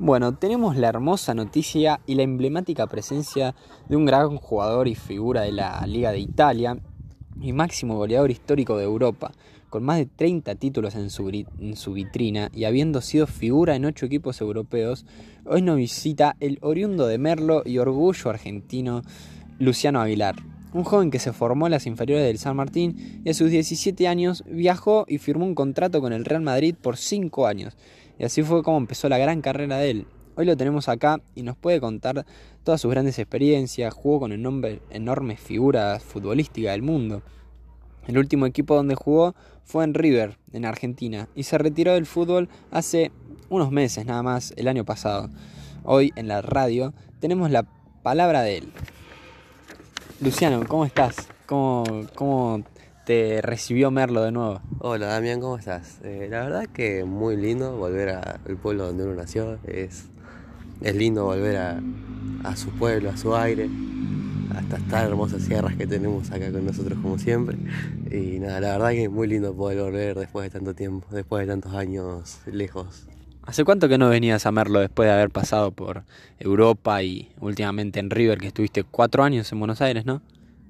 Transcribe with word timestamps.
Bueno, 0.00 0.32
tenemos 0.32 0.76
la 0.76 0.90
hermosa 0.90 1.34
noticia 1.34 1.98
y 2.06 2.14
la 2.14 2.22
emblemática 2.22 2.86
presencia 2.86 3.56
de 3.88 3.96
un 3.96 4.06
gran 4.06 4.36
jugador 4.36 4.86
y 4.86 4.94
figura 4.94 5.42
de 5.42 5.50
la 5.50 5.84
Liga 5.88 6.12
de 6.12 6.20
Italia 6.20 6.78
y 7.40 7.52
máximo 7.52 7.96
goleador 7.96 8.30
histórico 8.30 8.76
de 8.76 8.84
Europa, 8.84 9.32
con 9.68 9.82
más 9.82 9.98
de 9.98 10.06
30 10.06 10.54
títulos 10.54 10.94
en 10.94 11.10
su, 11.10 11.92
vitrina 11.92 12.48
y 12.54 12.62
habiendo 12.62 13.00
sido 13.00 13.26
figura 13.26 13.74
en 13.74 13.86
8 13.86 14.06
equipos 14.06 14.40
europeos, 14.40 15.04
hoy 15.44 15.62
nos 15.62 15.76
visita 15.76 16.36
el 16.38 16.58
oriundo 16.62 17.08
de 17.08 17.18
Merlo 17.18 17.62
y 17.64 17.78
orgullo 17.78 18.30
argentino 18.30 19.02
Luciano 19.58 20.00
Aguilar. 20.00 20.36
Un 20.74 20.84
joven 20.84 21.10
que 21.10 21.18
se 21.18 21.32
formó 21.32 21.66
en 21.66 21.72
las 21.72 21.86
inferiores 21.86 22.24
del 22.24 22.38
San 22.38 22.54
Martín 22.54 23.22
y 23.24 23.30
a 23.30 23.34
sus 23.34 23.50
17 23.50 24.06
años 24.06 24.44
viajó 24.46 25.06
y 25.08 25.18
firmó 25.18 25.44
un 25.44 25.56
contrato 25.56 26.00
con 26.00 26.12
el 26.12 26.24
Real 26.24 26.42
Madrid 26.42 26.76
por 26.80 26.96
5 26.96 27.48
años 27.48 27.76
y 28.18 28.24
así 28.24 28.42
fue 28.42 28.62
como 28.62 28.78
empezó 28.78 29.08
la 29.08 29.18
gran 29.18 29.40
carrera 29.40 29.78
de 29.78 29.90
él. 29.90 30.06
Hoy 30.36 30.44
lo 30.44 30.56
tenemos 30.56 30.88
acá 30.88 31.20
y 31.34 31.42
nos 31.42 31.56
puede 31.56 31.80
contar 31.80 32.24
todas 32.62 32.80
sus 32.80 32.90
grandes 32.90 33.18
experiencias, 33.18 33.92
jugó 33.94 34.20
con 34.20 34.32
enormes 34.32 35.40
figuras 35.40 36.02
futbolísticas 36.02 36.72
del 36.72 36.82
mundo. 36.82 37.22
El 38.06 38.18
último 38.18 38.46
equipo 38.46 38.74
donde 38.74 38.94
jugó 38.94 39.34
fue 39.64 39.84
en 39.84 39.94
River, 39.94 40.38
en 40.52 40.64
Argentina, 40.64 41.28
y 41.34 41.42
se 41.42 41.58
retiró 41.58 41.94
del 41.94 42.06
fútbol 42.06 42.48
hace 42.70 43.10
unos 43.50 43.70
meses 43.70 44.06
nada 44.06 44.22
más, 44.22 44.54
el 44.56 44.68
año 44.68 44.84
pasado. 44.84 45.28
Hoy 45.84 46.12
en 46.16 46.28
la 46.28 46.40
radio 46.40 46.94
tenemos 47.20 47.50
la 47.50 47.64
palabra 48.02 48.42
de 48.42 48.58
él. 48.58 48.72
Luciano, 50.20 50.64
¿cómo 50.66 50.84
estás? 50.84 51.28
¿Cómo, 51.46 51.84
cómo 52.14 52.62
te 53.08 53.40
recibió 53.40 53.90
Merlo 53.90 54.22
de 54.22 54.32
nuevo. 54.32 54.60
Hola 54.80 55.06
Damián, 55.06 55.40
¿cómo 55.40 55.56
estás? 55.56 55.98
Eh, 56.04 56.28
la 56.30 56.44
verdad 56.44 56.66
que 56.66 57.04
muy 57.04 57.38
lindo 57.38 57.74
volver 57.74 58.10
al 58.10 58.56
pueblo 58.58 58.84
donde 58.84 59.04
uno 59.04 59.14
nació. 59.14 59.58
Es, 59.66 60.04
es 60.82 60.94
lindo 60.94 61.24
volver 61.24 61.56
a, 61.56 61.80
su 62.54 62.68
pueblo, 62.72 63.08
a 63.08 63.16
su 63.16 63.34
aire, 63.34 63.70
hasta 64.54 64.76
estas 64.76 65.04
hermosas 65.04 65.40
sierras 65.40 65.74
que 65.76 65.86
tenemos 65.86 66.30
acá 66.30 66.52
con 66.52 66.66
nosotros 66.66 66.98
como 67.00 67.18
siempre. 67.18 67.56
Y 68.10 68.40
nada, 68.40 68.60
la 68.60 68.72
verdad 68.72 68.90
que 68.90 69.04
es 69.04 69.10
muy 69.10 69.26
lindo 69.26 69.54
poder 69.54 69.80
volver 69.80 70.18
después 70.18 70.44
de 70.44 70.50
tanto 70.58 70.74
tiempo, 70.74 71.06
después 71.10 71.46
de 71.46 71.50
tantos 71.50 71.72
años 71.72 72.40
lejos. 72.44 73.06
¿Hace 73.44 73.64
cuánto 73.64 73.88
que 73.88 73.96
no 73.96 74.10
venías 74.10 74.44
a 74.44 74.52
Merlo 74.52 74.80
después 74.80 75.06
de 75.06 75.14
haber 75.14 75.30
pasado 75.30 75.70
por 75.70 76.02
Europa 76.38 77.02
y 77.02 77.30
últimamente 77.40 78.00
en 78.00 78.10
River, 78.10 78.36
que 78.36 78.48
estuviste 78.48 78.84
cuatro 78.84 79.24
años 79.24 79.50
en 79.50 79.60
Buenos 79.60 79.80
Aires, 79.80 80.04
no? 80.04 80.20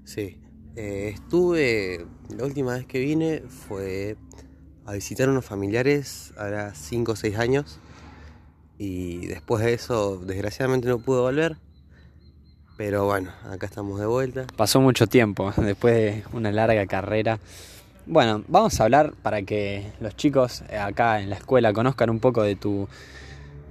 Sí, 0.05 0.39
eh, 0.79 1.09
estuve, 1.09 2.07
la 2.37 2.45
última 2.45 2.75
vez 2.75 2.87
que 2.87 3.01
vine 3.01 3.43
fue 3.49 4.17
a 4.87 4.93
visitar 4.93 5.29
unos 5.29 5.45
familiares, 5.45 6.33
ahora 6.39 6.73
5 6.73 7.13
o 7.13 7.17
6 7.17 7.37
años, 7.37 7.81
y 8.79 9.27
después 9.27 9.65
de 9.65 9.75
eso, 9.75 10.19
desgraciadamente 10.19 10.87
no 10.87 11.01
pude 11.01 11.21
volver, 11.21 11.57
pero 12.77 13.07
bueno, 13.07 13.33
acá 13.51 13.67
estamos 13.67 13.99
de 13.99 14.07
vuelta. 14.07 14.47
Pasó 14.57 14.81
mucho 14.81 15.09
tiempo, 15.09 15.53
después 15.57 15.95
de 15.95 16.25
una 16.33 16.53
larga 16.53 16.87
carrera. 16.87 17.41
Bueno, 18.07 18.45
vamos 18.47 18.79
a 18.79 18.85
hablar 18.85 19.15
para 19.21 19.43
que 19.43 19.91
los 19.99 20.15
chicos 20.15 20.63
acá 20.63 21.21
en 21.21 21.29
la 21.29 21.37
escuela 21.37 21.73
conozcan 21.73 22.09
un 22.09 22.21
poco 22.21 22.45
de 22.45 22.55
tu, 22.55 22.87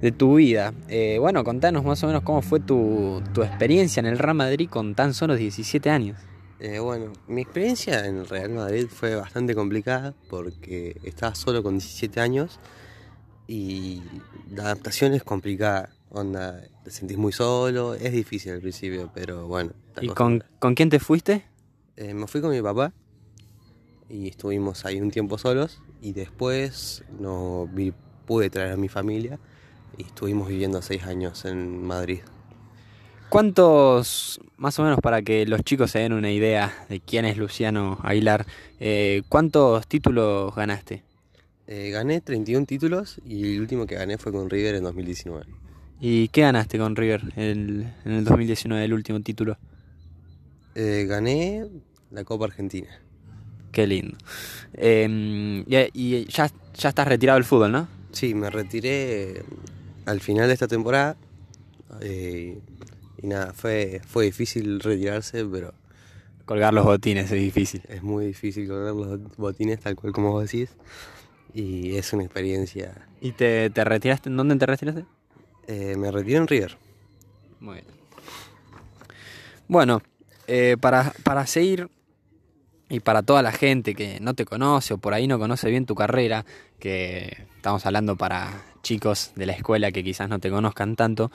de 0.02 0.12
tu 0.12 0.34
vida. 0.34 0.74
Eh, 0.90 1.16
bueno, 1.18 1.42
contanos 1.42 1.86
más 1.86 2.04
o 2.04 2.06
menos 2.06 2.22
cómo 2.22 2.42
fue 2.42 2.60
tu, 2.60 3.22
tu 3.32 3.42
experiencia 3.42 3.98
en 4.00 4.06
el 4.06 4.18
Real 4.18 4.34
Madrid 4.34 4.68
con 4.68 4.94
tan 4.94 5.14
solo 5.14 5.36
17 5.36 5.88
años. 5.88 6.27
Eh, 6.60 6.80
bueno, 6.80 7.12
mi 7.28 7.42
experiencia 7.42 8.04
en 8.06 8.18
el 8.18 8.28
Real 8.28 8.50
Madrid 8.50 8.88
fue 8.88 9.14
bastante 9.14 9.54
complicada 9.54 10.14
porque 10.28 10.96
estaba 11.04 11.34
solo 11.34 11.62
con 11.62 11.78
17 11.78 12.20
años 12.20 12.58
y 13.46 14.02
la 14.50 14.64
adaptación 14.64 15.14
es 15.14 15.22
complicada. 15.22 15.90
Onda, 16.10 16.64
te 16.84 16.90
sentís 16.90 17.16
muy 17.16 17.32
solo, 17.32 17.94
es 17.94 18.12
difícil 18.12 18.52
al 18.52 18.60
principio, 18.60 19.10
pero 19.14 19.46
bueno. 19.46 19.72
¿Y 20.00 20.08
con, 20.08 20.42
quién 20.74 20.90
te 20.90 20.98
fuiste? 20.98 21.44
Eh, 21.96 22.14
me 22.14 22.26
fui 22.26 22.40
con 22.40 22.50
mi 22.50 22.62
papá 22.62 22.92
y 24.08 24.28
estuvimos 24.28 24.84
ahí 24.84 25.00
un 25.00 25.10
tiempo 25.10 25.38
solos 25.38 25.80
y 26.00 26.12
después 26.12 27.04
no 27.20 27.68
pude 28.26 28.50
traer 28.50 28.72
a 28.72 28.76
mi 28.76 28.88
familia 28.88 29.38
y 29.96 30.04
estuvimos 30.04 30.48
viviendo 30.48 30.82
seis 30.82 31.04
años 31.04 31.44
en 31.44 31.84
Madrid. 31.84 32.20
¿Cuántos, 33.28 34.40
más 34.56 34.78
o 34.78 34.82
menos 34.82 35.00
para 35.02 35.20
que 35.20 35.44
los 35.44 35.62
chicos 35.62 35.90
se 35.90 35.98
den 35.98 36.14
una 36.14 36.30
idea 36.30 36.86
de 36.88 37.00
quién 37.00 37.26
es 37.26 37.36
Luciano 37.36 37.98
Aguilar, 38.02 38.46
eh, 38.80 39.22
cuántos 39.28 39.86
títulos 39.86 40.54
ganaste? 40.54 41.02
Eh, 41.66 41.90
gané 41.90 42.22
31 42.22 42.64
títulos 42.64 43.20
y 43.26 43.56
el 43.56 43.60
último 43.60 43.86
que 43.86 43.96
gané 43.96 44.16
fue 44.16 44.32
con 44.32 44.48
River 44.48 44.76
en 44.76 44.84
2019. 44.84 45.44
¿Y 46.00 46.28
qué 46.28 46.40
ganaste 46.40 46.78
con 46.78 46.96
River 46.96 47.22
en 47.36 47.92
el 48.06 48.24
2019, 48.24 48.82
el 48.82 48.94
último 48.94 49.20
título? 49.20 49.58
Eh, 50.74 51.04
gané 51.06 51.66
la 52.10 52.24
Copa 52.24 52.46
Argentina. 52.46 52.88
Qué 53.72 53.86
lindo. 53.86 54.16
Em, 54.72 55.64
y, 55.66 56.24
ya, 56.24 56.50
ya 56.74 56.88
estás 56.88 57.06
retirado 57.06 57.36
del 57.36 57.44
fútbol, 57.44 57.72
¿no? 57.72 57.88
Sí, 58.10 58.32
me 58.32 58.48
retiré 58.48 59.42
al 60.06 60.20
final 60.20 60.46
de 60.46 60.54
esta 60.54 60.66
temporada. 60.66 61.16
Y 63.20 63.26
nada, 63.26 63.52
fue, 63.52 64.00
fue 64.06 64.26
difícil 64.26 64.80
retirarse, 64.80 65.44
pero... 65.44 65.74
Colgar 66.44 66.72
los 66.72 66.84
botines 66.84 67.30
es 67.30 67.38
difícil. 67.38 67.82
Es 67.88 68.02
muy 68.02 68.26
difícil 68.26 68.66
colgar 68.66 68.94
los 68.94 69.36
botines, 69.36 69.80
tal 69.80 69.96
cual 69.96 70.14
como 70.14 70.32
vos 70.32 70.50
decís. 70.50 70.70
Y 71.52 71.96
es 71.96 72.12
una 72.12 72.24
experiencia... 72.24 73.06
¿Y 73.20 73.32
te, 73.32 73.68
te 73.70 73.84
retiraste? 73.84 74.30
¿En 74.30 74.36
dónde 74.36 74.56
te 74.56 74.64
retiraste? 74.64 75.04
Eh, 75.66 75.96
me 75.96 76.10
retiré 76.10 76.38
en 76.38 76.46
River. 76.46 76.78
Muy 77.60 77.74
bien. 77.74 77.86
Bueno, 79.66 80.00
eh, 80.46 80.76
para, 80.80 81.12
para 81.24 81.46
seguir 81.46 81.90
y 82.88 83.00
para 83.00 83.22
toda 83.22 83.42
la 83.42 83.52
gente 83.52 83.94
que 83.94 84.18
no 84.20 84.32
te 84.32 84.46
conoce 84.46 84.94
o 84.94 84.98
por 84.98 85.12
ahí 85.12 85.26
no 85.26 85.38
conoce 85.38 85.68
bien 85.68 85.84
tu 85.84 85.94
carrera, 85.94 86.46
que 86.78 87.46
estamos 87.56 87.84
hablando 87.84 88.16
para 88.16 88.62
chicos 88.82 89.32
de 89.36 89.44
la 89.44 89.52
escuela 89.52 89.92
que 89.92 90.02
quizás 90.02 90.30
no 90.30 90.38
te 90.38 90.48
conozcan 90.48 90.96
tanto, 90.96 91.30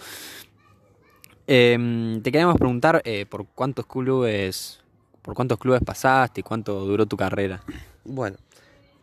Em, 1.46 2.22
te 2.22 2.32
queríamos 2.32 2.56
preguntar 2.56 3.02
eh, 3.04 3.26
por 3.26 3.46
cuántos 3.48 3.86
clubes 3.86 4.80
por 5.22 5.36
cuántos 5.36 5.58
clubes 5.58 5.82
pasaste 5.86 6.42
y 6.42 6.44
cuánto 6.44 6.86
duró 6.86 7.06
tu 7.06 7.16
carrera. 7.16 7.64
Bueno, 8.04 8.38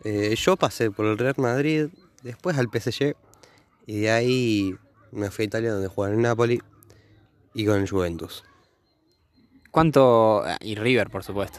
eh, 0.05 0.34
yo 0.37 0.56
pasé 0.56 0.91
por 0.91 1.06
el 1.06 1.17
Real 1.17 1.34
Madrid, 1.39 1.89
después 2.23 2.59
al 2.59 2.69
PSG 2.69 3.15
y 3.87 4.01
de 4.01 4.11
ahí 4.11 4.75
me 5.12 5.31
fui 5.31 5.45
a 5.45 5.47
Italia 5.47 5.73
donde 5.73 5.89
jugué 5.89 6.11
en 6.11 6.17
el 6.17 6.23
Napoli 6.23 6.61
y 7.55 7.65
con 7.65 7.81
el 7.81 7.89
Juventus. 7.89 8.45
¿Cuánto 9.71 10.43
ah, 10.45 10.59
y 10.61 10.75
River, 10.75 11.09
por 11.09 11.25
supuesto? 11.25 11.59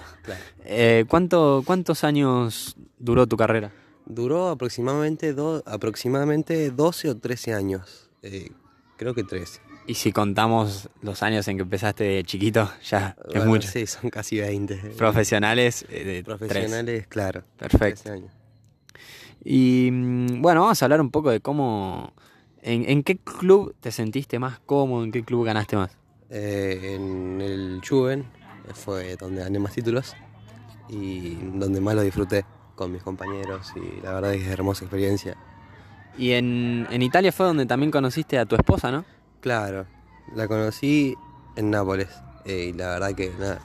Eh, 0.63 1.05
¿cuánto, 1.07 1.63
¿Cuántos 1.65 2.03
años 2.03 2.75
duró 2.99 3.25
tu 3.25 3.37
carrera? 3.37 3.71
Duró 4.05 4.49
aproximadamente, 4.49 5.35
aproximadamente 5.65 6.69
12 6.69 7.09
o 7.09 7.17
13 7.17 7.53
años. 7.53 8.09
creo 8.97 9.15
que 9.15 9.23
13. 9.23 9.70
Y 9.87 9.95
si 9.95 10.11
contamos 10.11 10.89
los 11.01 11.23
años 11.23 11.47
en 11.47 11.57
que 11.57 11.63
empezaste 11.63 12.03
de 12.03 12.23
chiquito, 12.23 12.69
ya 12.83 13.15
es 13.33 13.45
mucho. 13.45 13.67
Sí, 13.67 13.87
son 13.87 14.09
casi 14.09 14.39
20. 14.39 14.75
Profesionales 14.97 15.85
eh, 15.89 16.03
de 16.03 16.23
Profesionales, 16.23 17.07
claro. 17.07 17.43
Perfecto. 17.57 18.11
Y 19.43 19.89
mm, 19.91 20.41
bueno, 20.41 20.61
vamos 20.61 20.81
a 20.81 20.85
hablar 20.85 21.01
un 21.01 21.09
poco 21.09 21.31
de 21.31 21.39
cómo. 21.39 22.13
En, 22.63 23.01
qué 23.01 23.17
club 23.17 23.75
te 23.79 23.91
sentiste 23.91 24.37
más 24.37 24.59
cómodo? 24.59 25.03
¿En 25.03 25.11
qué 25.11 25.23
club 25.23 25.45
ganaste 25.45 25.75
más? 25.75 25.97
Eh, 26.29 26.93
en 26.95 27.41
el 27.41 27.81
Juven 27.87 28.25
fue 28.75 29.15
donde 29.17 29.41
gané 29.41 29.57
más 29.57 29.73
títulos 29.73 30.15
y 30.87 31.33
donde 31.55 31.81
más 31.81 31.95
lo 31.95 32.03
disfruté 32.03 32.45
con 32.75 32.91
mis 32.91 33.01
compañeros 33.01 33.73
y 33.75 34.01
la 34.01 34.13
verdad 34.13 34.35
es 34.35 34.41
que 34.41 34.45
es 34.45 34.51
hermosa 34.51 34.85
experiencia. 34.85 35.35
Y 36.19 36.33
en, 36.33 36.87
en 36.91 37.01
Italia 37.01 37.31
fue 37.31 37.47
donde 37.47 37.65
también 37.65 37.91
conociste 37.91 38.37
a 38.37 38.45
tu 38.45 38.55
esposa, 38.55 38.91
¿no? 38.91 39.05
Claro, 39.41 39.87
la 40.35 40.47
conocí 40.47 41.15
en 41.55 41.71
Nápoles 41.71 42.09
eh, 42.45 42.69
y 42.69 42.73
la 42.73 42.89
verdad 42.89 43.15
que 43.15 43.31
nada, 43.39 43.59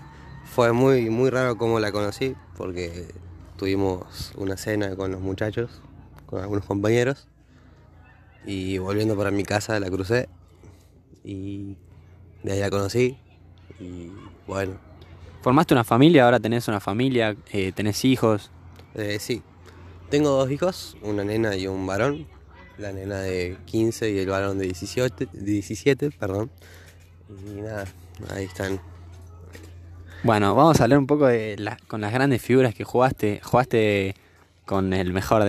fue 0.47 0.73
muy, 0.73 1.11
muy 1.11 1.29
raro 1.29 1.59
cómo 1.59 1.79
la 1.81 1.93
conocí 1.93 2.35
porque 2.57 3.09
tuvimos 3.59 4.33
una 4.37 4.57
cena 4.57 4.97
con 4.97 5.13
los 5.13 5.21
muchachos, 5.21 5.83
con 6.25 6.41
algunos 6.41 6.65
compañeros 6.65 7.29
y 8.47 8.79
volviendo 8.79 9.19
para 9.19 9.31
mi 9.31 9.43
casa 9.43 9.79
la 9.79 9.91
crucé 9.91 10.31
y 11.23 11.77
de 12.43 12.53
ahí 12.53 12.61
la 12.61 12.71
conocí 12.71 13.19
y 13.79 14.11
bueno. 14.47 14.79
¿Formaste 15.43 15.75
una 15.75 15.85
familia? 15.85 16.25
¿Ahora 16.25 16.41
tenés 16.41 16.69
una 16.69 16.81
familia? 16.81 17.37
Eh, 17.53 17.73
¿Tenés 17.73 18.03
hijos? 18.07 18.51
Eh, 18.95 19.19
sí, 19.21 19.43
tengo 20.09 20.31
dos 20.31 20.51
hijos, 20.51 20.97
una 21.03 21.23
nena 21.23 21.55
y 21.55 21.67
un 21.67 21.87
varón 21.87 22.27
la 22.79 22.93
nena 22.93 23.21
de 23.21 23.57
15 23.65 24.11
y 24.11 24.19
el 24.19 24.29
varón 24.29 24.59
de 24.59 24.65
17, 24.65 25.29
17 25.33 26.11
perdón. 26.11 26.51
Y 27.47 27.61
nada, 27.61 27.87
ahí 28.31 28.45
están. 28.45 28.81
Bueno, 30.23 30.55
vamos 30.55 30.81
a 30.81 30.85
hablar 30.85 30.99
un 30.99 31.07
poco 31.07 31.27
de 31.27 31.57
con 31.87 32.01
las 32.01 32.13
grandes 32.13 32.43
figuras 32.43 32.75
que 32.75 32.85
jugaste. 32.85 33.41
Jugaste 33.43 34.15
con 34.65 34.93
el 34.93 35.13
mejor 35.13 35.45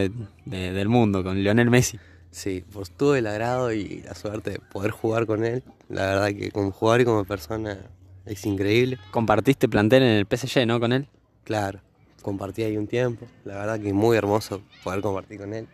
del 0.45 0.89
mundo, 0.89 1.23
con 1.23 1.41
Lionel 1.41 1.69
Messi. 1.69 1.99
Sí, 2.31 2.63
pues 2.71 2.91
tuve 2.91 3.19
el 3.19 3.27
agrado 3.27 3.71
y 3.71 4.01
la 4.03 4.13
suerte 4.13 4.51
de 4.51 4.59
poder 4.59 4.91
jugar 4.91 5.25
con 5.25 5.43
él. 5.43 5.63
La 5.89 6.05
verdad 6.05 6.27
que 6.27 6.51
como 6.51 6.71
jugador 6.71 7.01
y 7.01 7.05
como 7.05 7.25
persona 7.25 7.79
es 8.25 8.45
increíble. 8.45 8.99
Compartiste 9.11 9.67
plantel 9.67 10.03
en 10.03 10.09
el 10.09 10.27
PSG, 10.27 10.67
¿no? 10.67 10.79
Con 10.79 10.93
él. 10.93 11.07
Claro, 11.43 11.79
compartí 12.21 12.63
ahí 12.63 12.77
un 12.77 12.87
tiempo. 12.87 13.25
La 13.45 13.55
verdad 13.55 13.79
que 13.79 13.93
muy 13.93 14.17
hermoso 14.17 14.61
poder 14.83 15.01
compartir 15.01 15.39
con 15.39 15.53
él. 15.53 15.67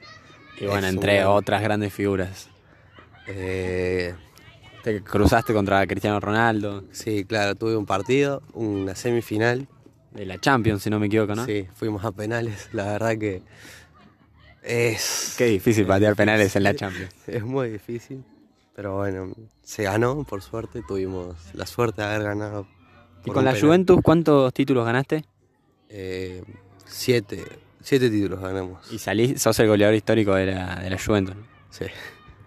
Y 0.59 0.65
bueno, 0.65 0.87
Es 0.87 0.93
entre 0.93 1.25
otras 1.25 1.61
grandes 1.61 1.93
figuras. 1.93 2.49
Eh, 3.27 4.13
Te 4.83 5.01
cruzaste 5.01 5.53
contra 5.53 5.85
Cristiano 5.87 6.19
Ronaldo, 6.19 6.83
sí, 6.91 7.23
claro, 7.25 7.55
tuve 7.55 7.75
un 7.77 7.85
partido, 7.85 8.41
una 8.53 8.95
semifinal. 8.95 9.67
de 10.11 10.25
la 10.25 10.39
Champions, 10.39 10.83
si 10.83 10.89
no 10.89 10.99
me 10.99 11.07
equivoco, 11.07 11.33
¿no? 11.35 11.45
Sí, 11.45 11.67
fuimos 11.75 12.03
a 12.05 12.11
penales. 12.11 12.69
La 12.73 12.85
verdad 12.85 13.17
que 13.17 13.41
es, 14.61 15.35
Qué 15.37 15.45
difícil 15.45 15.85
patear 15.85 16.15
penales 16.15 16.55
en 16.55 16.63
la 16.63 16.75
Champions. 16.75 17.11
es 17.27 17.43
muy 17.43 17.69
difícil. 17.69 18.23
Pero 18.75 18.97
bueno, 18.97 19.33
se 19.63 19.83
ganó, 19.83 20.23
por 20.23 20.41
suerte. 20.41 20.81
Tuvimos 20.87 21.35
la 21.53 21.65
suerte 21.65 22.01
de 22.01 22.07
haber 22.07 22.23
ganado. 22.23 22.67
¿Y 23.25 23.31
con 23.31 23.45
la 23.45 23.51
penal. 23.51 23.61
Juventus 23.67 23.99
cuántos 24.03 24.53
títulos 24.53 24.85
ganaste? 24.85 25.23
Eh, 25.89 26.43
siete, 26.85 27.43
siete 27.83 28.09
títulos 28.09 28.39
ganamos. 28.39 28.91
Y 28.91 28.97
salís, 28.97 29.39
sos 29.41 29.59
el 29.59 29.67
goleador 29.67 29.93
histórico 29.95 30.33
de 30.33 30.47
la, 30.47 30.75
de 30.77 30.89
la 30.89 30.97
Juventus. 30.97 31.35
¿no? 31.35 31.43
Sí, 31.69 31.85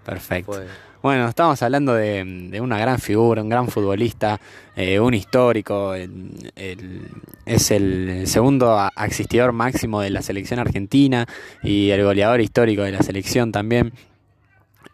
Perfecto. 0.04 0.60
Bueno, 1.02 1.28
estamos 1.28 1.62
hablando 1.62 1.94
de, 1.94 2.24
de 2.50 2.60
una 2.60 2.78
gran 2.78 2.98
figura, 2.98 3.40
un 3.40 3.48
gran 3.48 3.68
futbolista, 3.68 4.40
eh, 4.74 4.98
un 4.98 5.14
histórico. 5.14 5.94
el- 5.94 6.50
el- 6.56 7.08
es 7.44 7.70
el 7.70 8.24
segundo 8.26 8.76
asistidor 8.96 9.52
máximo 9.52 10.00
de 10.00 10.10
la 10.10 10.20
selección 10.22 10.58
argentina 10.58 11.26
y 11.62 11.90
el 11.90 12.02
goleador 12.02 12.40
histórico 12.40 12.82
de 12.82 12.90
la 12.92 13.02
selección 13.02 13.52
también. 13.52 13.92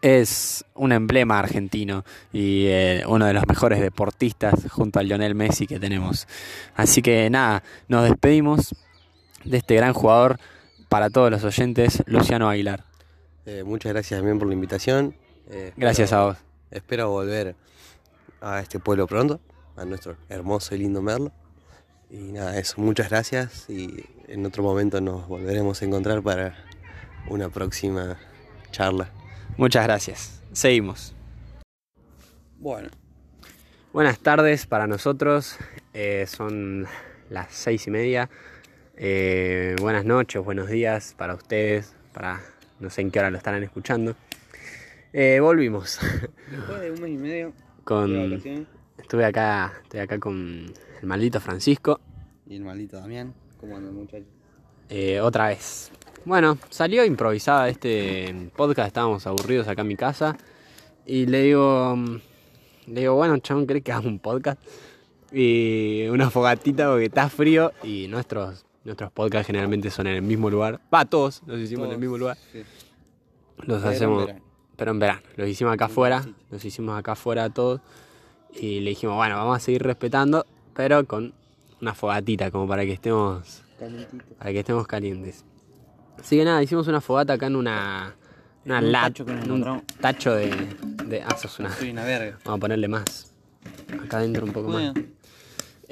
Es 0.01 0.65
un 0.75 0.91
emblema 0.91 1.39
argentino 1.39 2.03
y 2.33 2.65
eh, 2.67 3.03
uno 3.07 3.25
de 3.25 3.33
los 3.33 3.47
mejores 3.47 3.79
deportistas 3.79 4.53
junto 4.69 4.99
a 4.99 5.03
Lionel 5.03 5.33
Messi 5.33 5.65
que 5.65 5.79
tenemos. 5.79 6.27
Así 6.75 7.01
que 7.01 7.29
nada, 7.29 7.63
nos 7.87 8.03
despedimos 8.03 8.75
de 9.45 9.57
este 9.57 9.75
gran 9.75 9.93
jugador 9.93 10.39
para 10.89 11.09
todos 11.09 11.31
los 11.31 11.43
oyentes, 11.43 12.03
Luciano 12.05 12.49
Aguilar. 12.49 12.83
Eh, 13.45 13.63
muchas 13.65 13.91
gracias 13.93 14.19
también 14.19 14.39
por 14.39 14.47
la 14.47 14.53
invitación. 14.53 15.15
Eh, 15.49 15.67
espero- 15.69 15.73
Gracias 15.77 16.13
a 16.13 16.23
vos. 16.25 16.37
Espero 16.71 17.09
volver 17.09 17.55
a 18.41 18.59
este 18.59 18.79
pueblo 18.79 19.07
pronto, 19.07 19.39
a 19.75 19.85
nuestro 19.85 20.15
hermoso 20.29 20.75
y 20.75 20.79
lindo 20.79 21.01
Merlo. 21.01 21.31
Y 22.09 22.31
nada, 22.31 22.57
eso, 22.59 22.75
muchas 22.79 23.09
gracias 23.09 23.69
y 23.69 24.05
en 24.27 24.45
otro 24.45 24.61
momento 24.63 25.01
nos 25.01 25.27
volveremos 25.27 25.81
a 25.81 25.85
encontrar 25.85 26.21
para 26.21 26.55
una 27.27 27.49
próxima 27.49 28.17
charla. 28.71 29.09
Muchas 29.57 29.83
gracias. 29.85 30.41
Seguimos. 30.51 31.13
Bueno, 32.57 32.89
Buenas 33.91 34.17
tardes 34.19 34.65
para 34.65 34.87
nosotros. 34.87 35.57
eh, 35.93 36.25
son 36.27 36.87
las 37.29 37.51
seis 37.51 37.85
y 37.87 37.91
media. 37.91 38.29
Eh, 38.95 39.75
buenas 39.79 40.05
noches, 40.05 40.43
buenos 40.43 40.69
días 40.69 41.15
para 41.17 41.33
ustedes. 41.35 41.95
Para 42.13 42.41
no 42.79 42.89
sé 42.89 43.01
en 43.01 43.11
qué 43.11 43.19
hora 43.19 43.31
lo 43.31 43.37
estarán 43.37 43.63
escuchando. 43.63 44.15
Eh, 45.13 45.39
volvimos 45.39 45.99
Después 46.51 46.81
de 46.81 46.91
un 46.91 47.01
mes 47.01 47.11
y 47.11 47.17
medio 47.17 47.53
con. 47.83 48.41
Estuve 48.97 49.25
acá, 49.25 49.73
estoy 49.83 49.99
acá 50.01 50.19
con 50.19 50.71
el 51.01 51.07
maldito 51.07 51.39
Francisco. 51.39 51.99
y 52.47 52.55
el 52.55 52.63
maldito 52.63 52.97
Damián, 52.97 53.33
¿cómo 53.59 53.77
anda 53.77 53.91
muchacho? 53.91 54.25
eh, 54.89 55.19
otra 55.21 55.47
vez. 55.47 55.91
Bueno, 56.25 56.57
salió 56.69 57.03
improvisada 57.03 57.67
este 57.69 58.49
podcast, 58.55 58.87
estábamos 58.87 59.25
aburridos 59.27 59.67
acá 59.67 59.81
en 59.81 59.87
mi 59.87 59.95
casa. 59.95 60.37
Y 61.05 61.25
le 61.25 61.41
digo, 61.41 61.95
le 62.87 63.01
digo, 63.01 63.15
bueno, 63.15 63.37
chabón, 63.39 63.67
¿querés 63.67 63.83
que 63.83 63.91
haga 63.91 64.07
un 64.07 64.19
podcast? 64.19 64.61
Y 65.33 66.05
una 66.07 66.29
fogatita 66.29 66.87
porque 66.89 67.05
está 67.05 67.27
frío 67.27 67.73
y 67.83 68.07
nuestros, 68.07 68.65
nuestros 68.83 69.11
podcasts 69.11 69.47
generalmente 69.47 69.89
son 69.89 70.07
en 70.07 70.15
el 70.15 70.21
mismo 70.21 70.49
lugar. 70.49 70.79
Va, 70.93 71.05
todos 71.05 71.41
los 71.45 71.59
hicimos 71.59 71.87
en 71.87 71.93
el 71.93 71.99
mismo 71.99 72.17
lugar. 72.17 72.37
Sí. 72.51 72.63
Los 73.57 73.77
Pero 73.79 73.79
en 73.79 73.85
hacemos, 73.95 74.25
verano. 74.25 74.45
pero 74.75 74.91
en 74.91 74.99
verano. 74.99 75.21
Los 75.37 75.47
hicimos 75.49 75.73
acá 75.73 75.85
afuera, 75.85 76.25
los 76.49 76.63
hicimos 76.65 76.97
acá 76.97 77.13
afuera 77.13 77.49
todos. 77.49 77.81
Y 78.53 78.81
le 78.81 78.91
dijimos, 78.91 79.15
bueno, 79.15 79.35
vamos 79.37 79.57
a 79.57 79.59
seguir 79.59 79.81
respetando, 79.83 80.45
pero 80.75 81.05
con 81.05 81.33
una 81.81 81.93
fogatita, 81.93 82.51
como 82.51 82.67
para 82.67 82.83
que 82.85 82.93
estemos 82.93 83.63
Calentito. 83.79 84.35
para 84.37 84.51
que 84.51 84.59
estemos 84.59 84.85
calientes. 84.87 85.43
Así 86.19 86.37
que 86.37 86.45
nada, 86.45 86.61
hicimos 86.61 86.87
una 86.87 87.01
fogata 87.01 87.33
acá 87.33 87.47
en 87.47 87.55
una, 87.55 88.15
una 88.65 88.79
un 88.79 88.91
lata, 88.91 89.07
tacho 89.23 89.25
en 89.31 89.51
un 89.51 89.81
tacho 89.99 90.35
de, 90.35 90.49
de. 91.05 91.21
Ah, 91.23 91.35
sos 91.35 91.59
una. 91.59 91.71
Soy 91.73 91.89
una 91.91 92.03
verga. 92.03 92.37
Vamos 92.45 92.57
a 92.57 92.61
ponerle 92.61 92.87
más. 92.87 93.33
Acá 94.03 94.17
adentro 94.17 94.45
un 94.45 94.51
poco 94.53 94.71
Bueno, 94.71 94.93
más. 94.93 95.03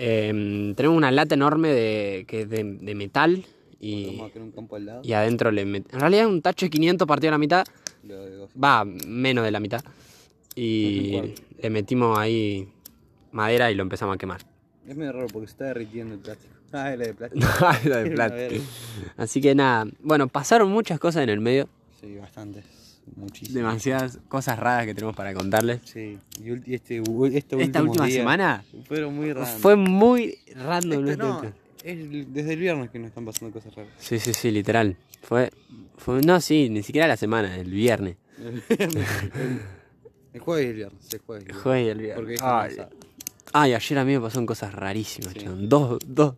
Eh, 0.03 0.73
tenemos 0.75 0.97
una 0.97 1.11
lata 1.11 1.35
enorme 1.35 1.69
de, 1.69 2.25
que 2.27 2.41
es 2.41 2.49
de, 2.49 2.63
de 2.63 2.95
metal 2.95 3.45
y, 3.79 4.07
vamos 4.07 4.29
a 4.29 4.31
crear 4.31 4.45
un 4.45 4.51
campo 4.51 4.75
al 4.75 4.85
lado. 4.87 5.01
y 5.03 5.13
adentro 5.13 5.51
le 5.51 5.63
met- 5.65 5.85
En 5.93 5.99
realidad 5.99 6.23
es 6.25 6.29
un 6.31 6.41
tacho 6.41 6.65
de 6.65 6.69
500 6.71 7.07
partido 7.07 7.29
a 7.29 7.33
la 7.33 7.37
mitad. 7.37 7.65
De. 8.01 8.47
Va, 8.61 8.83
menos 8.85 9.43
de 9.43 9.51
la 9.51 9.59
mitad. 9.59 9.83
Y 10.55 11.21
le 11.61 11.69
metimos 11.69 12.17
ahí 12.17 12.67
madera 13.31 13.71
y 13.71 13.75
lo 13.75 13.83
empezamos 13.83 14.15
a 14.15 14.17
quemar. 14.17 14.41
Es 14.87 14.95
medio 14.97 15.11
raro 15.11 15.27
porque 15.31 15.47
se 15.47 15.51
está 15.51 15.65
derritiendo 15.65 16.15
el 16.15 16.19
plástico. 16.21 16.53
Ah, 16.73 16.91
es 16.93 16.97
la 16.97 17.05
de 17.05 17.13
plástico. 17.13 17.45
Lo 17.89 17.95
de 17.97 18.05
Una 18.05 18.15
plata. 18.15 18.35
verga. 18.35 18.59
Así 19.17 19.41
que 19.41 19.53
nada, 19.53 19.85
bueno, 20.01 20.27
pasaron 20.29 20.71
muchas 20.71 20.99
cosas 20.99 21.21
en 21.23 21.29
el 21.29 21.41
medio. 21.41 21.67
Sí, 21.99 22.15
bastantes. 22.15 22.63
Muchísimo. 23.15 23.57
demasiadas 23.57 24.19
cosas 24.29 24.57
raras 24.59 24.85
que 24.85 24.93
tenemos 24.93 25.15
para 25.15 25.33
contarles. 25.33 25.81
Sí. 25.83 26.17
Y 26.43 26.73
este, 26.73 27.01
este 27.33 27.61
Esta 27.61 27.81
última 27.83 28.05
días 28.05 28.17
semana 28.19 28.63
Fueron 28.87 29.15
muy 29.15 29.33
raros. 29.33 29.49
fue 29.59 29.75
muy 29.75 30.37
random. 30.55 31.07
Este, 31.07 31.17
¿no? 31.17 31.41
es 31.83 32.33
desde 32.33 32.53
el 32.53 32.59
viernes 32.59 32.89
que 32.91 32.99
nos 32.99 33.07
están 33.09 33.25
pasando 33.25 33.51
cosas 33.53 33.73
raras. 33.75 33.91
Sí, 33.97 34.19
sí, 34.19 34.33
sí, 34.33 34.51
literal. 34.51 34.95
Fue, 35.23 35.51
fue, 35.97 36.21
no, 36.21 36.39
sí, 36.41 36.69
ni 36.69 36.83
siquiera 36.83 37.07
la 37.07 37.17
semana, 37.17 37.55
el 37.57 37.69
viernes. 37.71 38.17
El 40.33 40.39
jueves 40.39 40.65
y 40.65 40.69
el 40.69 40.75
viernes. 40.75 41.13
El 41.13 41.19
jueves. 41.19 41.43
y 41.45 41.49
El 41.49 41.55
el 41.55 41.61
jueves 41.61 41.85
y 41.85 41.89
el 41.89 41.97
viernes. 41.99 42.41
Ay, 42.41 42.69
pasado. 42.75 42.89
ay, 43.53 43.73
ayer 43.73 43.97
a 43.99 44.05
mí 44.05 44.13
me 44.13 44.21
pasaron 44.21 44.45
cosas 44.45 44.73
rarísimas, 44.73 45.33
Sí. 45.33 45.39
chabón. 45.39 45.69
Dos, 45.69 45.99
dos. 46.05 46.35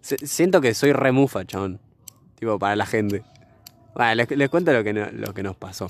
Se- 0.00 0.26
siento 0.26 0.60
que 0.60 0.74
soy 0.74 0.92
remufa, 0.92 1.44
chabón. 1.44 1.80
Tipo, 2.38 2.58
para 2.58 2.76
la 2.76 2.86
gente. 2.86 3.22
Bueno, 3.94 4.14
les, 4.14 4.30
les 4.30 4.48
cuento 4.48 4.72
lo 4.72 4.82
que, 4.84 4.92
no- 4.92 5.10
lo 5.10 5.34
que 5.34 5.42
nos 5.42 5.56
pasó. 5.56 5.86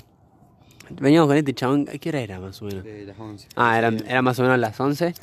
Veníamos 1.01 1.29
con 1.29 1.37
este 1.37 1.55
chabón, 1.55 1.89
¿a 1.93 1.99
qué 1.99 2.09
hora 2.11 2.21
era 2.21 2.41
más 2.41 2.61
o 2.63 2.65
menos? 2.67 2.85
De 2.85 3.05
las 3.05 3.19
11. 3.19 3.49
Ah, 3.57 3.79
eran, 3.79 3.99
Sí. 3.99 4.05
eran 4.09 4.25
más 4.25 4.39
o 4.39 4.43
menos 4.43 4.59
las 4.59 4.79
11. 4.81 5.15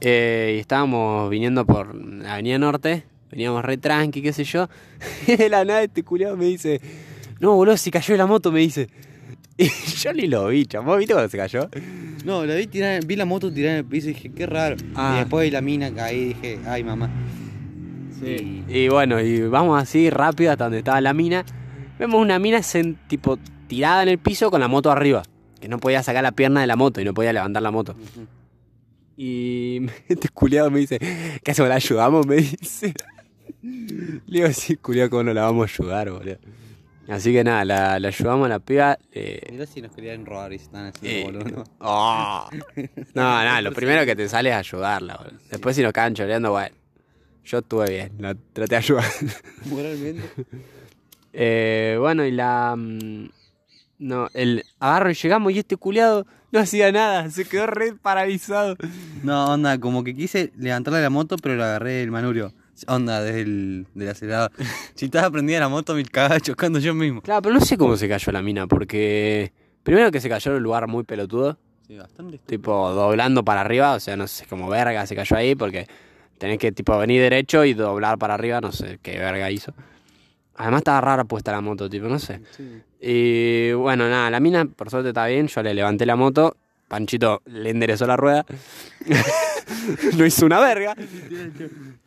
eh, 0.00 0.54
y 0.56 0.60
estábamos 0.60 1.30
viniendo 1.30 1.64
por 1.64 1.94
la 1.94 2.34
Avenida 2.34 2.58
Norte. 2.58 3.04
Veníamos 3.30 3.64
re 3.64 3.76
tranqui, 3.78 4.22
qué 4.22 4.32
sé 4.32 4.44
yo. 4.44 4.68
Y 5.26 5.36
de 5.36 5.48
la 5.48 5.64
nada 5.64 5.82
este 5.82 6.02
culiado 6.02 6.36
me 6.36 6.44
dice: 6.46 6.80
No, 7.40 7.54
boludo, 7.54 7.76
se 7.76 7.90
cayó 7.90 8.16
la 8.16 8.26
moto, 8.26 8.52
me 8.52 8.60
dice. 8.60 8.88
Y 9.58 9.68
yo 9.68 10.12
ni 10.12 10.26
lo 10.26 10.48
vi, 10.48 10.66
chamo. 10.66 10.94
¿Viste 10.96 11.14
cuando 11.14 11.30
se 11.30 11.38
cayó? 11.38 11.70
No, 12.26 12.44
la 12.44 12.54
vi 12.56 12.66
tirar, 12.66 13.04
vi 13.06 13.16
la 13.16 13.24
moto 13.24 13.50
tirada 13.50 13.78
en 13.78 13.78
el 13.78 13.84
piso 13.86 14.10
y 14.10 14.12
dije, 14.12 14.30
qué 14.32 14.44
raro. 14.46 14.76
Ah. 14.94 15.14
Y 15.14 15.18
después 15.20 15.44
vi 15.46 15.50
la 15.50 15.62
mina 15.62 15.90
caí 15.94 16.16
y 16.18 16.24
dije, 16.34 16.58
ay 16.66 16.84
mamá. 16.84 17.08
Sí. 18.20 18.64
Y 18.68 18.88
bueno, 18.88 19.20
y 19.20 19.42
vamos 19.48 19.80
así 19.82 20.10
rápido 20.10 20.50
hasta 20.52 20.64
donde 20.64 20.78
estaba 20.78 21.00
la 21.00 21.14
mina. 21.14 21.44
Vemos 21.98 22.20
una 22.20 22.38
mina 22.38 22.58
sen- 22.58 22.96
tipo 23.08 23.38
tirada 23.68 24.02
en 24.02 24.08
el 24.08 24.18
piso 24.18 24.50
con 24.50 24.60
la 24.60 24.68
moto 24.68 24.90
arriba. 24.90 25.22
Que 25.60 25.68
no 25.68 25.78
podía 25.78 26.02
sacar 26.02 26.22
la 26.22 26.32
pierna 26.32 26.60
de 26.60 26.66
la 26.66 26.76
moto 26.76 27.00
y 27.00 27.04
no 27.04 27.14
podía 27.14 27.32
levantar 27.32 27.62
la 27.62 27.70
moto. 27.70 27.94
Y 29.16 29.86
este 30.08 30.28
culiado 30.28 30.70
me 30.70 30.80
dice, 30.80 30.98
¿qué 31.42 31.50
hacemos? 31.50 31.68
¿La 31.68 31.76
ayudamos? 31.76 32.26
Me 32.26 32.36
dice. 32.36 32.92
Le 33.62 34.20
digo, 34.26 34.52
sí, 34.52 34.76
culiado, 34.76 35.10
¿cómo 35.10 35.24
no 35.24 35.34
la 35.34 35.42
vamos 35.42 35.70
a 35.70 35.72
ayudar, 35.82 36.10
boludo? 36.10 36.36
Así 37.08 37.32
que 37.32 37.44
nada, 37.44 37.64
la, 37.64 38.00
la 38.00 38.08
ayudamos 38.08 38.46
a 38.46 38.48
la 38.48 38.58
piba. 38.58 38.98
eh, 39.12 39.40
Mirá 39.52 39.64
si 39.66 39.80
nos 39.80 39.92
querían 39.92 40.26
robar 40.26 40.52
y 40.52 40.56
están 40.56 40.86
haciendo 40.86 41.38
eh, 41.38 41.40
boludo. 41.42 41.56
¿no? 41.58 41.64
oh. 41.78 42.48
No, 43.14 43.22
nada, 43.22 43.62
lo 43.62 43.72
primero 43.72 44.04
que 44.04 44.16
te 44.16 44.28
sale 44.28 44.50
es 44.50 44.56
ayudarla, 44.56 45.16
boludo. 45.16 45.38
Después 45.50 45.76
si 45.76 45.82
nos 45.82 45.92
cagan 45.92 46.14
choreando, 46.14 46.50
bueno. 46.50 46.74
Yo 47.44 47.58
estuve 47.58 47.88
bien, 47.90 48.12
la 48.18 48.34
traté 48.52 48.70
de 48.74 48.76
ayudar. 48.76 49.04
Moralmente. 49.66 50.22
Eh, 51.32 51.96
bueno, 52.00 52.24
y 52.24 52.32
la. 52.32 52.76
No, 53.98 54.28
el 54.34 54.64
agarro 54.78 55.10
y 55.10 55.14
llegamos 55.14 55.52
y 55.52 55.58
este 55.58 55.76
culiado 55.76 56.26
no 56.52 56.60
hacía 56.60 56.92
nada, 56.92 57.30
se 57.30 57.44
quedó 57.44 57.66
re 57.66 57.94
paralizado. 57.94 58.76
No, 59.22 59.52
onda, 59.52 59.78
como 59.78 60.04
que 60.04 60.14
quise 60.14 60.52
levantarle 60.56 61.00
la 61.02 61.10
moto, 61.10 61.36
pero 61.36 61.56
le 61.56 61.62
agarré 61.62 62.02
el 62.02 62.10
manubrio. 62.10 62.52
Onda, 62.88 63.22
desde 63.22 63.40
el 63.40 63.86
del 63.94 64.08
acelerador. 64.10 64.52
si 64.94 65.06
estaba 65.06 65.30
prendida 65.30 65.60
la 65.60 65.68
moto, 65.70 65.94
me 65.94 66.04
cagaba 66.04 66.38
chocando 66.40 66.78
yo 66.78 66.92
mismo. 66.94 67.22
Claro, 67.22 67.40
pero 67.42 67.54
no 67.54 67.60
sé 67.62 67.78
cómo 67.78 67.96
se 67.96 68.08
cayó 68.08 68.32
la 68.32 68.42
mina, 68.42 68.66
porque. 68.66 69.52
Primero 69.82 70.10
que 70.10 70.20
se 70.20 70.28
cayó 70.28 70.50
en 70.50 70.56
un 70.58 70.62
lugar 70.64 70.88
muy 70.88 71.04
pelotudo, 71.04 71.56
Sí, 71.86 71.96
bastante. 71.96 72.38
tipo 72.38 72.90
doblando 72.92 73.44
para 73.44 73.60
arriba, 73.60 73.94
o 73.94 74.00
sea, 74.00 74.16
no 74.16 74.26
sé 74.26 74.44
cómo 74.46 74.68
verga 74.68 75.06
se 75.06 75.14
cayó 75.14 75.36
ahí, 75.36 75.54
porque 75.54 75.86
tenés 76.38 76.58
que 76.58 76.72
tipo 76.72 76.98
venir 76.98 77.22
derecho 77.22 77.64
y 77.64 77.72
doblar 77.72 78.18
para 78.18 78.34
arriba, 78.34 78.60
no 78.60 78.72
sé 78.72 78.98
qué 79.00 79.18
verga 79.18 79.48
hizo. 79.50 79.72
Además 80.56 80.80
estaba 80.80 81.00
rara 81.00 81.24
puesta 81.24 81.52
la 81.52 81.60
moto, 81.60 81.88
tipo, 81.88 82.06
no 82.06 82.18
sé. 82.18 82.40
Sí. 82.56 82.82
Y 83.00 83.72
bueno, 83.72 84.08
nada, 84.08 84.30
la 84.30 84.40
mina 84.40 84.64
por 84.64 84.90
suerte 84.90 85.08
está 85.10 85.26
bien, 85.26 85.48
yo 85.48 85.62
le 85.62 85.74
levanté 85.74 86.06
la 86.06 86.16
moto, 86.16 86.56
Panchito 86.88 87.42
le 87.46 87.70
enderezó 87.70 88.06
la 88.06 88.16
rueda, 88.16 88.46
no 90.16 90.24
hizo 90.24 90.46
una 90.46 90.60
verga, 90.60 90.94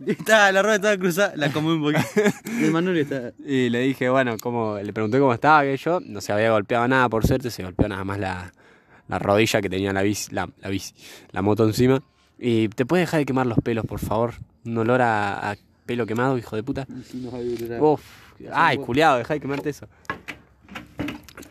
Estaba, 0.06 0.52
la 0.52 0.62
rueda 0.62 0.76
estaba 0.76 0.98
cruzada, 0.98 1.34
la 1.36 1.52
comí 1.52 1.70
un 1.70 1.82
poquito. 1.82 2.02
El 2.60 2.72
Manuel 2.72 2.98
está. 2.98 3.34
y 3.46 3.70
le 3.70 3.82
dije, 3.82 4.10
bueno, 4.10 4.38
cómo, 4.42 4.78
le 4.80 4.94
pregunté 4.94 5.20
cómo 5.20 5.34
estaba, 5.34 5.64
que 5.64 5.76
yo, 5.78 6.00
no 6.00 6.22
se 6.22 6.32
había 6.32 6.52
golpeado 6.52 6.88
nada, 6.88 7.10
por 7.10 7.28
suerte, 7.28 7.52
se 7.52 7.64
golpeó 7.64 7.88
nada 7.90 8.04
más 8.06 8.20
la, 8.20 8.54
la 9.10 9.20
rodilla 9.20 9.62
que 9.62 9.70
tenía 9.70 9.92
la 9.92 10.02
bici, 10.02 10.34
la, 10.34 10.50
la 10.62 10.70
bici, 10.70 10.94
la 11.32 11.42
moto 11.42 11.66
encima. 11.66 12.02
Y 12.38 12.70
te 12.70 12.86
puedes 12.86 13.06
dejar 13.06 13.20
de 13.20 13.26
quemar 13.26 13.46
los 13.48 13.58
pelos, 13.60 13.86
por 13.86 14.00
favor, 14.00 14.36
un 14.66 14.78
olor 14.78 15.02
a, 15.02 15.52
a 15.52 15.56
pelo 15.86 16.06
quemado, 16.06 16.38
hijo 16.38 16.56
de 16.56 16.64
puta. 16.64 16.88
Uf, 17.82 18.02
ay, 18.52 18.78
culiado, 18.78 19.18
dejá 19.18 19.34
de 19.36 19.40
quemarte 19.40 19.70
eso. 19.70 19.88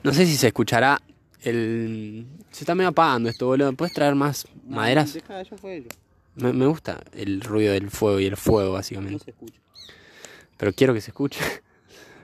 No 0.03 0.13
sé 0.13 0.27
si 0.27 0.37
se 0.37 0.49
escuchará 0.49 1.01
el... 1.43 2.27
Se 2.51 2.65
está 2.65 2.75
medio 2.75 2.91
apagando 2.91 3.29
esto, 3.29 3.47
boludo. 3.47 3.73
¿Puedes 3.73 3.95
traer 3.95 4.15
más 4.15 4.47
maderas? 4.67 5.13
Deja, 5.13 5.43
ya 5.43 5.57
fue 5.57 5.77
ello. 5.77 5.89
Me, 6.37 6.53
me 6.53 6.67
gusta 6.67 7.01
el 7.13 7.41
ruido 7.41 7.73
del 7.73 7.91
fuego 7.91 8.21
y 8.21 8.27
el 8.27 8.37
fuego, 8.37 8.73
básicamente. 8.73 9.25
se 9.25 9.31
escucha. 9.31 9.61
Pero 10.57 10.73
quiero 10.73 10.95
que 10.95 11.01
se 11.01 11.11
escuche. 11.11 11.41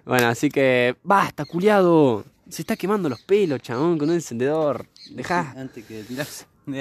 Bueno, 0.06 0.26
así 0.26 0.50
que... 0.50 0.96
¡Basta, 1.02 1.46
culiado! 1.46 2.26
Se 2.50 2.60
está 2.60 2.76
quemando 2.76 3.08
los 3.08 3.22
pelos, 3.22 3.62
chabón, 3.62 3.96
con 3.96 4.10
un 4.10 4.16
encendedor. 4.16 4.86
Dejá. 5.10 5.54
Antes 5.56 5.82
que 5.86 6.02
tirarse. 6.02 6.44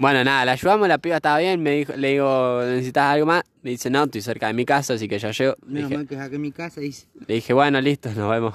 Bueno, 0.00 0.24
nada, 0.24 0.46
la 0.46 0.52
ayudamos, 0.52 0.88
la 0.88 0.96
piba 0.96 1.16
estaba 1.16 1.38
bien. 1.38 1.62
Me 1.62 1.72
dijo, 1.72 1.92
le 1.94 2.12
digo, 2.12 2.62
¿necesitas 2.64 3.04
algo 3.04 3.26
más? 3.26 3.42
Me 3.60 3.68
dice, 3.68 3.90
no, 3.90 4.04
estoy 4.04 4.22
cerca 4.22 4.46
de 4.46 4.54
mi 4.54 4.64
casa, 4.64 4.94
así 4.94 5.06
que 5.06 5.18
ya 5.18 5.30
llego. 5.30 5.56
Le 5.66 5.74
Menos 5.74 5.90
dije, 5.90 6.16
mal 6.16 6.30
que 6.30 6.36
en 6.36 6.40
mi 6.40 6.52
casa 6.52 6.80
dice. 6.80 7.06
Le 7.26 7.34
dije, 7.34 7.52
bueno, 7.52 7.78
listo, 7.82 8.10
nos 8.14 8.30
vemos. 8.30 8.54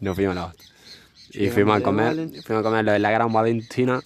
Y 0.00 0.04
nos 0.04 0.14
fuimos 0.14 0.36
a 0.36 0.40
la 0.40 0.46
bosta. 0.46 0.64
Y 1.32 1.48
fuimos 1.48 1.78
a 1.78 1.80
comer, 1.80 2.14
fuimos 2.44 2.60
a 2.60 2.62
comer 2.62 2.84
lo 2.84 2.92
de 2.92 3.00
la 3.00 3.10
gran 3.10 3.32
Valentina. 3.32 4.00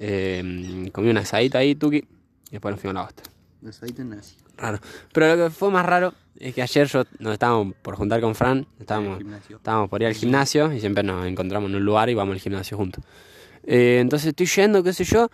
Eh, 0.00 0.90
comí 0.92 1.10
una 1.10 1.20
asadita 1.20 1.58
ahí, 1.58 1.76
tuki. 1.76 1.98
Y 1.98 2.50
después 2.50 2.72
nos 2.72 2.80
fuimos 2.80 2.96
a 2.96 2.98
la 2.98 3.04
bosta. 3.04 3.22
Los 3.62 3.80
ahí 3.84 3.94
nazi. 3.98 4.34
Raro. 4.56 4.80
Pero 5.12 5.36
lo 5.36 5.44
que 5.44 5.50
fue 5.50 5.70
más 5.70 5.86
raro 5.86 6.12
es 6.40 6.52
que 6.52 6.62
ayer 6.62 6.88
yo 6.88 7.04
nos 7.20 7.34
estábamos 7.34 7.72
por 7.82 7.94
juntar 7.94 8.20
con 8.20 8.34
Fran. 8.34 8.66
Estábamos, 8.80 9.22
estábamos 9.48 9.88
por 9.88 10.02
ir 10.02 10.08
al 10.08 10.14
gimnasio 10.14 10.72
y 10.72 10.80
siempre 10.80 11.04
nos 11.04 11.24
encontramos 11.24 11.70
en 11.70 11.76
un 11.76 11.84
lugar 11.84 12.10
y 12.10 12.14
vamos 12.14 12.32
al 12.32 12.40
gimnasio 12.40 12.76
juntos. 12.76 13.04
Eh, 13.62 13.98
entonces 14.00 14.30
estoy 14.30 14.46
yendo, 14.46 14.82
qué 14.82 14.92
sé 14.92 15.04
yo, 15.04 15.30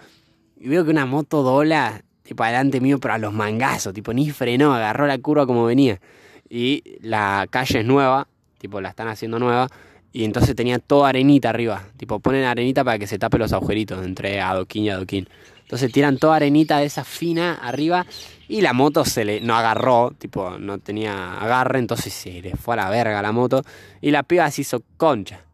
y 0.59 0.69
veo 0.69 0.85
que 0.85 0.91
una 0.91 1.07
moto 1.07 1.43
dobla, 1.43 2.03
tipo 2.23 2.43
adelante 2.43 2.81
mío, 2.81 2.99
pero 2.99 3.15
a 3.15 3.19
los 3.19 3.33
mangazos, 3.33 3.93
tipo 3.93 4.13
ni 4.13 4.31
frenó, 4.31 4.75
agarró 4.75 5.07
la 5.07 5.19
curva 5.19 5.47
como 5.47 5.65
venía. 5.65 6.01
Y 6.49 6.83
la 7.01 7.47
calle 7.51 7.81
es 7.81 7.87
nueva, 7.87 8.29
tipo 8.59 8.81
la 8.81 8.91
están 8.91 9.09
haciendo 9.09 9.39
nueva, 9.39 9.69
y 10.13 10.25
entonces 10.25 10.57
tenía 10.57 10.79
toda 10.79 11.11
arenita 11.11 11.51
arriba. 11.51 11.85
Tipo 11.99 12.21
ponen 12.21 12.45
arenita 12.45 12.83
para 12.85 12.99
que 12.99 13.07
se 13.07 13.19
tape 13.19 13.39
los 13.39 13.53
agujeritos 13.53 14.05
entre 14.05 14.41
adoquín 14.41 14.85
y 14.85 14.91
adoquín. 14.91 15.29
Entonces 15.61 15.93
tiran 15.93 16.17
toda 16.17 16.37
arenita 16.37 16.79
de 16.79 16.87
esa 16.87 17.05
fina 17.05 17.55
arriba 17.55 18.07
y 18.49 18.61
la 18.61 18.73
moto 18.73 19.05
se 19.05 19.25
le 19.25 19.41
no 19.41 19.57
agarró, 19.57 20.13
tipo 20.17 20.59
no 20.59 20.79
tenía 20.79 21.39
agarre, 21.39 21.81
entonces 21.81 22.15
se 22.15 22.41
le 22.41 22.57
fue 22.57 22.75
a 22.75 22.77
la 22.77 22.89
verga 22.91 23.21
la 23.21 23.33
moto 23.33 23.65
y 24.01 24.13
la 24.13 24.23
piba 24.23 24.51
se 24.51 24.63
hizo 24.63 24.83
concha. 24.97 25.46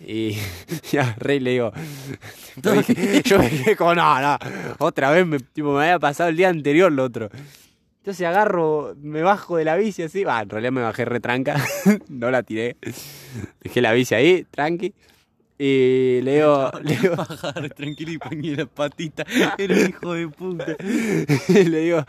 Y, 0.00 0.36
y 0.92 0.96
agarré 0.98 1.36
y 1.36 1.40
le 1.40 1.50
digo, 1.52 1.72
yo 3.24 3.38
me 3.38 3.48
dije 3.48 3.76
como, 3.76 3.94
no, 3.94 4.20
no, 4.20 4.38
otra 4.78 5.10
vez 5.10 5.26
me, 5.26 5.38
tipo, 5.38 5.72
me 5.72 5.84
había 5.84 5.98
pasado 5.98 6.28
el 6.30 6.36
día 6.36 6.48
anterior 6.48 6.92
lo 6.92 7.04
otro. 7.04 7.30
Entonces 7.98 8.26
agarro, 8.26 8.94
me 9.02 9.22
bajo 9.22 9.56
de 9.56 9.64
la 9.64 9.74
bici 9.76 10.02
así, 10.02 10.22
va, 10.22 10.42
en 10.42 10.50
realidad 10.50 10.72
me 10.72 10.82
bajé 10.82 11.04
retranca, 11.04 11.56
no 12.08 12.30
la 12.30 12.42
tiré, 12.42 12.76
dejé 13.60 13.80
la 13.80 13.92
bici 13.92 14.14
ahí, 14.14 14.46
tranqui, 14.50 14.94
y 15.58 16.20
le 16.22 16.34
digo, 16.36 16.70
le 16.82 16.96
digo, 16.96 17.16
Bajar 17.16 17.70
tranquilo 17.70 18.12
y 18.12 18.18
ponía 18.18 18.56
la 18.56 18.66
patita. 18.66 19.24
Era 19.56 19.74
un 19.74 19.88
hijo 19.88 20.12
de 20.12 20.28
puta. 20.28 20.66
le 21.48 21.78
digo, 21.80 22.04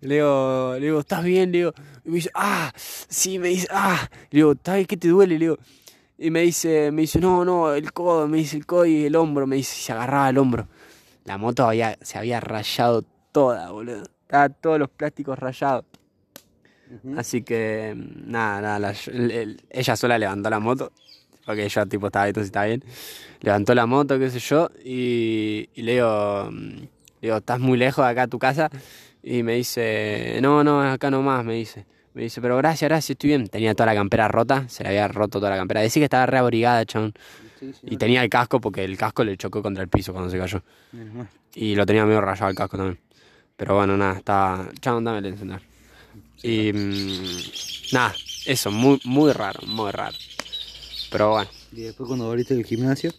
le 0.00 0.14
digo, 0.14 0.74
le 0.74 0.86
digo, 0.86 1.00
¿estás 1.00 1.24
bien? 1.24 1.52
Le 1.52 1.58
digo, 1.58 1.74
y 2.04 2.08
me 2.08 2.14
dice, 2.16 2.30
ah, 2.34 2.72
sí, 2.76 3.38
me 3.38 3.48
dice, 3.48 3.68
ah, 3.70 4.08
le 4.30 4.38
digo, 4.38 4.52
¿estás 4.52 4.74
bien? 4.74 4.86
¿Qué 4.86 4.96
te 4.96 5.08
duele? 5.08 5.34
Le 5.34 5.44
digo, 5.44 5.58
y 6.18 6.30
me 6.30 6.40
dice, 6.42 6.90
me 6.90 7.02
dice, 7.02 7.20
no, 7.20 7.44
no, 7.44 7.72
el 7.72 7.92
codo, 7.92 8.26
me 8.26 8.38
dice 8.38 8.56
el 8.56 8.66
codo 8.66 8.86
y 8.86 9.04
el 9.06 9.14
hombro, 9.16 9.46
me 9.46 9.56
dice, 9.56 9.76
y 9.78 9.82
se 9.84 9.92
agarraba 9.92 10.28
el 10.28 10.38
hombro. 10.38 10.66
La 11.24 11.38
moto 11.38 11.66
había, 11.66 11.96
se 12.02 12.18
había 12.18 12.40
rayado 12.40 13.04
toda, 13.32 13.70
boludo. 13.70 14.02
Estaban 14.22 14.56
todos 14.60 14.78
los 14.78 14.88
plásticos 14.90 15.38
rayados. 15.38 15.84
Así 17.16 17.42
que, 17.42 17.94
nada, 17.96 18.60
nada, 18.60 18.78
la- 18.78 18.94
el- 19.12 19.30
el- 19.30 19.62
ella 19.70 19.94
sola 19.94 20.18
levantó 20.18 20.48
la 20.50 20.58
moto, 20.58 20.90
porque 21.44 21.68
yo 21.68 21.86
tipo 21.86 22.06
estaba 22.06 22.24
ahí, 22.24 22.30
entonces 22.30 22.48
estaba 22.48 22.66
bien. 22.66 22.82
Levantó 23.40 23.74
la 23.74 23.86
moto, 23.86 24.18
qué 24.18 24.30
sé 24.30 24.38
yo, 24.40 24.70
y, 24.84 25.68
y 25.74 25.82
le 25.82 25.92
digo, 25.94 26.50
le 26.50 26.88
digo, 27.20 27.36
¿estás 27.36 27.60
muy 27.60 27.78
lejos 27.78 28.04
de 28.04 28.10
acá 28.10 28.22
a 28.22 28.26
tu 28.26 28.38
casa? 28.38 28.70
Y 29.22 29.42
me 29.42 29.54
dice, 29.54 30.38
no, 30.42 30.64
no, 30.64 30.82
acá 30.82 31.10
nomás, 31.10 31.44
me 31.44 31.54
dice. 31.54 31.84
Me 32.14 32.22
dice, 32.22 32.40
pero 32.40 32.56
gracias, 32.56 32.88
gracias, 32.88 33.10
estoy 33.10 33.28
bien. 33.28 33.48
Tenía 33.48 33.74
toda 33.74 33.86
la 33.86 33.94
campera 33.94 34.28
rota, 34.28 34.68
se 34.68 34.82
le 34.82 34.90
había 34.90 35.08
roto 35.08 35.38
toda 35.38 35.50
la 35.50 35.56
campera. 35.56 35.80
Decía 35.80 36.00
que 36.00 36.04
estaba 36.04 36.26
reabrigada, 36.26 36.84
chabón. 36.84 37.14
Y 37.82 37.96
tenía 37.96 38.22
el 38.22 38.30
casco 38.30 38.60
porque 38.60 38.84
el 38.84 38.96
casco 38.96 39.24
le 39.24 39.36
chocó 39.36 39.62
contra 39.62 39.82
el 39.82 39.88
piso 39.88 40.12
cuando 40.12 40.30
se 40.30 40.38
cayó. 40.38 40.62
Y 41.54 41.74
lo 41.74 41.86
tenía 41.86 42.04
medio 42.04 42.20
rayado 42.20 42.50
el 42.50 42.56
casco 42.56 42.76
también. 42.76 42.98
Pero 43.56 43.74
bueno, 43.74 43.96
nada, 43.96 44.16
estaba. 44.18 44.68
Chabón, 44.80 45.04
dame 45.04 45.18
el 45.18 45.26
encender. 45.26 45.60
Y. 46.42 46.72
mm, 46.72 47.92
nada, 47.92 48.14
eso, 48.46 48.70
muy, 48.70 49.00
muy 49.04 49.32
raro, 49.32 49.60
muy 49.66 49.90
raro. 49.90 50.16
Pero 51.10 51.30
bueno. 51.30 51.50
Y 51.72 51.82
después 51.82 52.06
cuando 52.06 52.26
volviste 52.26 52.54
del 52.54 52.64
gimnasio. 52.64 53.12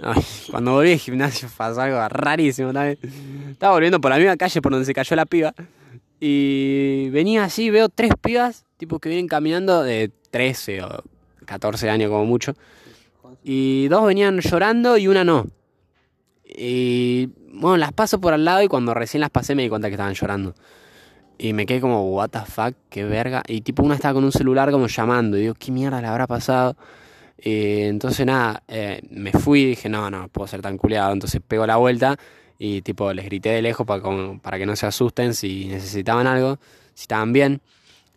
Ay, 0.00 0.22
cuando 0.50 0.72
volví 0.72 0.92
al 0.92 0.98
gimnasio 0.98 1.48
pasó 1.56 1.80
algo 1.80 2.08
rarísimo 2.08 2.72
también. 2.72 2.98
Estaba 3.50 3.74
volviendo 3.74 4.00
por 4.00 4.10
la 4.10 4.18
misma 4.18 4.36
calle 4.36 4.62
por 4.62 4.72
donde 4.72 4.86
se 4.86 4.94
cayó 4.94 5.16
la 5.16 5.26
piba. 5.26 5.54
Y 6.20 7.10
venía 7.10 7.44
así, 7.44 7.70
veo 7.70 7.88
tres 7.88 8.12
pibas, 8.20 8.64
tipo 8.76 8.98
que 8.98 9.08
vienen 9.08 9.28
caminando 9.28 9.82
de 9.82 10.10
13 10.30 10.82
o 10.82 11.04
14 11.44 11.90
años 11.90 12.10
como 12.10 12.24
mucho. 12.24 12.54
Y 13.44 13.88
dos 13.88 14.04
venían 14.06 14.40
llorando 14.40 14.96
y 14.98 15.08
una 15.08 15.24
no. 15.24 15.46
Y 16.44 17.30
bueno, 17.52 17.76
las 17.76 17.92
paso 17.92 18.20
por 18.20 18.32
al 18.32 18.44
lado 18.44 18.62
y 18.62 18.68
cuando 18.68 18.94
recién 18.94 19.20
las 19.20 19.30
pasé 19.30 19.54
me 19.54 19.62
di 19.62 19.68
cuenta 19.68 19.88
que 19.88 19.94
estaban 19.94 20.14
llorando. 20.14 20.54
Y 21.38 21.52
me 21.52 21.66
quedé 21.66 21.80
como, 21.80 22.10
what 22.10 22.30
the 22.30 22.40
fuck, 22.40 22.74
qué 22.90 23.04
verga. 23.04 23.42
Y 23.46 23.60
tipo 23.60 23.84
una 23.84 23.94
estaba 23.94 24.14
con 24.14 24.24
un 24.24 24.32
celular 24.32 24.72
como 24.72 24.88
llamando. 24.88 25.36
Y 25.36 25.42
digo, 25.42 25.54
¿qué 25.54 25.70
mierda 25.70 26.00
le 26.00 26.08
habrá 26.08 26.26
pasado? 26.26 26.76
Eh, 27.38 27.86
entonces 27.88 28.26
nada, 28.26 28.64
eh, 28.66 29.00
me 29.10 29.30
fui 29.30 29.60
y 29.60 29.66
dije, 29.66 29.88
no, 29.88 30.10
no, 30.10 30.28
puedo 30.28 30.48
ser 30.48 30.62
tan 30.62 30.76
culiado. 30.76 31.12
Entonces 31.12 31.40
pego 31.46 31.64
la 31.64 31.76
vuelta 31.76 32.18
y 32.58 32.82
tipo 32.82 33.12
les 33.12 33.24
grité 33.26 33.50
de 33.50 33.62
lejos 33.62 33.86
para, 33.86 34.02
como- 34.02 34.40
para 34.40 34.58
que 34.58 34.66
no 34.66 34.74
se 34.76 34.86
asusten 34.86 35.34
si 35.34 35.66
necesitaban 35.66 36.26
algo, 36.26 36.58
si 36.94 37.02
estaban 37.02 37.32
bien. 37.32 37.60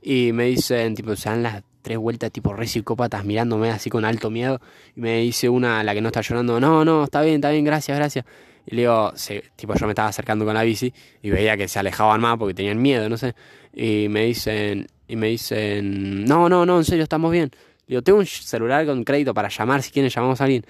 Y 0.02 0.32
me 0.34 0.46
dicen, 0.46 0.96
tipo, 0.96 1.16
se 1.16 1.30
dan 1.30 1.44
las 1.44 1.64
tres 1.84 1.98
vueltas 1.98 2.32
tipo 2.32 2.54
re 2.54 2.68
psicópatas 2.68 3.24
mirándome 3.26 3.70
así 3.70 3.90
con 3.90 4.04
alto 4.06 4.30
miedo. 4.30 4.60
Y 4.96 5.02
me 5.02 5.20
dice 5.22 5.48
una, 5.50 5.84
la 5.84 5.94
que 5.94 6.02
no 6.02 6.08
está 6.10 6.22
llorando, 6.22 6.60
no, 6.60 6.84
no, 6.86 7.04
está 7.04 7.22
bien, 7.22 7.36
está 7.36 7.52
bien, 7.52 7.64
gracias, 7.66 7.98
gracias. 7.98 8.26
Y 8.66 8.76
le 8.76 8.82
digo, 8.84 9.12
se- 9.16 9.44
tipo, 9.56 9.76
yo 9.76 9.86
me 9.86 9.92
estaba 9.92 10.10
acercando 10.10 10.46
con 10.46 10.54
la 10.56 10.64
bici 10.64 10.94
y 11.22 11.30
veía 11.30 11.56
que 11.58 11.68
se 11.68 11.80
alejaban 11.80 12.20
más 12.22 12.38
porque 12.38 12.54
tenían 12.56 12.82
miedo, 12.82 13.10
no 13.10 13.18
sé. 13.18 13.36
Y 13.74 14.08
me 14.10 14.26
dicen, 14.26 14.88
y 15.08 15.16
me 15.16 15.28
dicen, 15.28 16.26
no, 16.26 16.50
no, 16.50 16.66
no, 16.66 16.78
en 16.78 16.86
serio, 16.86 17.04
estamos 17.04 17.32
bien. 17.32 17.52
Le 17.88 17.96
digo, 17.96 18.02
tengo 18.02 18.20
un 18.20 18.26
celular 18.26 18.86
con 18.86 19.04
crédito 19.04 19.34
para 19.34 19.50
llamar 19.50 19.82
si 19.84 19.92
quieren 19.92 20.10
llamamos 20.10 20.40
a 20.42 20.46
alguien. 20.46 20.66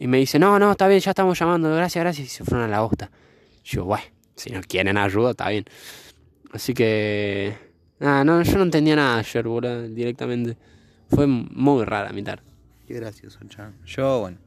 Y 0.00 0.06
me 0.06 0.16
dice, 0.16 0.38
no, 0.38 0.58
no, 0.58 0.72
está 0.72 0.88
bien, 0.88 0.98
ya 0.98 1.10
estamos 1.10 1.38
llamando, 1.38 1.70
gracias, 1.74 2.02
gracias. 2.02 2.26
Y 2.26 2.30
se 2.30 2.42
fueron 2.42 2.64
a 2.64 2.68
la 2.68 2.80
bosta. 2.80 3.10
Yo, 3.62 3.84
bueno, 3.84 4.06
si 4.34 4.48
no 4.48 4.62
quieren 4.62 4.96
ayuda, 4.96 5.32
está 5.32 5.50
bien. 5.50 5.66
Así 6.52 6.72
que, 6.72 7.54
nada, 7.98 8.24
no, 8.24 8.42
yo 8.42 8.56
no 8.56 8.62
entendía 8.62 8.96
nada 8.96 9.18
ayer, 9.18 9.46
boludo, 9.46 9.82
directamente. 9.88 10.56
Fue 11.10 11.26
muy 11.26 11.84
rara 11.84 12.14
mi 12.14 12.22
tarde. 12.22 12.42
Qué 12.86 12.94
gracioso, 12.94 13.40
chan. 13.46 13.76
Yo, 13.84 14.20
bueno, 14.20 14.38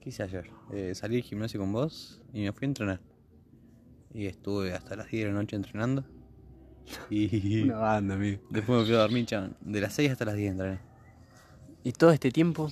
¿qué 0.00 0.10
hice 0.10 0.22
ayer? 0.22 0.48
Eh, 0.72 0.92
salí 0.94 1.16
del 1.16 1.24
gimnasio 1.24 1.58
con 1.58 1.72
vos 1.72 2.20
y 2.32 2.42
me 2.42 2.52
fui 2.52 2.66
a 2.66 2.68
entrenar. 2.68 3.00
Y 4.14 4.26
estuve 4.26 4.74
hasta 4.74 4.94
las 4.94 5.10
10 5.10 5.24
de 5.24 5.32
la 5.32 5.40
noche 5.40 5.56
entrenando. 5.56 6.04
Y 7.10 7.62
banda, 7.68 8.14
amigo. 8.14 8.40
después 8.48 8.78
me 8.78 8.84
fui 8.84 8.94
a 8.94 8.98
dormir, 8.98 9.26
chan. 9.26 9.56
De 9.60 9.80
las 9.80 9.92
6 9.94 10.12
hasta 10.12 10.24
las 10.24 10.36
10 10.36 10.52
entrené. 10.52 10.78
Y 11.82 11.90
todo 11.90 12.12
este 12.12 12.30
tiempo 12.30 12.70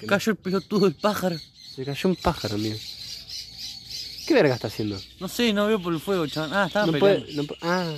Se 0.00 0.06
cayó 0.06 0.32
el 0.32 0.38
pelotudo 0.38 0.84
del 0.86 0.94
pájaro. 0.94 1.36
se 1.74 1.84
cayó 1.84 2.08
un 2.10 2.16
pájaro, 2.16 2.54
amigo. 2.56 2.76
¿Qué 4.26 4.34
verga 4.34 4.54
está 4.54 4.68
haciendo? 4.68 4.98
No 5.18 5.28
sé, 5.28 5.52
no 5.52 5.66
veo 5.66 5.80
por 5.82 5.92
el 5.92 6.00
fuego, 6.00 6.26
chan. 6.26 6.50
Ah, 6.52 6.66
estaba 6.66 6.86
No 6.86 6.92
peleando. 6.92 7.24
puede, 7.26 7.34
no 7.36 7.42
pu- 7.44 7.56
ah, 7.62 7.92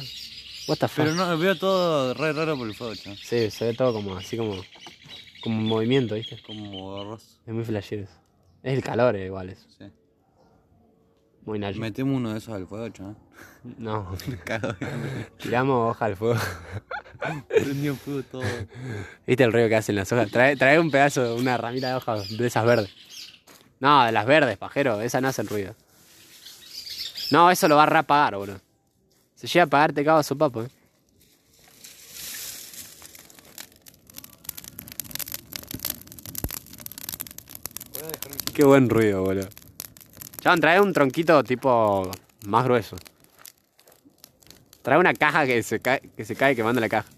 what 0.67 0.79
the 0.79 0.89
fuck. 0.89 1.05
Pero 1.05 1.15
no, 1.15 1.37
veo 1.39 1.57
todo 1.59 2.15
re 2.15 2.33
raro 2.33 2.57
por 2.57 2.67
el 2.69 2.75
fuego, 2.75 2.95
chan. 2.95 3.17
Sí, 3.17 3.51
se 3.51 3.67
ve 3.67 3.75
todo 3.75 3.93
como 3.93 4.17
así 4.17 4.37
como, 4.37 4.63
como 5.43 5.59
un 5.59 5.65
movimiento, 5.67 6.15
¿viste? 6.15 6.41
Como 6.47 6.71
borroso. 6.71 7.27
Es 7.47 7.53
muy 7.53 7.65
flashero. 7.65 8.05
eso. 8.05 8.13
Es 8.63 8.75
el 8.75 8.83
calor 8.83 9.15
eh, 9.17 9.27
igual 9.27 9.51
eso. 9.51 9.67
Sí. 9.79 9.85
Muy. 11.45 11.59
Metemos 11.59 12.17
uno 12.17 12.33
de 12.33 12.39
esos 12.39 12.55
al 12.55 12.67
fuego, 12.67 12.89
chan. 12.91 13.17
No, 13.79 14.17
Cago. 14.45 14.75
tiramos 15.39 15.91
hoja 15.91 16.05
al 16.05 16.17
fuego. 16.17 16.41
Prendió 17.49 17.97
fuego 17.97 18.23
todo. 18.23 18.43
¿Viste 19.27 19.45
el 19.45 19.53
ruido 19.53 19.69
que 19.69 19.77
hacen 19.77 19.97
las 19.97 20.11
hojas? 20.13 20.31
Trae, 20.31 20.57
trae 20.57 20.79
un 20.79 20.91
pedazo, 20.91 21.35
una 21.37 21.57
ramita 21.57 21.89
de 21.89 21.95
hojas 21.95 22.37
de 22.37 22.47
esas 22.47 22.65
verdes. 22.65 22.91
No, 23.81 24.05
de 24.05 24.13
las 24.13 24.27
verdes, 24.27 24.57
pajero. 24.57 25.01
Esa 25.01 25.21
no 25.21 25.29
hace 25.29 25.43
el 25.43 25.49
ruido. 25.49 25.75
No, 27.33 27.51
eso 27.51 27.67
lo 27.67 27.77
va 27.77 27.85
a 27.85 27.87
reapagar, 27.87 28.37
boludo. 28.37 28.61
Se 29.35 29.47
llega 29.49 29.63
a 29.63 29.67
apagar, 29.67 29.93
te 29.93 30.05
cago 30.05 30.19
a 30.19 30.23
su 30.23 30.39
papo, 30.39 30.63
eh. 30.63 30.69
Qué 38.55 38.65
buen 38.65 38.89
ruido, 38.89 39.23
boludo. 39.23 39.49
Chabón, 40.43 40.61
trae 40.61 40.81
un 40.81 40.93
tronquito 40.93 41.45
tipo 41.45 42.11
más 42.47 42.65
grueso. 42.65 42.97
Trae 44.83 44.99
una 44.99 45.15
caja 45.15 45.47
que 45.47 45.63
se 45.63 45.79
cae, 45.79 46.01
que 46.17 46.25
se 46.25 46.35
cae 46.35 46.57
quemando 46.57 46.81
la 46.81 46.89
caja. 46.89 47.09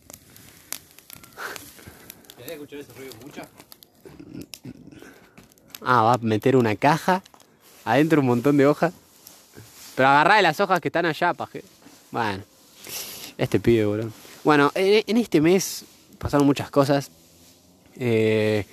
¿Querés 2.37 2.53
escuchar 2.53 2.81
ese 2.81 2.93
ruido 2.93 3.15
mucho? 3.23 3.41
Ah, 5.81 6.03
va 6.03 6.13
a 6.15 6.19
meter 6.19 6.55
una 6.55 6.77
caja. 6.77 7.23
Adentro 7.87 8.21
un 8.21 8.27
montón 8.27 8.59
de 8.59 8.67
hojas. 8.67 8.93
Pero 9.97 10.09
agarrá 10.09 10.37
de 10.37 10.43
las 10.43 10.61
hojas 10.61 10.81
que 10.83 10.89
están 10.89 11.07
allá, 11.07 11.33
paje. 11.33 11.65
Bueno. 12.11 12.45
Este 13.39 13.59
pibe, 13.59 13.87
boludo. 13.87 14.11
Bueno, 14.45 14.71
en, 14.75 15.03
en 15.07 15.17
este 15.17 15.41
mes 15.41 15.87
pasaron 16.19 16.47
muchas 16.47 16.71
cosas. 16.71 17.11
Eh, 17.97 18.67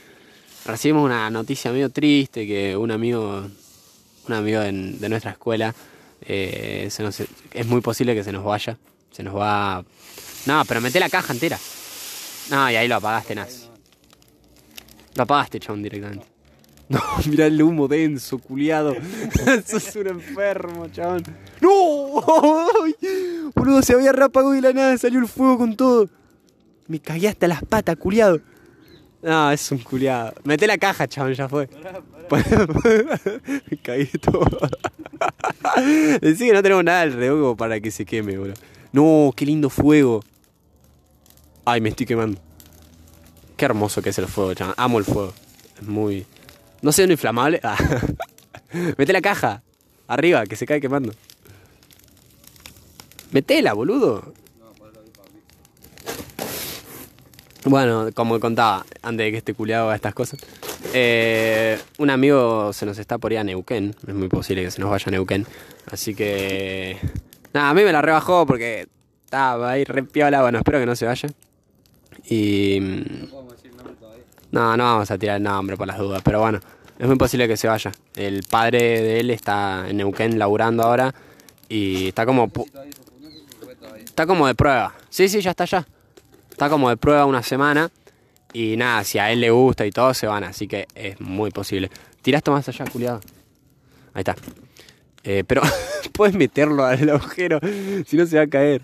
recibimos 0.65 1.05
una 1.05 1.29
noticia 1.29 1.71
medio 1.71 1.89
triste 1.89 2.45
que 2.45 2.75
un 2.75 2.91
amigo, 2.91 3.47
un 4.31 4.37
amigo 4.39 4.59
de, 4.61 4.71
de 4.71 5.09
nuestra 5.09 5.31
escuela, 5.31 5.73
eh, 6.21 6.87
se 6.89 7.03
nos- 7.03 7.19
es 7.19 7.65
muy 7.67 7.81
posible 7.81 8.13
que 8.15 8.23
se 8.23 8.31
nos 8.31 8.43
vaya. 8.43 8.77
Se 9.11 9.23
nos 9.23 9.35
va... 9.35 9.83
No, 10.45 10.63
pero 10.65 10.81
mete 10.81 10.99
la 10.99 11.09
caja 11.09 11.33
entera. 11.33 11.57
No, 12.49 12.69
y 12.71 12.75
ahí 12.75 12.87
lo 12.87 12.95
apagaste, 12.95 13.35
Naz. 13.35 13.69
Lo 15.15 15.23
apagaste, 15.23 15.59
chabón, 15.59 15.83
directamente. 15.83 16.25
No, 16.89 17.01
mira 17.27 17.45
el 17.45 17.61
humo 17.61 17.87
denso, 17.87 18.37
culiado. 18.39 18.95
Sos 19.65 19.95
un 19.97 20.07
enfermo, 20.07 20.87
chabón. 20.91 21.23
¡No! 21.59 22.23
¡Ay! 22.85 22.95
Boludo, 23.55 23.81
se 23.81 23.93
había 23.93 24.11
reapagado 24.11 24.51
de 24.53 24.61
la 24.61 24.73
nada, 24.73 24.97
salió 24.97 25.19
el 25.19 25.27
fuego 25.27 25.57
con 25.59 25.75
todo. 25.75 26.09
Me 26.87 26.99
cagué 26.99 27.27
hasta 27.29 27.47
las 27.47 27.63
patas, 27.63 27.95
culiado. 27.97 28.39
No, 29.21 29.51
es 29.51 29.71
un 29.71 29.77
culiado. 29.79 30.33
Mete 30.43 30.65
la 30.67 30.77
caja, 30.77 31.07
chabón, 31.07 31.33
ya 31.33 31.47
fue. 31.47 31.69
Me 33.69 33.77
cagué 33.77 34.09
todo. 34.19 34.45
Decí 36.21 36.47
que 36.47 36.53
no 36.53 36.63
tenemos 36.63 36.83
nada 36.83 37.01
alrededor 37.01 37.57
para 37.57 37.79
que 37.79 37.91
se 37.91 38.05
queme, 38.05 38.37
boludo. 38.37 38.55
No, 38.93 39.33
qué 39.35 39.45
lindo 39.45 39.69
fuego. 39.69 40.23
Ay, 41.65 41.81
me 41.81 41.89
estoy 41.89 42.05
quemando. 42.05 42.39
Qué 43.57 43.65
hermoso 43.65 44.01
que 44.01 44.09
es 44.09 44.17
el 44.17 44.27
fuego, 44.27 44.53
chaval. 44.53 44.75
Amo 44.77 44.99
el 44.99 45.05
fuego. 45.05 45.33
Es 45.79 45.87
muy. 45.87 46.25
No 46.81 46.91
sé, 46.91 47.05
no 47.05 47.13
inflamable. 47.13 47.59
Ah. 47.63 47.77
Mete 48.97 49.13
la 49.13 49.21
caja. 49.21 49.61
Arriba, 50.07 50.45
que 50.45 50.55
se 50.55 50.65
cae 50.65 50.81
quemando. 50.81 51.13
Metela, 53.31 53.73
boludo. 53.73 54.33
Bueno, 57.63 58.09
como 58.13 58.39
contaba, 58.39 58.85
antes 59.03 59.25
de 59.25 59.31
que 59.31 59.37
este 59.37 59.53
culiado 59.53 59.85
haga 59.85 59.95
estas 59.95 60.13
cosas. 60.13 60.39
Eh, 60.93 61.79
un 61.97 62.09
amigo 62.09 62.73
se 62.73 62.85
nos 62.85 62.97
está 62.97 63.17
por 63.17 63.31
ir 63.31 63.39
a 63.39 63.43
Neuquén. 63.43 63.95
Es 64.07 64.13
muy 64.13 64.27
posible 64.27 64.63
que 64.63 64.71
se 64.71 64.81
nos 64.81 64.89
vaya 64.89 65.05
a 65.07 65.11
Neuquén. 65.11 65.45
Así 65.91 66.15
que. 66.15 66.97
Nada, 67.53 67.69
a 67.69 67.73
mí 67.73 67.83
me 67.83 67.91
la 67.91 68.01
rebajó 68.01 68.45
porque 68.45 68.87
estaba 69.23 69.71
ahí 69.71 69.83
re 69.83 70.03
piola. 70.03 70.41
Bueno, 70.41 70.59
espero 70.59 70.79
que 70.79 70.85
no 70.85 70.95
se 70.95 71.05
vaya. 71.05 71.29
Y. 72.25 72.79
mm, 72.81 73.27
no, 74.51 74.75
no 74.75 74.83
vamos 74.83 75.11
a 75.11 75.17
tirar 75.17 75.37
el 75.37 75.43
nombre 75.43 75.77
por 75.77 75.87
las 75.87 75.97
dudas, 75.97 76.21
pero 76.23 76.41
bueno, 76.41 76.59
es 76.99 77.07
muy 77.07 77.15
posible 77.15 77.47
que 77.47 77.55
se 77.55 77.67
vaya. 77.67 77.91
El 78.15 78.43
padre 78.43 79.01
de 79.01 79.19
él 79.19 79.29
está 79.29 79.85
en 79.87 79.97
Neuquén 79.97 80.37
laburando 80.37 80.83
ahora 80.83 81.13
y 81.69 82.09
está 82.09 82.25
como 82.25 82.51
está 84.03 84.25
como 84.25 84.47
de 84.47 84.55
prueba. 84.55 84.93
Sí, 85.09 85.29
sí, 85.29 85.41
ya 85.41 85.51
está 85.51 85.63
allá. 85.63 85.87
Está 86.49 86.69
como 86.69 86.89
de 86.89 86.97
prueba 86.97 87.25
una 87.25 87.41
semana 87.43 87.89
y 88.53 88.75
nada, 88.77 89.03
si 89.03 89.17
a 89.19 89.31
él 89.31 89.41
le 89.41 89.49
gusta 89.51 89.85
y 89.85 89.91
todo 89.91 90.13
se 90.13 90.27
van, 90.27 90.43
así 90.43 90.67
que 90.67 90.87
es 90.95 91.19
muy 91.21 91.51
posible. 91.51 91.89
Tiraste 92.21 92.51
más 92.51 92.67
allá, 92.67 92.85
culiado. 92.85 93.19
Ahí 94.13 94.21
está. 94.21 94.35
Eh, 95.23 95.43
pero 95.47 95.61
puedes 96.13 96.35
meterlo 96.35 96.83
al 96.85 97.09
agujero, 97.09 97.59
si 98.05 98.17
no 98.17 98.25
se 98.25 98.37
va 98.37 98.43
a 98.43 98.47
caer. 98.47 98.81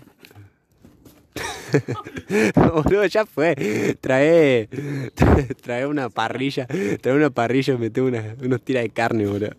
Boludo, 2.54 3.04
ya 3.06 3.26
fue. 3.26 3.96
Trae, 4.00 4.68
trae, 5.62 5.86
una 5.86 6.08
parrilla. 6.08 6.66
Trae 7.00 7.14
una 7.14 7.30
parrilla 7.30 7.74
y 7.74 7.78
mete 7.78 8.00
una- 8.00 8.34
unos 8.42 8.62
tiras 8.62 8.82
de 8.82 8.90
carne, 8.90 9.26
boludo. 9.26 9.50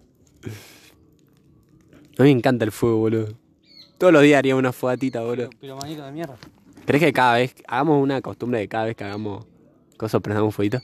A 2.17 2.23
mí 2.23 2.29
me 2.33 2.37
encanta 2.39 2.65
el 2.65 2.71
fuego, 2.71 2.97
boludo. 2.97 3.33
Todos 3.97 4.11
los 4.13 4.23
días 4.23 4.39
haría 4.39 4.55
una 4.55 4.71
fogatita, 4.73 5.21
boludo. 5.21 5.49
Pero 5.61 5.77
manito 5.77 6.03
de 6.05 6.11
mierda. 6.11 6.37
¿Crees 6.85 7.03
que 7.03 7.13
cada 7.13 7.35
vez, 7.35 7.53
hagamos 7.67 8.01
una 8.01 8.21
costumbre 8.21 8.59
de 8.59 8.67
cada 8.67 8.85
vez 8.85 8.95
que 8.95 9.03
hagamos 9.03 9.45
cosas, 9.99 10.21
prendamos 10.21 10.47
un 10.47 10.53
fueguito? 10.53 10.81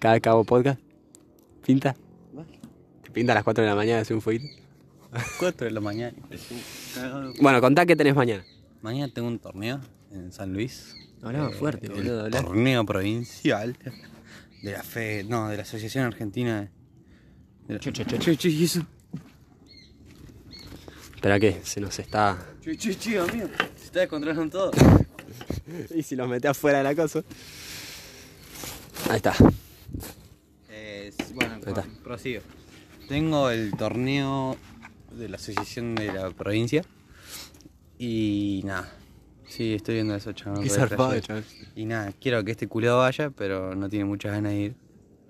Cada 0.00 0.14
vez 0.14 0.22
que 0.22 0.28
hago 0.28 0.44
podcast. 0.44 0.80
¿Pinta? 1.64 1.94
¿Te 3.02 3.10
pinta 3.10 3.32
a 3.32 3.34
las 3.36 3.44
4 3.44 3.62
de 3.62 3.68
la 3.70 3.76
mañana 3.76 4.00
hacer 4.00 4.16
un 4.16 4.22
fueguito? 4.22 4.46
4 5.38 5.66
de 5.66 5.70
la 5.70 5.80
mañana. 5.80 6.16
Bueno, 7.40 7.60
contá 7.60 7.84
qué 7.86 7.94
tenés 7.94 8.14
mañana. 8.16 8.44
Mañana 8.82 9.12
tengo 9.12 9.28
un 9.28 9.38
torneo 9.38 9.80
en 10.10 10.32
San 10.32 10.52
Luis. 10.52 10.94
Hablaba 11.22 11.50
Eh, 11.50 11.52
fuerte, 11.54 11.86
el 11.86 11.92
boludo. 11.92 12.30
Torneo 12.30 12.84
provincial 12.86 13.76
de 14.62 14.72
la 14.72 14.82
fe, 14.82 15.24
no, 15.24 15.48
de 15.48 15.56
la 15.56 15.62
Asociación 15.62 16.04
Argentina. 16.04 16.70
De 17.66 17.74
la... 17.74 17.80
Che, 17.80 17.92
che, 17.92 18.04
che, 18.06 18.18
che, 18.18 18.36
che, 18.36 18.48
¿y 18.48 18.64
eso? 18.64 18.86
Espera 21.14 21.38
que 21.40 21.60
se 21.64 21.80
nos 21.80 21.98
está. 21.98 22.38
Che, 22.62 22.76
che, 22.76 22.96
che, 22.96 23.18
amigo. 23.18 23.48
Se 23.76 23.86
está 23.86 24.00
descontrolando 24.00 24.70
todo. 24.70 24.70
Y 25.94 26.02
si 26.02 26.16
los 26.16 26.26
mete 26.28 26.48
afuera 26.48 26.78
de 26.78 26.84
la 26.84 26.94
cosa. 26.94 27.22
Ahí 29.10 29.16
está. 29.16 29.34
Eh, 30.70 31.12
bueno, 31.34 31.54
Ahí 31.54 31.60
está. 31.66 31.84
prosigo. 32.02 32.42
Tengo 33.08 33.50
el 33.50 33.72
torneo 33.76 34.56
de 35.12 35.28
la 35.28 35.36
Asociación 35.36 35.94
de 35.94 36.12
la 36.12 36.30
Provincia. 36.30 36.82
Y 37.98 38.62
nada. 38.64 38.92
Sí, 39.46 39.74
estoy 39.74 39.94
viendo 39.94 40.14
eso, 40.14 40.32
chaval. 40.32 40.62
Qué 40.62 40.68
zarpado, 40.68 41.18
chaval. 41.20 41.44
Y 41.74 41.86
nada, 41.86 42.12
quiero 42.20 42.44
que 42.44 42.50
este 42.50 42.68
culiado 42.68 42.98
vaya, 42.98 43.30
pero 43.30 43.74
no 43.74 43.88
tiene 43.88 44.04
muchas 44.04 44.32
ganas 44.32 44.52
de 44.52 44.58
ir. 44.58 44.74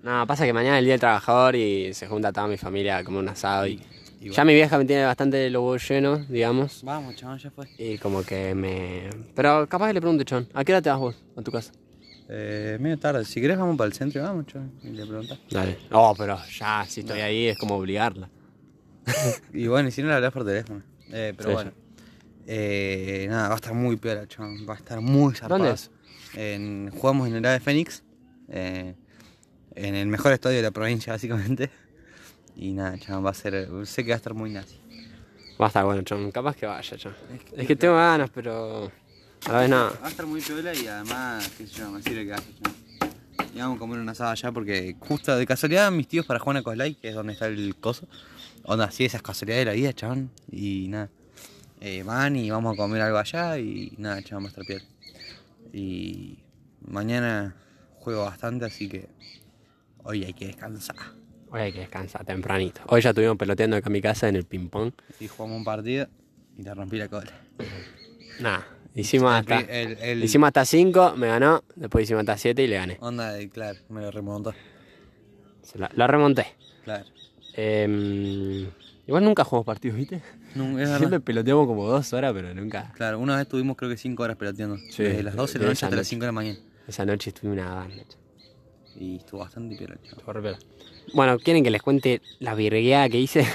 No, 0.03 0.25
pasa 0.27 0.45
que 0.45 0.53
mañana 0.53 0.75
es 0.77 0.79
el 0.79 0.85
día 0.85 0.93
del 0.93 0.99
trabajador 0.99 1.55
y 1.55 1.93
se 1.93 2.07
junta 2.07 2.31
toda 2.33 2.47
mi 2.47 2.57
familia 2.57 2.97
a 2.97 3.03
comer 3.03 3.21
un 3.21 3.29
asado 3.29 3.67
y. 3.67 3.81
Y 4.21 4.31
Ya 4.31 4.43
mi 4.43 4.53
vieja 4.53 4.77
me 4.77 4.83
tiene 4.83 5.05
bastante 5.05 5.49
los 5.49 5.61
huevos 5.61 5.87
llenos, 5.89 6.27
digamos. 6.27 6.83
Vamos, 6.83 7.15
chaval, 7.15 7.39
ya 7.39 7.51
fue. 7.51 7.69
Y 7.77 7.97
como 7.99 8.21
que 8.23 8.53
me. 8.53 9.09
Pero 9.33 9.65
capaz 9.69 9.87
que 9.87 9.93
le 9.93 10.01
pregunte, 10.01 10.25
Chon, 10.25 10.45
¿a 10.53 10.65
qué 10.65 10.73
hora 10.73 10.81
te 10.81 10.89
vas 10.89 10.99
vos 10.99 11.15
a 11.37 11.41
tu 11.41 11.51
casa? 11.53 11.71
Eh, 12.31 12.77
medio 12.79 12.97
tarde. 12.99 13.25
Si 13.25 13.41
querés, 13.41 13.57
vamos 13.57 13.75
para 13.75 13.87
el 13.87 13.93
centro 13.93 14.21
y 14.21 14.23
vamos, 14.23 14.45
chaval. 14.45 14.69
Y 14.83 14.89
le 14.89 15.05
preguntás. 15.05 15.39
Dale. 15.49 15.77
No, 15.89 16.13
pero 16.17 16.37
ya, 16.57 16.85
si 16.87 16.99
estoy 17.01 17.21
ahí 17.21 17.47
es 17.47 17.57
como 17.57 17.75
obligarla. 17.75 18.29
Y 19.53 19.65
bueno, 19.67 19.89
y 19.89 19.91
si 19.91 20.01
no, 20.03 20.09
le 20.09 20.15
hablas 20.15 20.31
por 20.31 20.45
teléfono. 20.45 20.83
Eh, 21.11 21.33
pero 21.35 21.49
Sí, 21.49 21.55
bueno. 21.55 21.71
Eh, 22.45 23.25
nada, 23.29 23.47
va 23.47 23.53
a 23.53 23.57
estar 23.57 23.73
muy 23.73 23.95
peor, 23.97 24.27
chaval. 24.27 24.69
Va 24.69 24.73
a 24.75 24.77
estar 24.77 25.01
muy 25.01 25.33
zarpado. 25.33 25.59
¿Dónde 25.63 25.73
es? 25.73 25.89
En, 26.35 26.91
jugamos 26.91 27.27
en 27.27 27.35
el 27.35 27.45
AVE 27.45 27.59
Fénix. 27.59 28.03
eh, 28.49 28.93
en 29.75 29.95
el 29.95 30.07
mejor 30.07 30.31
estadio 30.33 30.57
de 30.57 30.63
la 30.63 30.71
provincia, 30.71 31.13
básicamente. 31.13 31.69
Y 32.55 32.73
nada, 32.73 32.97
chaval, 32.99 33.25
va 33.25 33.29
a 33.31 33.33
ser. 33.33 33.67
Sé 33.85 34.03
que 34.03 34.09
va 34.11 34.15
a 34.15 34.17
estar 34.17 34.33
muy 34.33 34.51
nazi. 34.51 34.77
Va 35.59 35.65
a 35.65 35.67
estar 35.69 35.85
bueno, 35.85 36.01
Chon. 36.03 36.31
Capaz 36.31 36.55
que 36.55 36.65
vaya, 36.65 36.97
Chon. 36.97 37.13
Es 37.55 37.65
que 37.67 37.75
tengo 37.75 37.95
ganas, 37.95 38.29
pero. 38.29 38.91
A 39.45 39.51
la 39.53 39.59
vez 39.61 39.69
nada. 39.69 39.93
Va 40.01 40.07
a 40.07 40.09
estar 40.09 40.25
muy 40.25 40.41
piola 40.41 40.73
y 40.73 40.87
además, 40.87 41.49
qué 41.57 41.65
sé 41.65 41.73
yo, 41.75 41.91
me 41.91 42.01
sirve 42.01 42.25
que 42.25 42.31
vaya, 42.31 42.43
chaval. 42.61 42.79
Y 43.55 43.59
vamos 43.59 43.77
a 43.77 43.79
comer 43.79 43.99
una 43.99 44.11
asada 44.11 44.31
allá 44.31 44.51
porque 44.51 44.95
justo 44.99 45.35
de 45.35 45.45
casualidad 45.45 45.91
mis 45.91 46.07
tíos 46.07 46.25
para 46.25 46.39
Juana 46.39 46.61
Coslay, 46.61 46.95
que 46.95 47.09
es 47.09 47.15
donde 47.15 47.33
está 47.33 47.47
el 47.47 47.75
coso. 47.75 48.07
Onda, 48.63 48.85
así 48.85 49.05
esas 49.05 49.21
casualidades 49.21 49.65
de 49.65 49.71
la 49.71 49.75
vida, 49.75 49.93
chabón. 49.93 50.29
Y 50.51 50.87
nada. 50.89 51.09
Eh, 51.81 52.03
van 52.03 52.35
y 52.35 52.51
vamos 52.51 52.73
a 52.73 52.77
comer 52.77 53.01
algo 53.01 53.17
allá 53.17 53.57
y 53.57 53.93
nada, 53.97 54.21
chabón, 54.21 54.43
va 54.43 54.47
a 54.47 54.49
estar 54.49 54.65
piel. 54.65 54.83
Y 55.73 56.39
mañana 56.85 57.55
juego 57.99 58.25
bastante, 58.25 58.65
así 58.65 58.87
que 58.87 59.09
hoy 60.03 60.25
hay 60.25 60.33
que 60.33 60.47
descansar. 60.47 60.97
Hoy 61.51 61.61
hay 61.61 61.73
que 61.73 61.79
descansar 61.79 62.25
tempranito. 62.25 62.81
Hoy 62.87 63.01
ya 63.01 63.09
estuvimos 63.09 63.37
peloteando 63.37 63.77
acá 63.77 63.87
en 63.87 63.93
mi 63.93 64.01
casa 64.01 64.27
en 64.29 64.35
el 64.35 64.45
ping-pong. 64.45 64.91
Y 65.19 65.27
jugamos 65.27 65.57
un 65.57 65.63
partido 65.63 66.07
y 66.57 66.63
te 66.63 66.73
rompí 66.73 66.97
la 66.97 67.07
cola. 67.07 67.31
Nada. 68.39 68.78
Hicimos 68.99 69.31
hasta. 69.33 69.57
pri- 69.59 69.67
el- 69.69 69.97
el- 70.01 70.23
Hicimos 70.23 70.47
hasta 70.47 70.65
5, 70.65 71.13
me 71.17 71.27
ganó. 71.27 71.63
Después 71.75 72.03
hicimos 72.03 72.21
hasta 72.21 72.37
7 72.37 72.63
y 72.63 72.67
le 72.67 72.75
gané. 72.77 72.97
Onda, 73.01 73.33
de- 73.33 73.49
claro, 73.49 73.79
me 73.89 74.01
lo 74.01 74.11
remontó. 74.11 74.53
Se 75.61 75.77
la, 75.77 75.89
la 75.95 76.07
remonté. 76.07 76.47
Claro. 76.83 77.05
Em, 77.55 78.67
Igual 79.07 79.23
nunca 79.23 79.43
jugamos 79.43 79.65
partidos, 79.65 79.97
¿viste? 79.97 80.21
No, 80.53 80.77
es 80.79 80.87
Siempre 80.97 81.19
peloteamos 81.19 81.65
como 81.65 81.87
dos 81.87 82.13
horas, 82.13 82.31
pero 82.31 82.53
nunca. 82.53 82.91
Claro, 82.95 83.17
una 83.17 83.37
vez 83.37 83.47
tuvimos 83.47 83.75
creo 83.75 83.89
que 83.89 83.97
5 83.97 84.21
horas 84.21 84.35
peloteando. 84.37 84.77
Sí, 84.91 85.01
Desde 85.01 85.23
las 85.23 85.35
12 85.35 85.57
de 85.57 85.63
la 85.65 85.69
noche 85.71 85.85
hasta 85.85 85.95
las 85.95 86.01
noche. 86.05 86.09
5 86.09 86.21
de 86.21 86.27
la 86.27 86.31
mañana. 86.31 86.59
Esa 86.87 87.05
noche 87.05 87.29
estuve 87.31 87.51
una 87.51 87.73
banda. 87.73 88.03
Y 88.95 89.17
estuvo 89.17 89.39
bastante 89.39 89.75
piola. 89.75 89.95
Estuvo 90.03 90.33
re. 90.33 90.55
Bueno, 91.13 91.39
¿quieren 91.39 91.63
que 91.63 91.71
les 91.71 91.81
cuente 91.81 92.21
la 92.39 92.53
virgueada 92.53 93.09
que 93.09 93.19
hice? 93.19 93.47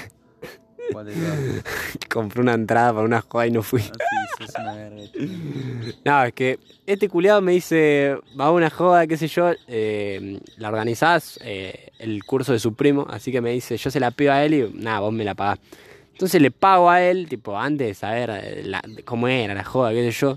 ¿Cuál 0.91 1.05
de 1.05 1.13
todas? 1.13 1.39
Compré 2.13 2.41
una 2.41 2.53
entrada 2.53 2.93
para 2.93 3.05
una 3.05 3.21
joda 3.21 3.47
y 3.47 3.51
no 3.51 3.63
fui. 3.63 3.81
Ah, 3.81 3.93
sí, 3.93 4.24
una 4.61 4.73
verga. 4.73 5.09
No, 6.03 6.23
es 6.23 6.33
que 6.33 6.59
este 6.87 7.09
culiado 7.09 7.41
me 7.41 7.51
dice, 7.51 8.17
va 8.39 8.45
a 8.45 8.51
una 8.51 8.69
joda, 8.69 9.05
qué 9.07 9.17
sé 9.17 9.27
yo, 9.27 9.51
eh, 9.67 10.39
la 10.57 10.69
organizás, 10.69 11.39
eh, 11.43 11.89
el 11.99 12.23
curso 12.23 12.53
de 12.53 12.59
su 12.59 12.73
primo, 12.73 13.05
así 13.09 13.31
que 13.31 13.41
me 13.41 13.51
dice, 13.51 13.77
yo 13.77 13.89
se 13.91 13.99
la 13.99 14.11
pido 14.11 14.31
a 14.33 14.43
él 14.43 14.53
y 14.53 14.69
nada, 14.73 14.99
vos 14.99 15.13
me 15.13 15.23
la 15.23 15.33
pagás. 15.35 15.59
Entonces 16.11 16.41
le 16.41 16.51
pago 16.51 16.89
a 16.89 17.01
él, 17.01 17.27
tipo, 17.27 17.57
antes 17.57 17.87
de 17.87 17.93
saber 17.93 18.29
eh, 18.31 18.63
la- 18.65 18.81
cómo 19.03 19.27
era 19.27 19.53
la 19.53 19.63
joda, 19.63 19.91
qué 19.91 20.11
sé 20.11 20.19
yo. 20.19 20.35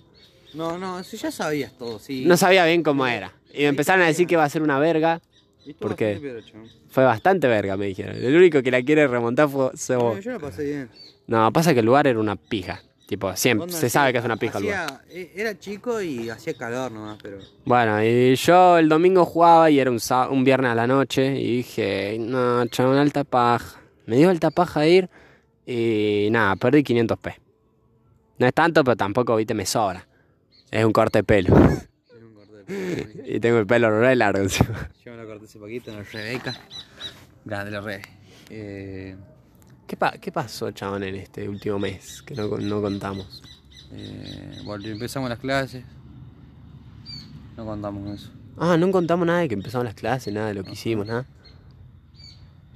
No, 0.54 0.76
no, 0.78 1.02
si 1.04 1.16
ya 1.16 1.30
sabías 1.30 1.72
todo, 1.78 1.98
sí. 1.98 2.24
No 2.26 2.36
sabía 2.36 2.64
bien 2.64 2.82
cómo 2.82 3.06
era. 3.06 3.32
Y 3.52 3.60
me 3.62 3.66
empezaron 3.68 4.02
a 4.02 4.06
decir 4.06 4.26
que 4.26 4.34
iba 4.34 4.44
a 4.44 4.48
ser 4.48 4.62
una 4.62 4.78
verga. 4.78 5.20
Y 5.64 5.70
estuvo 5.70 5.88
¿por 5.90 5.96
qué? 5.96 6.14
bastante 6.14 6.28
piola, 6.28 6.44
chaval. 6.50 6.70
Fue 6.90 7.04
bastante 7.04 7.46
verga, 7.46 7.76
me 7.76 7.86
dijeron. 7.86 8.16
El 8.16 8.34
único 8.36 8.62
que 8.62 8.70
la 8.70 8.82
quiere 8.82 9.06
remontar 9.06 9.48
fue 9.48 9.70
No, 9.90 10.18
yo 10.18 10.30
la 10.32 10.38
pasé 10.38 10.64
bien. 10.64 10.90
No, 11.26 11.52
pasa 11.52 11.74
que 11.74 11.80
el 11.80 11.86
lugar 11.86 12.06
era 12.06 12.18
una 12.18 12.36
pija. 12.36 12.82
Tipo, 13.08 13.34
siempre, 13.36 13.72
se 13.72 13.88
sabe 13.88 14.12
que 14.12 14.18
es 14.18 14.24
una 14.26 14.36
pija 14.36 14.58
el 14.58 14.64
lugar. 14.64 14.84
hacía- 14.84 15.00
e- 15.08 15.32
Era 15.34 15.58
chico 15.58 16.02
y 16.02 16.28
hacía 16.28 16.52
calor 16.52 16.92
nomás, 16.92 17.16
pero. 17.22 17.38
Bueno, 17.64 18.04
y 18.04 18.34
yo 18.36 18.76
el 18.76 18.86
domingo 18.90 19.24
jugaba 19.24 19.70
y 19.70 19.80
era 19.80 19.90
un, 19.90 19.98
un 20.30 20.44
viernes 20.44 20.70
a 20.72 20.74
la 20.74 20.86
noche 20.86 21.40
y 21.40 21.56
dije, 21.56 22.18
no, 22.20 22.66
chabón, 22.66 22.98
alta 22.98 23.24
paja. 23.24 23.80
Me 24.04 24.16
dio 24.16 24.28
alta 24.28 24.50
paja 24.50 24.86
ir 24.86 25.08
y 25.64 26.28
nada, 26.30 26.54
perdí 26.56 26.82
500 26.82 27.18
p. 27.18 27.34
No 28.36 28.46
es 28.46 28.52
tanto, 28.52 28.84
pero 28.84 28.94
tampoco, 28.96 29.36
viste, 29.36 29.54
me 29.54 29.64
sobra. 29.64 30.06
Es 30.70 30.84
un 30.84 30.92
corte 30.92 31.20
de 31.20 31.24
pelo. 31.24 31.56
Era 31.56 32.26
un 32.26 32.34
corte 32.34 32.56
de 32.58 32.64
pelo, 32.64 33.22
y 33.26 33.40
tengo 33.40 33.58
el 33.58 33.66
pelo 33.66 34.00
re 34.00 34.16
largo 34.16 34.42
encima. 34.42 34.90
Yo 35.02 35.12
me 35.12 35.22
lo 35.22 35.26
corté 35.26 35.46
hace 35.46 35.58
poquito 35.58 35.90
en 35.90 35.98
el 36.00 36.04
Rebeca. 36.06 36.54
Grande 37.46 37.70
la 37.70 37.80
Rebe. 37.80 38.02
Eh, 38.50 39.16
¿Qué, 39.88 39.96
pa- 39.96 40.12
¿Qué 40.12 40.30
pasó, 40.30 40.70
chabón, 40.70 41.02
en 41.02 41.16
este 41.16 41.48
último 41.48 41.78
mes 41.78 42.22
que 42.22 42.34
no, 42.34 42.46
no 42.58 42.80
contamos? 42.82 43.42
eh, 43.90 44.60
volví- 44.64 44.90
empezamos 44.90 45.28
las 45.30 45.38
clases. 45.38 45.82
No 47.56 47.64
contamos 47.64 48.20
eso. 48.20 48.30
Ah, 48.58 48.76
no 48.76 48.90
contamos 48.90 49.26
nada 49.26 49.40
de 49.40 49.48
que 49.48 49.54
empezamos 49.54 49.84
las 49.86 49.94
clases, 49.94 50.32
nada 50.34 50.48
de 50.48 50.54
lo 50.54 50.62
que 50.64 50.72
hicimos, 50.72 51.06
nada. 51.06 51.24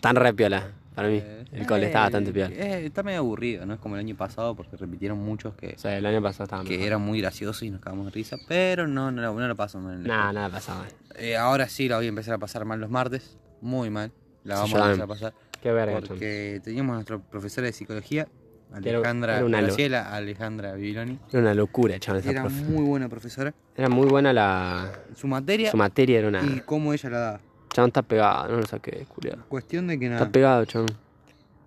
Tan 0.00 0.16
re 0.16 0.32
piola, 0.32 0.70
para 0.94 1.08
mí. 1.08 1.20
Eh, 1.22 1.44
El 1.52 1.66
cole 1.66 1.82
eh, 1.84 1.86
está 1.86 2.00
bastante 2.00 2.32
piola. 2.32 2.48
eh, 2.54 2.86
está 2.86 3.02
medio 3.02 3.18
aburrido, 3.18 3.66
¿no? 3.66 3.74
Es 3.74 3.80
como 3.80 3.96
el 3.96 4.00
año 4.00 4.16
pasado 4.16 4.54
porque 4.56 4.76
repitieron 4.76 5.18
muchos 5.18 5.54
que, 5.54 5.74
O 5.76 5.78
sea, 5.78 5.96
el 5.98 6.06
año 6.06 6.22
pasado 6.22 6.44
estaba 6.44 6.64
que 6.64 6.70
mejor. 6.70 6.86
eran 6.86 7.02
muy 7.02 7.20
graciosos 7.20 7.62
y 7.62 7.70
nos 7.70 7.80
cagamos 7.82 8.06
de 8.06 8.12
risa. 8.12 8.38
Pero 8.48 8.88
no, 8.88 9.10
no, 9.12 9.20
no 9.34 9.48
lo 9.48 9.54
pasamos 9.56 9.88
mal 9.88 10.02
Nada, 10.02 10.32
nada 10.32 10.48
pasaba. 10.48 10.86
Eh, 11.16 11.36
ahora 11.36 11.68
sí 11.68 11.88
la 11.88 11.96
voy 11.96 12.06
a 12.06 12.08
empezar 12.08 12.32
a 12.34 12.38
pasar 12.38 12.64
mal 12.64 12.80
los 12.80 12.88
martes. 12.90 13.36
Muy 13.60 13.90
mal. 13.90 14.10
La 14.44 14.54
vamos 14.56 14.74
a 14.74 14.86
empezar 14.86 15.04
a 15.04 15.06
pasar. 15.06 15.34
Qué 15.62 15.70
verga. 15.72 16.00
Porque 16.06 16.60
teníamos 16.64 16.94
nuestra 16.94 17.18
profesora 17.18 17.66
de 17.68 17.72
psicología, 17.72 18.26
Alejandra 18.72 19.36
era 19.36 19.44
una 19.46 19.60
lo- 19.60 19.66
Graciela 19.68 20.14
Alejandra 20.14 20.72
Bibiloni. 20.74 21.18
Era 21.30 21.40
una 21.40 21.54
locura, 21.54 21.96
esa 21.96 22.18
Era 22.18 22.42
profe. 22.42 22.62
muy 22.64 22.84
buena 22.84 23.08
profesora. 23.08 23.54
Era 23.76 23.88
muy 23.88 24.06
buena 24.08 24.32
la. 24.32 24.92
Su 25.14 25.26
materia 25.28 25.70
Su 25.70 25.76
materia 25.76 26.18
era 26.18 26.28
una. 26.28 26.42
y 26.42 26.60
cómo 26.60 26.92
ella 26.92 27.10
la 27.10 27.18
daba. 27.18 27.40
Chabón 27.72 27.88
está 27.88 28.02
pegado, 28.02 28.48
no 28.52 28.58
lo 28.60 28.66
saqué, 28.66 29.06
culiado. 29.08 29.44
Cuestión 29.48 29.86
de 29.86 29.98
que 29.98 30.06
Está 30.06 30.18
nada. 30.20 30.30
pegado, 30.32 30.64
chabón. 30.64 30.88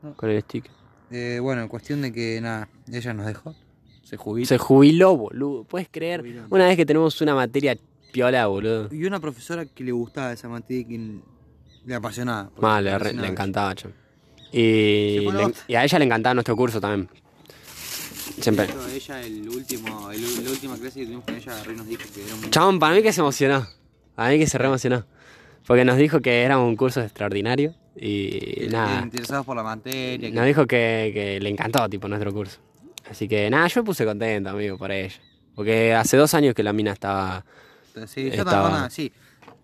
No. 0.03 0.13
Con 0.15 0.29
el 0.29 0.41
stick. 0.43 0.69
eh, 1.11 1.39
bueno, 1.41 1.67
cuestión 1.69 2.01
de 2.01 2.11
que 2.11 2.39
nada, 2.41 2.67
ella 2.91 3.13
nos 3.13 3.25
dejó. 3.27 3.55
Se 4.03 4.17
jubiló. 4.17 4.45
Se 4.47 4.57
jubiló, 4.59 5.15
boludo. 5.17 5.63
¿Puedes 5.63 5.87
creer? 5.89 6.19
Jubiló. 6.21 6.43
Una 6.49 6.65
vez 6.67 6.75
que 6.77 6.85
tenemos 6.85 7.19
una 7.21 7.33
materia 7.33 7.75
piola, 8.11 8.45
boludo. 8.47 8.87
Y 8.93 9.05
una 9.05 9.19
profesora 9.19 9.65
que 9.65 9.83
le 9.83 9.91
gustaba 9.91 10.31
esa 10.31 10.47
materia 10.47 10.81
y 10.81 10.85
que 10.85 11.19
le 11.85 11.95
apasionaba. 11.95 12.49
Mal, 12.59 12.83
le 12.83 12.89
re- 12.91 12.95
apasionaba. 12.95 13.27
le 13.27 13.31
encantaba, 13.31 13.75
chabón. 13.75 13.95
Y, 14.51 15.19
le- 15.67 15.77
a 15.77 15.83
ella 15.83 15.99
le 15.99 16.05
encantaba 16.05 16.33
nuestro 16.33 16.55
curso 16.55 16.79
también. 16.79 17.09
Siempre. 18.39 18.67
De 18.67 18.73
hecho, 18.97 19.15
ella, 19.15 19.21
el 19.21 19.47
último, 19.49 20.11
el- 20.11 20.43
la 20.43 20.49
última 20.51 20.75
clase 20.77 20.99
que 20.99 21.05
tuvimos 21.05 21.23
con 21.25 21.35
ella, 21.35 21.51
agarró 21.53 21.71
y 21.71 21.75
nos 21.75 21.87
dijo 21.87 22.03
que 22.13 22.25
era 22.25 22.35
muy. 22.35 22.49
Chabón, 22.49 22.79
para 22.79 22.95
mí 22.95 23.01
que 23.03 23.13
se 23.13 23.21
emocionó. 23.21 23.67
A 24.17 24.29
mí 24.29 24.39
que 24.39 24.47
se 24.47 24.57
re 24.57 24.65
emocionó. 24.67 25.05
Porque 25.65 25.83
nos 25.85 25.97
dijo 25.97 26.21
que 26.21 26.43
era 26.43 26.57
un 26.57 26.75
curso 26.75 27.01
extraordinario. 27.01 27.73
Y 27.95 28.29
que- 28.39 28.67
nada. 28.71 29.01
Interesados 29.01 29.45
por 29.45 29.55
la 29.55 29.63
materia. 29.63 30.29
que- 30.29 30.35
Nos 30.35 30.45
dijo 30.45 30.65
que, 30.67 31.11
que 31.13 31.39
le 31.39 31.49
encantó, 31.49 31.87
tipo, 31.89 32.07
nuestro 32.07 32.33
curso. 32.33 32.59
Así 33.09 33.27
que 33.27 33.49
nada, 33.49 33.67
yo 33.67 33.81
me 33.81 33.85
puse 33.85 34.03
contento, 34.05 34.49
amigo, 34.49 34.77
por 34.77 34.91
ella. 34.91 35.15
Porque 35.55 35.93
hace 35.93 36.17
dos 36.17 36.33
años 36.33 36.53
que 36.53 36.63
la 36.63 36.73
mina 36.73 36.91
estaba. 36.91 37.45
Sí, 38.07 38.23
yo 38.25 38.29
Estaba- 38.31 38.51
también, 38.51 38.71
nada, 38.73 38.89
sí. 38.89 39.11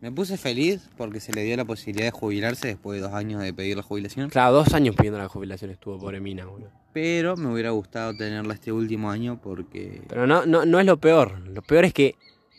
Me 0.02 0.12
puse 0.12 0.36
feliz 0.36 0.90
porque 0.98 1.20
se 1.20 1.32
le 1.32 1.44
dio 1.44 1.56
la 1.56 1.64
posibilidad 1.64 2.08
de 2.08 2.12
jubilarse 2.12 2.70
después 2.70 3.00
de 3.00 3.08
dos 3.08 3.14
años 3.14 3.40
de 3.44 3.54
pedir 3.54 3.78
la 3.78 3.84
jubilación. 3.84 4.32
Claro, 4.32 4.54
dos 4.54 4.74
años 4.74 4.96
pidiendo 4.96 5.20
la 5.20 5.30
jubilación 5.30 5.70
estuvo, 5.70 6.00
pobre 6.00 6.20
mina, 6.20 6.44
boludo. 6.46 6.72
Pero 6.92 7.38
me 7.38 7.54
hubiera 7.54 7.70
gustado 7.70 8.18
tenerla 8.18 8.56
este 8.56 8.72
último 8.72 9.12
año 9.12 9.40
porque. 9.40 10.02
Pero 10.08 10.26
no, 10.26 10.48
no, 10.48 10.66
no 10.66 10.80
es 10.80 10.88
lo 10.88 10.98
peor. 10.98 11.40
Lo 11.48 11.62
peor 11.62 11.86
es 11.86 11.94
que 11.94 12.16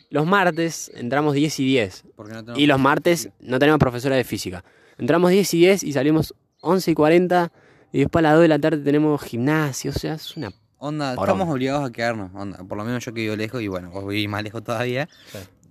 los 0.09 0.25
martes 0.25 0.93
entramos 0.95 1.35
10 1.35 1.59
y 1.59 1.65
10. 1.65 2.05
porque 2.15 2.33
no 2.33 2.57
Y 2.57 2.67
los 2.67 2.79
martes 2.79 3.31
no 3.41 3.59
tenemos 3.59 3.81
profesora 3.81 4.15
de 4.15 4.23
física. 4.23 4.65
Entramos 4.97 5.33
10 5.33 5.55
y 5.55 5.59
10 5.59 5.83
y 5.83 5.93
salimos 5.93 6.35
11 6.61 6.93
y 6.93 6.95
40. 6.95 7.53
Y 7.91 7.99
después 7.99 8.21
a 8.21 8.23
las 8.23 8.35
2 8.35 8.43
de 8.43 8.49
la 8.49 8.59
tarde 8.61 8.79
tenemos 8.85 9.21
gimnasio. 9.21 9.91
O 9.91 9.95
sea, 9.95 10.15
es 10.15 10.37
una. 10.37 10.53
Onda, 10.79 11.17
Porón. 11.17 11.35
estamos 11.35 11.53
obligados 11.53 11.85
a 11.85 11.91
quedarnos. 11.91 12.31
Onda, 12.35 12.59
por 12.63 12.79
lo 12.79 12.85
menos 12.85 13.05
yo 13.05 13.13
que 13.13 13.23
vivo 13.23 13.35
lejos 13.35 13.61
y 13.61 13.67
bueno, 13.67 13.91
vos 13.91 14.07
vivís 14.07 14.29
más 14.29 14.45
lejos 14.45 14.63
todavía. 14.63 15.09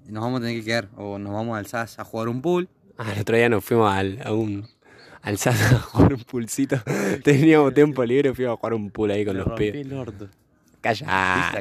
Nos 0.07 0.23
vamos 0.23 0.39
a 0.39 0.43
tener 0.43 0.59
que 0.59 0.65
quedar. 0.65 0.89
O 0.97 1.17
nos 1.17 1.33
vamos 1.33 1.57
al 1.57 1.65
SAS 1.67 1.99
a 1.99 2.03
jugar 2.03 2.27
un 2.27 2.41
pool. 2.41 2.67
Ah, 2.97 3.11
el 3.13 3.21
otro 3.21 3.35
día 3.37 3.49
nos 3.49 3.63
fuimos 3.63 3.91
al, 3.91 4.19
a 4.23 4.33
un. 4.33 4.67
Al 5.21 5.37
SAS 5.37 5.61
a 5.73 5.79
jugar 5.79 6.13
un 6.13 6.23
pulsito. 6.23 6.77
Teníamos 7.23 7.73
tiempo 7.73 8.03
libre 8.03 8.29
y 8.31 8.33
fuimos 8.33 8.53
a 8.53 8.57
jugar 8.57 8.73
un 8.73 8.89
pool 8.91 9.11
ahí 9.11 9.23
con 9.25 9.33
Me 9.35 9.39
los 9.39 9.47
rompí 9.47 9.71
pibes. 9.71 9.87
el 9.87 9.93
orto. 9.93 10.27
Calla. 10.81 11.51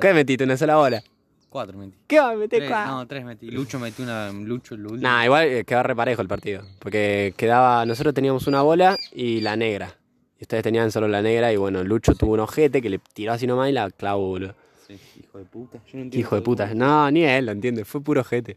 ¿Qué 0.00 0.12
metiste? 0.14 0.44
¿Una 0.44 0.56
sola 0.56 0.76
bola? 0.76 1.02
Cuatro 1.50 1.78
metí. 1.78 1.94
¿Qué 2.06 2.20
va 2.20 2.30
a 2.30 2.34
meter 2.36 2.58
Tres, 2.60 2.70
cuatro? 2.70 2.92
no, 2.94 3.06
tres 3.06 3.24
metí. 3.24 3.50
Lucho 3.50 3.78
metió 3.78 4.04
una. 4.04 4.30
Lucho, 4.32 4.74
el 4.74 4.82
último. 4.82 5.00
Nah, 5.02 5.24
igual 5.24 5.48
eh, 5.48 5.64
quedó 5.64 5.82
reparejo 5.82 6.22
el 6.22 6.28
partido. 6.28 6.62
Porque 6.78 7.34
quedaba. 7.36 7.84
Nosotros 7.86 8.14
teníamos 8.14 8.46
una 8.46 8.62
bola 8.62 8.96
y 9.12 9.40
la 9.40 9.56
negra. 9.56 9.96
Y 10.38 10.44
ustedes 10.44 10.62
tenían 10.62 10.92
solo 10.92 11.08
la 11.08 11.22
negra. 11.22 11.52
Y 11.52 11.56
bueno, 11.56 11.82
Lucho 11.82 12.14
tuvo 12.14 12.34
un 12.34 12.40
ojete 12.40 12.80
que 12.82 12.90
le 12.90 12.98
tiró 13.14 13.32
así 13.32 13.46
nomás 13.46 13.70
y 13.70 13.72
la 13.72 13.90
clavó, 13.90 14.28
boludo. 14.28 14.54
Sí, 14.88 14.98
hijo 15.22 15.38
de 15.38 15.44
puta. 15.44 15.78
Yo 15.86 15.98
no 15.98 16.02
entiendo 16.02 16.18
Hijo 16.18 16.34
de 16.36 16.42
puta. 16.42 16.74
No, 16.74 17.10
ni 17.10 17.22
él 17.24 17.46
lo 17.46 17.52
entiende. 17.52 17.84
Fue 17.84 18.00
puro 18.00 18.22
ojete. 18.22 18.56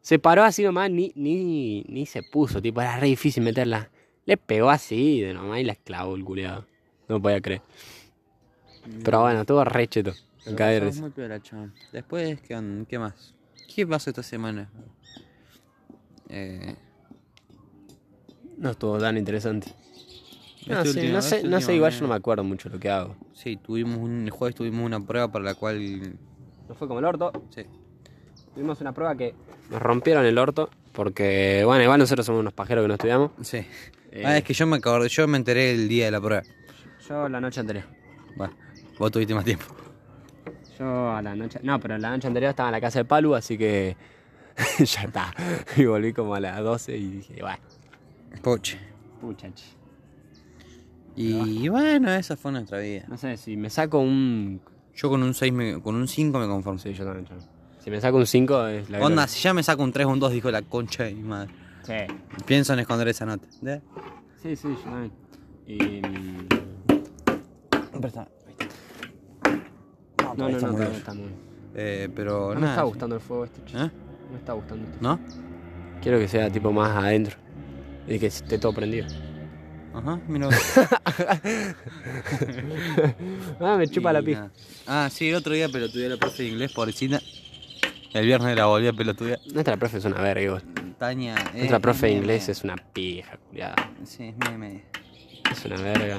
Se 0.00 0.18
paró 0.18 0.42
así 0.42 0.62
nomás, 0.62 0.90
ni, 0.90 1.12
ni, 1.14 1.82
ni 1.88 2.04
se 2.06 2.22
puso. 2.22 2.60
Tipo, 2.60 2.80
era 2.80 2.98
re 2.98 3.06
difícil 3.06 3.42
meterla. 3.42 3.90
Le 4.26 4.36
pegó 4.36 4.70
así 4.70 5.20
de 5.20 5.34
nomás 5.34 5.60
y 5.60 5.64
la 5.64 5.74
clavó 5.74 6.16
el 6.16 6.24
culeado. 6.24 6.66
No 7.08 7.22
podía 7.22 7.40
creer. 7.40 7.62
Pero 9.04 9.22
bueno, 9.22 9.40
estuvo 9.40 9.64
re 9.64 9.86
cheto. 9.86 10.12
Muy 10.46 11.40
chabón. 11.42 11.74
Después, 11.92 12.40
¿qué, 12.40 12.84
¿qué 12.88 12.98
más? 12.98 13.34
¿Qué 13.74 13.86
pasó 13.86 14.10
esta 14.10 14.22
semana? 14.22 14.70
Eh, 16.28 16.74
No 18.56 18.70
estuvo 18.70 18.98
tan 18.98 19.16
interesante. 19.16 19.72
No 20.66 20.78
este 20.78 20.92
sé, 20.92 20.98
último- 21.00 21.12
no 21.14 21.22
sé, 21.22 21.36
este 21.36 21.48
no 21.48 21.56
sé, 21.58 21.64
último 21.64 21.76
igual 21.76 21.92
yo 21.92 22.00
no 22.02 22.08
me 22.08 22.14
acuerdo 22.14 22.44
mucho 22.44 22.68
lo 22.68 22.78
que 22.78 22.90
hago. 22.90 23.16
Sí, 23.32 23.56
tuvimos 23.56 23.98
un, 23.98 24.24
el 24.24 24.30
jueves 24.30 24.54
tuvimos 24.54 24.84
una 24.84 25.00
prueba 25.00 25.30
para 25.30 25.44
la 25.44 25.54
cual. 25.54 26.14
No 26.68 26.74
fue 26.74 26.86
como 26.88 26.98
el 27.00 27.06
orto. 27.06 27.32
Sí. 27.50 27.62
Tuvimos 28.54 28.80
una 28.80 28.92
prueba 28.92 29.14
que 29.16 29.34
nos 29.70 29.80
rompieron 29.80 30.24
el 30.26 30.36
orto. 30.38 30.68
Porque, 30.92 31.62
bueno, 31.64 31.82
igual 31.84 32.00
nosotros 32.00 32.26
somos 32.26 32.40
unos 32.40 32.52
pajeros 32.52 32.82
que 32.82 32.88
no 32.88 32.94
estudiamos. 32.94 33.30
Sí. 33.42 33.58
Eh, 34.10 34.22
Ah, 34.26 34.36
es 34.38 34.42
que 34.42 34.52
yo 34.52 34.66
me 34.66 34.78
acordé, 34.78 35.08
yo 35.08 35.28
me 35.28 35.36
enteré 35.36 35.70
el 35.70 35.88
día 35.88 36.06
de 36.06 36.10
la 36.10 36.20
prueba. 36.20 36.42
Yo 37.08 37.28
la 37.28 37.40
noche 37.40 37.60
anterior. 37.60 37.84
Bueno, 38.36 38.52
vos 38.98 39.12
tuviste 39.12 39.32
más 39.34 39.44
tiempo. 39.44 39.64
Yo 40.78 41.10
a 41.12 41.22
la 41.22 41.36
noche. 41.36 41.60
No, 41.62 41.78
pero 41.78 41.96
la 41.98 42.10
noche 42.10 42.26
anterior 42.26 42.50
estaba 42.50 42.68
en 42.70 42.72
la 42.72 42.80
casa 42.80 42.98
de 42.98 43.04
Palu, 43.04 43.34
así 43.36 43.56
que. 43.56 43.96
ya 44.78 45.02
está. 45.02 45.32
Y 45.76 45.84
volví 45.84 46.12
como 46.12 46.34
a 46.34 46.40
las 46.40 46.58
12 46.60 46.96
y 46.96 47.08
dije, 47.10 47.36
bueno, 47.42 47.58
Poche. 48.42 48.78
pucha, 49.20 49.52
che. 49.54 49.64
Y 51.20 51.68
bueno, 51.68 52.12
esa 52.12 52.36
fue 52.36 52.52
nuestra 52.52 52.78
vida. 52.78 53.04
No 53.08 53.16
sé, 53.16 53.36
si 53.36 53.56
me 53.56 53.70
saco 53.70 53.98
un. 53.98 54.60
Yo 54.94 55.08
con 55.08 55.22
un 55.22 55.34
6 55.34 55.52
me, 55.52 55.80
con 55.82 55.94
un 55.94 56.06
5 56.08 56.38
me 56.38 56.46
conformo. 56.46 56.78
Sí, 56.78 56.92
yo 56.92 57.04
también, 57.04 57.26
yo. 57.26 57.34
Si 57.82 57.90
me 57.90 58.00
saco 58.00 58.16
un 58.18 58.26
5 58.26 58.66
es 58.68 58.90
la 58.90 58.98
Onda, 58.98 59.08
gloria. 59.08 59.26
si 59.28 59.40
ya 59.42 59.54
me 59.54 59.62
saco 59.62 59.82
un 59.82 59.92
3 59.92 60.06
o 60.06 60.10
un 60.10 60.20
2, 60.20 60.32
dijo 60.32 60.50
la 60.50 60.62
concha 60.62 61.04
de 61.04 61.14
mi 61.14 61.22
madre. 61.22 61.52
Sí. 61.82 61.94
Pienso 62.44 62.72
en 62.72 62.80
esconder 62.80 63.08
esa 63.08 63.24
nota. 63.26 63.46
¿De? 63.62 63.80
Sí, 64.42 64.56
sí, 64.56 64.68
yo 64.68 64.90
también. 64.90 65.12
Y. 65.66 66.00
No, 70.26 70.34
no, 70.34 70.48
no, 70.48 70.48
está 70.48 70.66
no, 70.66 70.72
muy 70.72 70.82
está, 70.82 70.88
bien. 70.88 70.92
está 70.92 71.14
muy 71.14 71.22
bien. 71.24 71.34
Eh, 71.74 72.08
pero 72.14 72.48
No 72.48 72.54
me 72.54 72.60
nada. 72.60 72.72
está 72.74 72.82
gustando 72.82 73.14
el 73.16 73.20
fuego 73.22 73.44
este, 73.44 73.64
che. 73.64 73.76
¿Eh? 73.76 73.80
No 74.26 74.32
me 74.32 74.38
está 74.38 74.52
gustando 74.52 74.84
esto. 74.88 74.98
¿No? 75.00 75.18
Quiero 76.02 76.18
que 76.18 76.28
sea 76.28 76.50
tipo 76.50 76.72
más 76.72 76.96
adentro. 76.96 77.36
Y 78.06 78.18
que 78.18 78.26
esté 78.26 78.58
todo 78.58 78.72
prendido. 78.72 79.06
Ajá, 79.94 80.20
mira. 80.28 80.48
Ah, 83.60 83.76
me 83.76 83.88
chupa 83.88 84.12
la 84.12 84.22
pija. 84.22 84.50
Ah, 84.86 85.08
sí, 85.10 85.28
el 85.28 85.34
otro 85.36 85.52
día 85.54 85.68
pelotudeé 85.68 86.06
a 86.06 86.10
la 86.10 86.16
profe 86.16 86.42
de 86.44 86.48
inglés, 86.50 86.72
pobrecita. 86.72 87.20
El 88.14 88.24
viernes 88.26 88.56
la 88.56 88.66
volví 88.66 88.86
a 88.86 88.92
pelotudear. 88.92 89.38
Nuestra 89.52 89.76
profe 89.76 89.98
es 89.98 90.04
una 90.04 90.20
verga, 90.20 90.42
igual. 90.42 90.62
Tania. 90.98 91.34
eh, 91.54 91.58
Nuestra 91.58 91.78
profe 91.80 92.06
de 92.06 92.12
inglés 92.12 92.48
es 92.48 92.64
una 92.64 92.76
pija, 92.76 93.36
culiada. 93.48 93.74
Sí, 94.04 94.34
es 94.40 94.58
media. 94.58 94.80
Es 95.50 95.64
una 95.64 95.76
verga. 95.76 96.18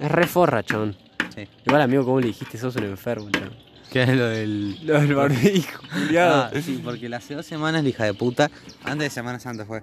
Es 0.00 0.10
re 0.10 0.26
forra, 0.26 0.62
chon. 0.62 0.96
Sí. 1.34 1.46
Igual, 1.66 1.82
amigo, 1.82 2.04
¿cómo 2.04 2.20
le 2.20 2.28
dijiste? 2.28 2.56
Sos 2.58 2.76
un 2.76 2.84
enfermo, 2.84 3.30
chon. 3.30 3.50
¿Qué 3.92 4.02
es 4.02 4.08
lo 4.16 4.26
del. 4.26 4.84
Lo 4.86 5.00
del 5.00 5.14
barbijo, 5.14 5.82
Ah, 6.18 6.50
sí, 6.62 6.80
porque 6.82 7.08
la 7.08 7.18
hace 7.18 7.34
dos 7.34 7.46
semanas 7.46 7.82
la 7.82 7.88
hija 7.88 8.04
de 8.04 8.14
puta, 8.14 8.50
antes 8.84 9.06
de 9.06 9.10
Semana 9.10 9.38
Santa 9.38 9.64
fue. 9.64 9.82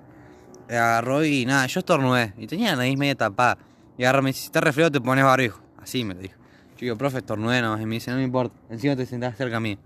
Agarró 0.69 1.23
y 1.25 1.45
nada, 1.45 1.65
yo 1.67 1.79
estornudé. 1.79 2.33
Y 2.37 2.47
tenía 2.47 2.71
la 2.71 2.77
nariz 2.77 2.97
media 2.97 3.15
tapada. 3.15 3.57
Y 3.97 4.03
agarró 4.03 4.21
me 4.23 4.29
dice, 4.29 4.39
si 4.41 4.45
estás 4.47 4.63
resfriado 4.63 4.91
te 4.91 5.01
pones 5.01 5.23
barbijo. 5.23 5.61
Así 5.81 6.03
me 6.03 6.13
lo 6.13 6.21
dijo. 6.21 6.35
Yo 6.75 6.79
digo, 6.79 6.97
profe, 6.97 7.17
estornudé 7.19 7.61
nomás. 7.61 7.81
Y 7.81 7.85
me 7.85 7.95
dice, 7.95 8.11
no 8.11 8.17
me 8.17 8.23
importa, 8.23 8.55
encima 8.69 8.95
te 8.95 9.05
sentás 9.05 9.37
cerca 9.37 9.59
mío. 9.59 9.77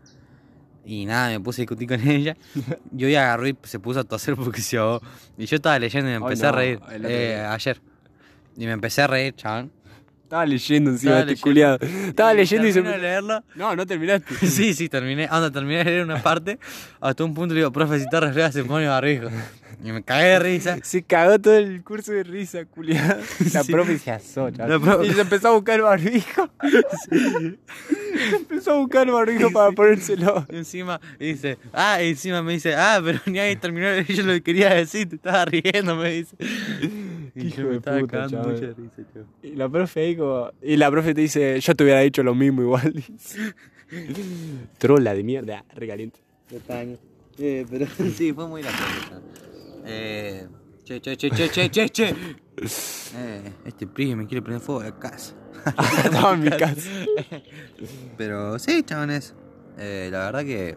Y 0.86 1.06
nada, 1.06 1.30
me 1.30 1.40
puse 1.42 1.62
a 1.62 1.64
discutir 1.64 1.88
con 1.88 2.00
ella. 2.08 2.38
Yo 2.92 3.10
ya 3.10 3.24
agarró 3.24 3.48
y 3.48 3.58
se 3.64 3.80
puso 3.80 4.00
a 4.00 4.04
toser 4.04 4.36
porque 4.36 4.62
se 4.62 4.78
ahogó. 4.78 5.02
Y 5.38 5.46
yo 5.46 5.56
estaba 5.58 5.78
leyendo 5.80 6.10
y 6.10 6.14
me 6.14 6.18
Ay, 6.18 6.24
empecé 6.24 6.44
no, 6.44 6.50
a 6.50 6.52
reír. 6.54 6.80
eh, 7.04 7.46
ayer. 7.50 7.82
Y 8.56 8.66
me 8.66 8.72
empecé 8.72 9.02
a 9.02 9.08
reír, 9.08 9.36
chaval. 9.36 9.70
Estaba 10.24 10.46
leyendo 10.46 10.92
encima 10.92 11.20
este 11.22 11.38
culiado. 11.38 11.78
Estaba 11.82 12.34
leyendo 12.34 12.68
y 12.68 12.74
se. 12.74 12.82
De 12.82 12.98
leerlo. 12.98 13.44
No, 13.56 13.76
no 13.76 13.86
terminaste. 13.86 14.34
Sí, 14.48 14.74
sí, 14.74 14.90
terminé. 14.90 15.28
Anda, 15.30 15.52
terminé 15.52 15.78
de 15.80 15.84
leer 15.86 16.04
una 16.04 16.22
parte. 16.22 16.60
Hasta 17.00 17.24
un 17.24 17.34
punto 17.34 17.54
le 17.54 17.62
digo, 17.62 17.72
profe, 17.72 17.98
si 17.98 18.04
está 18.04 18.20
resfriada 18.20 18.52
se 18.52 18.64
pone 18.64 18.88
barbijo. 18.88 19.28
Y 19.84 19.92
me 19.92 20.02
cagué 20.04 20.26
de 20.30 20.40
risa. 20.40 20.80
Se 20.84 21.04
cagó 21.04 21.40
todo 21.40 21.56
el 21.58 21.84
curso 21.84 22.12
de 22.12 22.24
risa, 22.24 22.66
culiado. 22.66 23.22
La 23.54 23.64
Sí. 23.64 23.72
profe 23.72 24.00
se 24.00 24.12
asó. 24.12 24.50
La 24.50 24.80
Y 25.06 25.12
se 25.14 25.22
empezó 25.22 25.50
a 25.50 25.52
buscar 25.52 25.76
el 25.76 25.82
barbijo. 25.84 26.50
Se 27.10 28.36
empezó 28.36 28.72
a 28.74 28.78
buscar 28.80 29.08
el 29.08 29.14
barbijo 29.14 29.52
para 29.52 29.72
ponérselo. 29.72 30.46
Y 30.50 30.58
encima 30.58 31.00
dice, 31.20 31.58
ah, 31.74 32.02
y 32.02 32.10
encima 32.10 32.42
me 32.42 32.54
dice, 32.54 32.74
ah, 32.76 33.00
pero 33.04 33.20
ni 33.28 33.40
ahí 33.40 33.56
terminó 33.56 33.88
yo 34.02 34.24
lo 34.24 34.34
que 34.34 34.42
quería 34.42 34.74
decir, 34.74 35.08
te 35.10 35.16
estaba 35.18 35.46
riendo, 35.46 35.96
me 35.96 36.12
dice. 36.12 36.36
Y 37.36 37.50
yo 37.52 37.68
me 37.68 37.76
estaba 37.78 38.00
puta, 38.00 38.12
cagando 38.28 38.50
mucha 38.50 38.68
risa, 38.68 39.04
chaval. 39.14 39.28
Y 39.44 39.52
la 39.56 39.70
profe 39.70 40.00
ahí 40.02 40.16
como... 40.16 40.52
Y 40.62 40.76
la 40.78 40.90
profe 40.90 41.14
te 41.14 41.22
dice, 41.22 41.60
yo 41.60 41.76
te 41.76 41.84
hubiera 41.84 42.00
dicho 42.00 42.24
lo 42.24 42.34
mismo 42.34 42.62
igual. 42.64 42.92
dice. 42.94 43.54
Trola 44.80 45.14
de 45.14 45.24
mierda, 45.24 45.64
recaliente. 45.76 46.20
Eh, 47.40 47.66
pero 47.70 47.86
sí, 48.16 48.34
fue 48.34 48.48
muy 48.48 48.62
gracioso. 48.64 49.22
Eh, 49.88 50.48
che, 50.86 51.00
che, 51.00 51.16
che, 51.16 51.30
che, 51.30 51.50
che, 51.50 51.70
che, 51.70 51.90
che. 51.90 52.16
Eh, 53.16 53.54
este 53.66 53.86
pibe 53.86 54.16
me 54.16 54.26
quiere 54.26 54.42
prender 54.42 54.62
fuego 54.62 54.82
a 54.82 54.86
la 54.86 54.98
casa. 54.98 55.34
Estaba 56.04 56.34
en 56.34 56.40
mi 56.42 56.50
casa. 56.58 56.90
Pero 58.18 58.58
sí, 58.60 58.84
chavales. 58.84 59.36
Eh, 59.78 60.10
la 60.12 60.26
verdad 60.32 60.42
que 60.44 60.76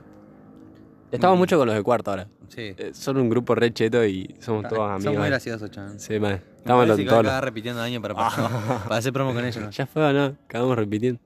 Estamos 1.11 1.39
mucho 1.39 1.57
con 1.59 1.67
los 1.67 1.75
de 1.75 1.83
cuarto 1.83 2.11
ahora. 2.11 2.29
sí. 2.49 2.75
Eh, 2.77 2.91
son 2.93 3.17
un 3.17 3.29
grupo 3.31 3.55
re 3.55 3.73
cheto 3.73 4.05
y 4.05 4.37
somos 4.41 4.69
todos 4.69 4.91
amigos. 4.91 5.05
Son 5.05 5.17
muy 5.17 5.25
eh. 5.27 5.31
graciosos, 5.31 5.71
chaval. 5.71 5.99
Sí, 5.99 6.21
man. 6.21 6.33
Me 6.33 6.57
Estamos 6.59 6.87
los 6.87 6.97
todos. 7.05 7.19
acabar 7.21 7.45
repitiendo 7.45 7.81
año 7.81 8.03
para, 8.03 8.15
para, 8.15 8.31
para 8.85 8.97
hacer 8.97 9.13
promo 9.15 9.33
con 9.33 9.45
ellos. 9.45 9.65
¿no? 9.65 9.71
Ya 9.71 9.87
fue 9.87 10.05
o 10.05 10.13
no, 10.13 10.25
acabamos 10.45 10.77
repitiendo. 10.77 11.19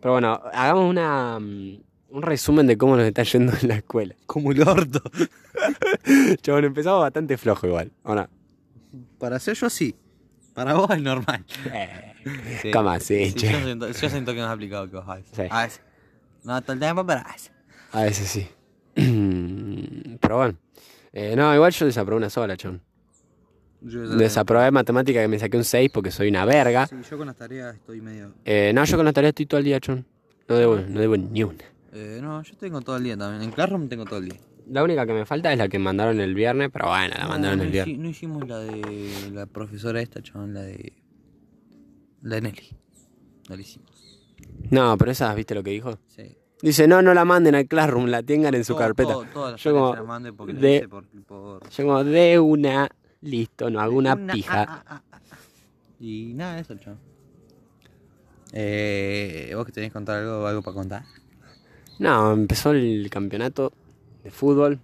Pero 0.00 0.12
bueno, 0.12 0.40
hagamos 0.52 0.88
una, 0.88 1.38
mm, 1.40 1.78
un 2.10 2.22
resumen 2.22 2.66
de 2.66 2.76
cómo 2.76 2.96
nos 2.96 3.06
está 3.06 3.22
yendo 3.22 3.52
en 3.60 3.68
la 3.68 3.76
escuela. 3.76 4.14
Como 4.26 4.52
el 4.52 4.62
orto. 4.66 5.02
Chabón, 6.42 6.64
empezamos 6.64 7.00
bastante 7.00 7.36
flojo 7.36 7.66
igual, 7.66 7.92
¿o 8.02 8.14
no? 8.14 8.28
Para 9.18 9.36
hacer 9.36 9.54
yo 9.56 9.70
sí. 9.70 9.94
Para 10.54 10.74
vos 10.74 10.90
es 10.90 11.00
normal. 11.00 11.44
Sí. 12.60 12.70
¿Cómo 12.72 12.90
así, 12.90 13.26
Sí, 13.26 13.34
che? 13.34 13.52
yo, 13.52 13.60
siento, 13.64 13.88
yo 13.88 14.10
siento 14.10 14.32
que 14.32 14.38
no 14.40 14.46
has 14.46 14.52
aplicado 14.52 14.90
que 14.90 14.96
vos 14.96 15.08
haces. 15.08 15.26
Sí. 15.32 15.42
A 15.48 15.62
veces. 15.62 15.80
No 16.44 16.60
todo 16.62 16.72
el 16.72 16.80
tiempo, 16.80 17.06
pero 17.06 17.20
a 17.20 17.32
veces. 17.32 17.52
A 17.92 18.02
veces 18.02 18.28
sí. 18.28 18.48
Pero 20.20 20.36
bueno. 20.36 20.58
Eh, 21.12 21.34
no, 21.36 21.54
igual 21.54 21.72
yo 21.72 21.86
desaprobé 21.86 22.18
una 22.18 22.30
sola, 22.30 22.56
chon. 22.56 22.80
Yo, 23.82 24.08
Desaprobé 24.16 24.70
matemática 24.70 25.20
que 25.22 25.28
me 25.28 25.38
saqué 25.38 25.56
un 25.56 25.64
6 25.64 25.90
porque 25.92 26.10
soy 26.10 26.28
una 26.28 26.44
verga. 26.44 26.86
Sí, 26.86 26.96
yo 27.10 27.16
con 27.16 27.26
las 27.26 27.36
tareas 27.36 27.74
estoy 27.74 28.00
medio. 28.00 28.34
Eh, 28.44 28.72
no, 28.74 28.84
yo 28.84 28.96
con 28.96 29.04
las 29.06 29.14
tareas 29.14 29.30
estoy 29.30 29.46
todo 29.46 29.58
el 29.58 29.64
día, 29.64 29.80
chon. 29.80 30.04
No 30.48 30.56
debo, 30.56 30.76
no 30.76 31.00
debo 31.00 31.16
ni 31.16 31.42
una. 31.42 31.64
Eh, 31.92 32.20
no, 32.22 32.42
yo 32.42 32.56
tengo 32.56 32.80
todo 32.80 32.96
el 32.96 33.04
día 33.04 33.16
también. 33.16 33.42
En 33.42 33.50
Classroom 33.50 33.88
tengo 33.88 34.04
todo 34.04 34.18
el 34.18 34.26
día. 34.30 34.40
La 34.68 34.84
única 34.84 35.04
que 35.06 35.12
me 35.12 35.26
falta 35.26 35.52
es 35.52 35.58
la 35.58 35.68
que 35.68 35.78
mandaron 35.78 36.20
el 36.20 36.34
viernes, 36.34 36.70
pero 36.72 36.88
bueno, 36.88 37.14
la 37.18 37.26
mandaron 37.26 37.58
no, 37.58 37.64
el 37.64 37.70
viernes. 37.70 37.98
no 37.98 38.08
hicimos 38.08 38.46
la 38.46 38.58
de 38.60 39.30
la 39.32 39.46
profesora 39.46 40.00
esta, 40.00 40.22
chabón, 40.22 40.54
la 40.54 40.62
de. 40.62 40.92
La 42.22 42.36
de 42.36 42.42
Nelly. 42.42 42.76
No 43.48 43.56
la 43.56 43.62
hicimos. 43.62 43.90
No, 44.70 44.96
pero 44.96 45.10
esa, 45.10 45.34
¿viste 45.34 45.54
lo 45.54 45.62
que 45.64 45.70
dijo? 45.70 45.98
Sí. 46.06 46.36
Dice, 46.62 46.86
no, 46.86 47.00
no 47.02 47.14
la 47.14 47.24
manden 47.24 47.54
al 47.54 47.66
Classroom, 47.66 48.06
la 48.06 48.22
tengan 48.22 48.54
en 48.54 48.64
su 48.64 48.74
Todo- 48.74 48.78
carpeta. 48.80 49.12
todo- 49.14 49.24
todas 49.32 49.52
las 49.52 49.62
Yo 49.62 49.72
como 49.72 49.94
las 49.94 50.04
mande 50.06 50.32
porque 50.32 50.52
de- 50.52 50.76
hice 50.76 50.88
por, 50.88 51.06
por- 51.26 51.68
Yo 51.70 51.84
como, 51.84 52.04
de 52.04 52.38
una, 52.38 52.88
listo, 53.22 53.70
no 53.70 53.80
hago 53.80 53.96
una 53.96 54.14
Una- 54.14 54.32
pija. 54.34 54.62
ah, 54.68 54.84
ah, 54.86 55.02
ah. 55.12 55.20
Y 55.98 56.32
nada, 56.34 56.58
eso, 56.60 56.76
chabón. 56.76 57.00
Eh, 58.52 59.52
¿Vos 59.54 59.64
que 59.66 59.72
tenés 59.72 59.90
que 59.90 59.94
contar 59.94 60.18
algo, 60.18 60.46
algo 60.46 60.62
para 60.62 60.74
contar? 60.74 61.04
No, 62.00 62.32
empezó 62.32 62.70
el 62.72 63.08
campeonato 63.10 63.72
de 64.24 64.30
fútbol. 64.30 64.80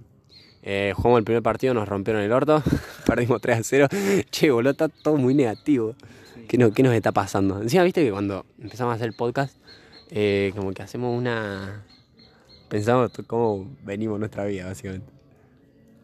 Eh, 0.62 0.92
jugamos 0.94 1.18
el 1.20 1.24
primer 1.24 1.42
partido, 1.42 1.72
nos 1.74 1.88
rompieron 1.88 2.22
el 2.22 2.30
orto. 2.30 2.62
Perdimos 3.06 3.40
3 3.40 3.58
a 3.58 3.62
0. 3.62 3.88
Che, 4.30 4.50
boludo, 4.50 4.72
está 4.72 4.88
todo 4.88 5.16
muy 5.16 5.34
negativo. 5.34 5.94
¿Qué, 6.46 6.58
no- 6.58 6.72
qué 6.72 6.82
nos 6.82 6.92
está 6.92 7.12
pasando? 7.12 7.62
Encima, 7.62 7.84
viste 7.84 8.04
que 8.04 8.10
cuando 8.10 8.44
empezamos 8.60 8.92
a 8.92 8.96
hacer 8.96 9.08
el 9.08 9.14
podcast, 9.14 9.56
eh, 10.10 10.52
como 10.54 10.72
que 10.72 10.82
hacemos 10.82 11.16
una. 11.16 11.82
Pensamos 12.68 13.12
cómo 13.26 13.66
venimos 13.84 14.18
nuestra 14.18 14.44
vida, 14.44 14.66
básicamente. 14.66 15.10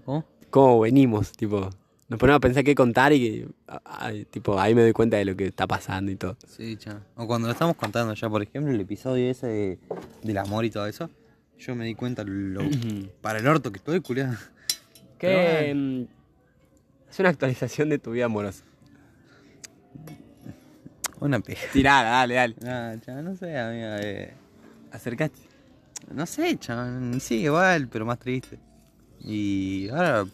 ¿Cómo? 0.05 0.25
Cómo 0.51 0.81
venimos, 0.81 1.33
tipo. 1.33 1.68
Nos 2.12 2.18
ponemos 2.20 2.37
a 2.37 2.40
pensar 2.40 2.62
qué 2.64 2.75
contar 2.75 3.12
y 3.12 3.20
que, 3.20 3.48
a- 3.66 4.07
a- 4.09 4.12
tipo, 4.31 4.61
ahí 4.61 4.75
me 4.75 4.83
doy 4.83 4.92
cuenta 4.92 5.16
de 5.16 5.25
lo 5.25 5.35
que 5.35 5.46
está 5.46 5.66
pasando 5.66 6.12
y 6.12 6.16
todo. 6.16 6.37
Sí, 6.46 6.77
chabón. 6.77 7.03
O 7.16 7.27
cuando 7.27 7.48
lo 7.48 7.53
estamos 7.53 7.75
contando 7.77 8.12
ya, 8.14 8.29
por 8.29 8.42
ejemplo, 8.42 8.70
el 8.72 8.81
episodio 8.81 9.31
ese 9.31 9.46
de- 9.46 9.79
del 10.22 10.37
amor 10.38 10.64
y 10.66 10.70
todo 10.70 10.87
eso, 10.87 11.09
yo 11.59 11.75
me 11.75 11.85
di 11.87 11.94
cuenta 11.94 12.22
lo, 12.25 12.61
para 13.22 13.38
el 13.38 13.46
orto 13.46 13.72
que 13.72 13.79
estoy, 13.79 14.01
culiado. 14.01 14.37
Que 15.18 15.72
mm, 15.75 16.03
es 17.11 17.18
una 17.18 17.31
actualización 17.31 17.88
de 17.88 17.98
tu 17.98 18.11
vida 18.11 18.27
amorosa. 18.27 18.62
Una 21.20 21.38
pija. 21.40 21.62
Tirada, 21.72 22.11
dale, 22.11 22.35
dale. 22.35 22.55
No, 22.61 23.01
chaval, 23.01 23.25
no 23.25 23.37
sé, 23.37 23.57
amiga. 23.57 23.98
Eh, 24.03 24.35
Acercaste. 24.90 25.38
no 26.12 26.27
sé, 26.27 26.59
chaval. 26.59 27.20
Sí, 27.20 27.37
igual, 27.44 27.88
pero 27.88 28.05
más 28.05 28.18
triste. 28.18 28.59
Y 29.20 29.88
ahora 29.90 30.25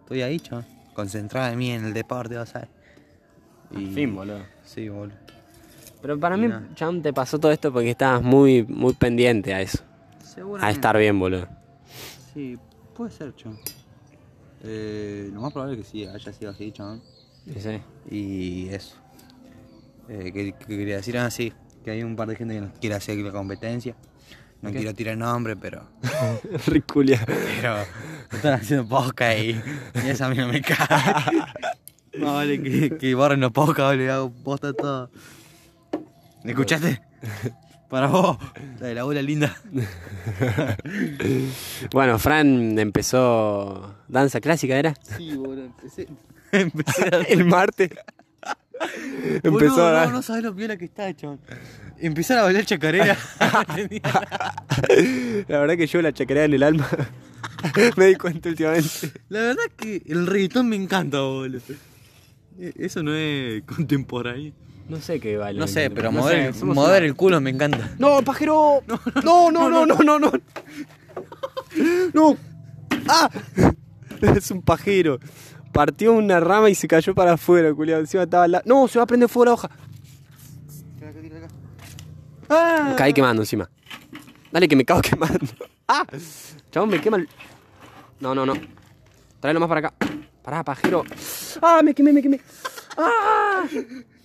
estoy 0.00 0.22
ahí, 0.22 0.38
chaval. 0.38 0.64
Concentrado 0.98 1.52
en 1.52 1.58
mí 1.60 1.70
en 1.70 1.84
el 1.84 1.94
deporte, 1.94 2.34
vas 2.34 2.56
a 2.56 2.58
ver. 2.58 2.68
Y... 3.70 3.94
fin, 3.94 4.16
boludo. 4.16 4.40
Sí, 4.64 4.88
boludo. 4.88 5.14
Pero 6.02 6.18
para 6.18 6.36
Y 6.36 6.40
mí, 6.40 6.48
nada. 6.48 6.68
Chan, 6.74 7.00
te 7.02 7.12
pasó 7.12 7.38
todo 7.38 7.52
esto 7.52 7.72
porque 7.72 7.90
estabas 7.90 8.20
muy, 8.20 8.64
muy 8.64 8.94
pendiente 8.94 9.54
a 9.54 9.60
eso. 9.60 9.78
A 10.60 10.72
estar 10.72 10.98
bien, 10.98 11.16
boludo. 11.16 11.46
Sí, 12.34 12.58
puede 12.96 13.12
ser, 13.12 13.32
chaval. 13.36 13.60
Eh, 14.64 15.30
lo 15.32 15.40
más 15.40 15.52
probable 15.52 15.76
es 15.76 15.86
que 15.86 15.88
sí, 15.88 16.04
haya 16.04 16.32
sido 16.32 16.50
así, 16.50 16.72
chaval. 16.72 17.00
Sí. 17.46 17.80
Y 18.10 18.68
eso. 18.70 18.96
Eh, 20.08 20.32
que, 20.32 20.52
que 20.52 20.66
quería 20.66 20.96
decir 20.96 21.16
así, 21.16 21.52
que 21.84 21.92
hay 21.92 22.02
un 22.02 22.16
par 22.16 22.26
de 22.26 22.34
gente 22.34 22.54
que 22.54 22.60
nos 22.60 22.72
quiere 22.80 22.96
hacer 22.96 23.16
la 23.18 23.30
competencia. 23.30 23.94
No 24.60 24.70
quiero 24.72 24.94
tirar 24.94 25.16
nombre, 25.16 25.56
pero. 25.56 25.88
Riculia. 26.66 27.24
Pero. 27.26 27.76
Están 28.32 28.54
haciendo 28.54 28.88
podcast 28.88 29.38
y, 29.38 29.50
y 30.04 30.08
eso 30.08 30.24
a 30.24 30.28
mí 30.28 30.36
no 30.36 30.48
me 30.48 30.60
cae. 30.62 30.78
No 32.18 32.34
vale 32.34 32.60
que, 32.60 32.96
que 32.96 33.14
borren 33.14 33.38
los 33.38 33.52
podcasts, 33.52 33.96
le 33.96 34.10
hago 34.10 34.32
posta 34.32 34.72
todo. 34.72 35.08
¿Me 36.42 36.50
escuchaste? 36.50 37.00
Para 37.88 38.08
vos, 38.08 38.38
la 38.80 38.88
de 38.88 38.94
la 38.94 39.00
abuela 39.02 39.22
linda. 39.22 39.54
Bueno, 41.92 42.18
Fran 42.18 42.78
empezó 42.78 43.94
danza 44.08 44.40
clásica, 44.40 44.76
¿era? 44.76 44.94
Sí, 45.16 45.36
boludo, 45.36 45.66
empecé. 45.66 46.08
Empecé 46.50 47.04
a 47.04 47.18
El 47.28 47.44
martes. 47.44 47.90
empezó 49.42 49.50
Boludo, 49.50 49.98
a 49.98 50.06
no, 50.06 50.22
sabes 50.22 50.42
lo 50.42 50.54
viola 50.54 50.76
que 50.76 50.86
está, 50.86 51.14
chabón. 51.14 51.40
Empezar 51.98 52.38
a 52.38 52.42
bailar 52.44 52.64
chacarera. 52.64 53.16
La 55.48 55.60
verdad 55.60 55.76
que 55.76 55.86
yo 55.86 56.00
la 56.00 56.12
chacarera 56.12 56.46
en 56.46 56.54
el 56.54 56.62
alma. 56.62 56.88
me 57.96 58.06
di 58.06 58.14
cuenta 58.14 58.48
últimamente. 58.48 59.12
La 59.28 59.40
verdad 59.40 59.64
que 59.76 60.02
el 60.06 60.26
reggaetón 60.26 60.68
me 60.68 60.76
encanta, 60.76 61.20
boludo. 61.20 61.60
Eh, 62.60 62.72
Eso 62.76 63.02
no 63.02 63.14
es 63.14 63.62
contemporáneo. 63.64 64.52
No 64.88 65.00
sé 65.00 65.20
qué 65.20 65.36
baile. 65.36 65.60
No 65.60 65.66
sé, 65.66 65.90
pero 65.90 66.10
No 66.10 66.20
mover, 66.20 66.54
sé, 66.54 67.06
el 67.06 67.14
culo 67.14 67.40
me 67.40 67.50
encanta. 67.50 67.90
¡No, 67.98 68.22
pajero! 68.22 68.82
No, 69.22 69.50
no, 69.50 69.68
no, 69.68 69.84
no, 69.84 69.96
no, 69.96 70.18
no. 70.18 70.32
No. 72.14 72.36
¡Ah! 73.06 73.28
Es 74.22 74.50
un 74.50 74.62
pajero. 74.62 75.20
Partió 75.78 76.12
una 76.12 76.40
rama 76.40 76.68
y 76.68 76.74
se 76.74 76.88
cayó 76.88 77.14
para 77.14 77.34
afuera, 77.34 77.72
culiado. 77.72 78.00
Encima 78.00 78.24
estaba 78.24 78.48
lado. 78.48 78.64
No, 78.66 78.88
se 78.88 78.98
va 78.98 79.04
a 79.04 79.06
prender 79.06 79.28
fuego 79.28 79.44
la 79.44 79.52
hoja. 79.52 79.70
Me 82.50 82.96
caí 82.96 83.12
quemando 83.12 83.42
encima. 83.42 83.70
Dale 84.50 84.66
que 84.66 84.74
me 84.74 84.84
cago 84.84 85.00
quemando. 85.08 85.46
¡Ah! 85.86 86.04
Chabón, 86.72 86.88
me 86.90 87.00
quema 87.00 87.18
el. 87.18 87.28
No, 88.18 88.34
no, 88.34 88.44
no. 88.44 88.54
Tráelo 89.38 89.60
más 89.60 89.68
para 89.68 89.86
acá. 89.86 89.94
Pará, 90.42 90.64
pajero. 90.64 91.04
¡Ah! 91.62 91.80
Me 91.84 91.94
quemé, 91.94 92.12
me 92.12 92.22
quemé. 92.22 92.40
¡Ah! 92.96 93.62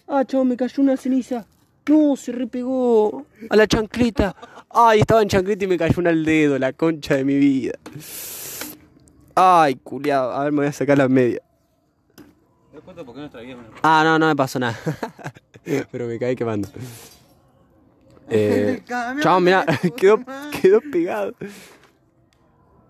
¡Ah, 0.07 0.25
chabón! 0.25 0.47
Me 0.47 0.57
cayó 0.57 0.81
una 0.81 0.97
ceniza. 0.97 1.45
No, 1.87 2.15
se 2.15 2.31
repegó 2.31 3.27
a 3.47 3.55
la 3.55 3.67
chancleta. 3.67 4.35
Ay, 4.71 5.01
estaba 5.01 5.21
en 5.21 5.27
chancleta 5.27 5.65
y 5.65 5.67
me 5.67 5.77
cayó 5.77 5.99
una 5.99 6.09
al 6.09 6.25
dedo, 6.25 6.57
la 6.57 6.73
concha 6.73 7.13
de 7.13 7.23
mi 7.23 7.37
vida. 7.37 7.73
Ay, 9.35 9.75
culiado. 9.75 10.31
A 10.31 10.43
ver, 10.43 10.51
me 10.51 10.57
voy 10.59 10.67
a 10.67 10.71
sacar 10.73 10.97
la 10.97 11.07
media. 11.07 11.41
¿Te 12.15 12.75
das 12.77 12.83
cuenta 12.83 13.03
por 13.03 13.15
qué 13.15 13.21
vida 13.21 13.39
es 13.39 13.55
una- 13.55 13.67
Ah, 13.81 14.01
no, 14.03 14.19
no 14.19 14.27
me 14.27 14.35
pasó 14.35 14.59
nada. 14.59 14.77
Pero 15.91 16.07
me 16.07 16.19
caí 16.19 16.35
quemando. 16.35 16.67
Eh, 18.29 18.81
chabón, 19.21 19.43
mirá, 19.43 19.65
quedó, 19.97 20.17
quedó 20.61 20.79
pegado. 20.91 21.35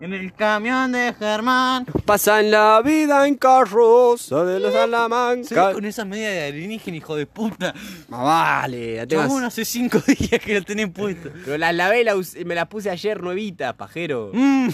En 0.04 0.12
el 0.12 0.34
camión 0.34 0.92
de 0.92 1.14
Germán. 1.18 1.86
Pasan 2.04 2.50
la 2.50 2.82
vida 2.84 3.26
en 3.26 3.36
carroza 3.36 4.44
de 4.44 4.60
los 4.60 4.74
Salamanca. 4.74 5.72
con 5.72 5.86
esa 5.86 6.04
media 6.04 6.28
de 6.30 6.44
alienígena, 6.48 6.98
hijo 6.98 7.16
de 7.16 7.24
puta. 7.26 7.72
Ah, 8.10 8.60
vale, 8.62 8.96
la 8.98 9.06
tengo 9.06 9.22
Chabón, 9.22 9.44
hace 9.44 9.64
cinco 9.64 9.98
días 10.06 10.42
que 10.44 10.54
la 10.54 10.60
tenés 10.60 10.90
puesta. 10.90 11.30
Pero 11.44 11.56
la 11.56 11.72
lavé 11.72 12.02
y 12.02 12.04
la 12.04 12.16
us- 12.16 12.36
me 12.44 12.54
la 12.54 12.68
puse 12.68 12.90
ayer 12.90 13.22
nuevita, 13.22 13.78
pajero. 13.78 14.30
Mmm, 14.34 14.68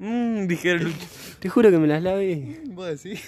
mmm, 0.00 0.46
dijeron. 0.48 0.92
Te 1.38 1.48
juro 1.48 1.70
que 1.70 1.78
me 1.78 1.86
las 1.86 2.02
lavé. 2.02 2.62
¿Vos 2.66 3.00
decís? 3.00 3.22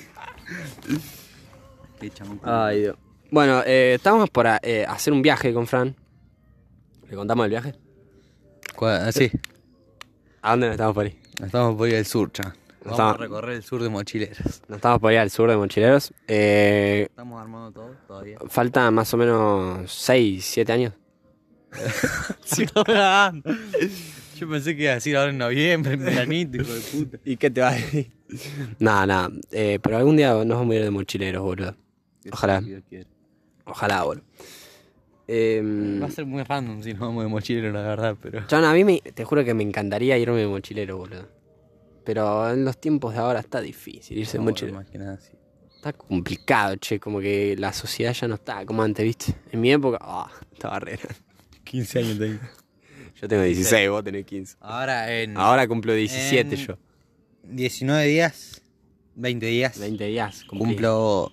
Qué 2.00 2.11
chabón. 2.11 2.40
Ay, 2.42 2.81
Dios. 2.81 2.96
Bueno, 3.31 3.62
eh, 3.64 3.92
estamos 3.94 4.29
por 4.31 4.48
a- 4.48 4.59
eh, 4.64 4.85
hacer 4.88 5.12
un 5.12 5.22
viaje 5.22 5.55
con 5.55 5.68
Fran. 5.68 5.94
¿Le 7.09 7.14
contamos 7.14 7.44
el 7.44 7.50
viaje? 7.50 7.74
¿Cuál? 8.74 9.12
Sí. 9.12 9.31
¿A 10.44 10.50
dónde 10.50 10.66
nos 10.66 10.74
estamos 10.74 10.94
por 10.94 11.07
ir? 11.07 11.16
Estamos 11.42 11.76
por 11.76 11.88
ir 11.88 11.96
al 11.96 12.04
sur, 12.04 12.30
chaval. 12.30 12.52
Vamos 12.85 12.92
Estamos- 12.98 13.14
a 13.14 13.16
recorrer 13.16 13.57
el 13.57 13.62
sur 13.62 13.83
de 13.83 13.88
mochileros. 13.88 14.62
Nos 14.68 14.76
estamos 14.76 15.00
por 15.00 15.11
ir 15.12 15.18
al 15.18 15.30
sur 15.30 15.48
de 15.48 15.57
Mochileros. 15.57 16.12
Eh, 16.28 17.07
Estamos 17.09 17.40
armando 17.40 17.72
todo 17.72 17.96
todavía. 18.07 18.38
falta 18.48 18.90
más 18.90 19.14
o 19.14 19.16
menos 19.16 19.90
6, 19.90 20.44
7 20.44 20.72
años. 20.72 20.92
Sí. 22.44 22.66
Yo 24.37 24.48
pensé 24.50 24.76
que 24.76 24.83
iba 24.83 24.92
a 24.92 24.94
decir 24.96 25.16
ahora 25.16 25.30
en 25.30 25.38
noviembre, 25.38 25.94
en 25.94 26.04
veranito, 26.04 26.59
hijo 26.59 26.74
de 26.74 26.80
puta. 26.80 27.18
¿Y 27.24 27.37
qué 27.38 27.50
te 27.50 27.61
va 27.62 27.68
a 27.70 27.72
decir? 27.74 28.11
Nada, 28.78 29.07
nada. 29.07 29.30
Eh, 29.50 29.78
pero 29.83 29.96
algún 29.96 30.16
día 30.16 30.33
nos 30.44 30.59
vamos 30.59 30.72
a 30.72 30.76
ir 30.76 30.83
de 30.85 30.90
mochileros, 30.90 31.42
boludo. 31.42 31.74
Ojalá. 32.30 32.62
Ojalá, 33.64 34.02
boludo. 34.02 34.24
Eh, 35.26 35.98
Va 36.02 36.06
a 36.06 36.10
ser 36.10 36.26
muy 36.26 36.42
random 36.42 36.82
si 36.82 36.90
nos 36.92 37.00
vamos 37.00 37.24
de 37.24 37.28
mochilero, 37.30 37.72
la 37.72 37.82
verdad, 37.82 38.16
pero. 38.20 38.46
Chabón, 38.46 38.66
a 38.66 38.72
mí 38.74 38.84
me, 38.84 39.00
te 39.00 39.24
juro 39.24 39.44
que 39.44 39.54
me 39.54 39.62
encantaría 39.62 40.18
irme 40.18 40.37
de 40.40 40.46
mochilero, 40.46 40.98
boludo. 40.98 41.28
Pero 42.04 42.50
en 42.50 42.64
los 42.64 42.78
tiempos 42.78 43.14
de 43.14 43.20
ahora 43.20 43.40
está 43.40 43.60
difícil 43.62 44.18
irse 44.18 44.32
de 44.32 44.38
No, 44.44 44.50
mochilero. 44.50 44.76
Más 44.76 44.87
que 44.90 44.98
nada, 44.98 45.18
sí. 45.18 45.32
Está 45.76 45.92
complicado, 45.94 46.76
che. 46.76 46.98
Como 47.00 47.20
que 47.20 47.56
la 47.58 47.72
sociedad 47.72 48.12
ya 48.12 48.28
no 48.28 48.34
está 48.34 48.64
como 48.66 48.82
antes, 48.82 49.04
¿viste? 49.04 49.34
En 49.52 49.60
mi 49.60 49.72
época, 49.72 49.98
ah, 50.00 50.30
estaba 50.52 50.78
re. 50.80 50.98
15 51.64 51.98
años 52.00 52.18
tengo. 52.18 52.40
Yo 53.20 53.28
tengo 53.28 53.42
16, 53.42 53.88
vos 53.90 54.04
tenés 54.04 54.26
15. 54.26 54.56
Ahora 54.60 55.10
en 55.18 55.37
Ahora 55.38 55.66
cumplo 55.68 55.94
17 55.94 56.54
En- 56.56 56.60
yo. 56.66 56.78
19 57.44 58.06
días, 58.06 58.60
20 59.14 59.46
días, 59.46 59.78
20 59.78 60.04
días. 60.06 60.44
cumplí. 60.44 60.66
cumplo 60.68 61.30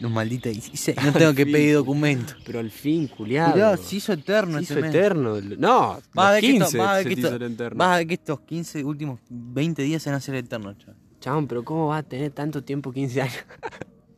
los 0.00 0.10
malditos 0.10 0.52
16. 0.52 0.96
No 1.04 1.12
tengo 1.12 1.34
que 1.34 1.46
pedir 1.46 1.74
documento. 1.74 2.34
Pero 2.44 2.58
al 2.60 2.70
fin, 2.70 3.06
culiado. 3.08 3.54
Mirá, 3.54 3.76
se 3.76 3.96
hizo 3.96 4.12
eterno 4.12 4.58
Se 4.58 4.64
hizo 4.64 4.74
mes. 4.76 4.84
eterno. 4.94 5.40
No, 5.58 6.00
Vas 6.12 6.26
a 6.28 6.32
ver 6.32 6.40
que 6.40 6.46
15 6.52 6.64
esto- 6.66 6.78
vas 6.78 6.88
a 6.88 6.94
ver 6.96 7.06
que 7.06 7.12
esto- 7.14 7.70
vas 7.76 7.88
a 7.88 7.96
ver 7.98 8.06
que 8.06 8.14
estos 8.14 8.40
15 8.40 8.84
últimos 8.84 9.20
20 9.28 9.82
días 9.82 10.02
se 10.02 10.10
van 10.10 10.14
a 10.14 10.18
hacer 10.18 10.34
eternos, 10.34 10.76
chaval. 10.78 10.96
Chabón, 11.20 11.46
pero 11.46 11.64
¿cómo 11.64 11.86
va 11.88 11.98
a 11.98 12.02
tener 12.02 12.30
tanto 12.32 12.62
tiempo 12.62 12.92
15 12.92 13.22
años? 13.22 13.44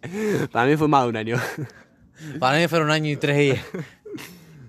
Para 0.53 0.67
mí 0.69 0.77
fue 0.77 0.89
más 0.89 1.05
de 1.05 1.09
un 1.11 1.17
año. 1.17 1.37
Para 2.41 2.59
mí 2.59 2.67
fueron 2.69 2.89
un 2.89 2.93
año 2.93 3.11
y 3.11 3.17
tres 3.17 3.37
días. 3.39 3.61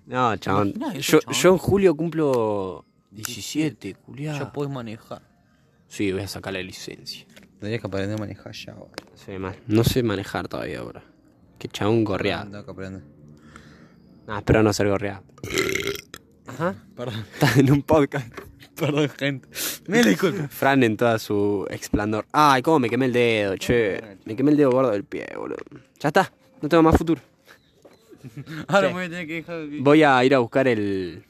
No, 0.05 0.35
chabón. 0.37 0.73
Yo, 0.99 1.19
chabón. 1.19 1.35
yo 1.35 1.49
en 1.51 1.57
julio 1.57 1.95
cumplo 1.95 2.85
17, 3.11 3.95
culiado. 3.95 4.39
Ya 4.39 4.51
podés 4.51 4.71
manejar. 4.71 5.21
Sí, 5.87 6.11
voy 6.11 6.21
a 6.21 6.27
sacar 6.27 6.53
la 6.53 6.61
licencia. 6.61 7.25
Tendrías 7.59 7.81
que 7.81 7.87
aprender 7.87 8.15
a 8.15 8.19
manejar 8.19 8.51
ya. 8.53 8.75
Se 9.15 9.31
ve 9.31 9.39
mal. 9.39 9.55
No 9.67 9.83
sé 9.83 10.03
manejar 10.03 10.47
todavía 10.47 10.79
ahora. 10.79 11.03
Que 11.57 11.67
chabón 11.67 12.03
gorreado. 12.03 12.49
Tengo 12.51 12.65
que 12.65 12.71
aprender. 12.71 13.01
Ah, 14.27 14.37
espero 14.39 14.61
no 14.61 14.73
ser 14.73 14.89
gorreado. 14.89 15.23
Ajá. 16.47 16.75
Perdón, 16.95 17.25
Estás 17.33 17.57
en 17.57 17.71
un 17.71 17.81
podcast. 17.81 18.27
perdón, 18.75 19.09
gente. 19.09 19.47
Me 19.87 20.03
disculpo. 20.03 20.47
Fran 20.49 20.83
en 20.83 20.97
toda 20.97 21.17
su 21.19 21.65
esplendor. 21.69 22.25
Ay, 22.31 22.61
cómo 22.61 22.79
me 22.79 22.89
quemé 22.89 23.05
el 23.07 23.13
dedo, 23.13 23.57
che. 23.57 24.01
Me 24.25 24.35
quemé 24.35 24.51
el 24.51 24.57
dedo 24.57 24.71
gordo 24.71 24.91
del 24.91 25.03
pie, 25.03 25.27
boludo. 25.35 25.57
Ya 25.99 26.09
está. 26.09 26.31
No 26.61 26.69
tengo 26.69 26.83
más 26.83 26.95
futuro. 26.97 27.21
Ahora 28.67 28.87
Sí. 28.89 28.93
me 28.93 28.99
voy 28.99 29.05
a 29.05 29.09
tener 29.09 29.27
que 29.27 29.33
dejar. 29.33 29.67
Voy 29.79 30.03
a 30.03 30.23
ir 30.25 30.35
a 30.35 30.39
buscar 30.39 30.67
el. 30.67 31.23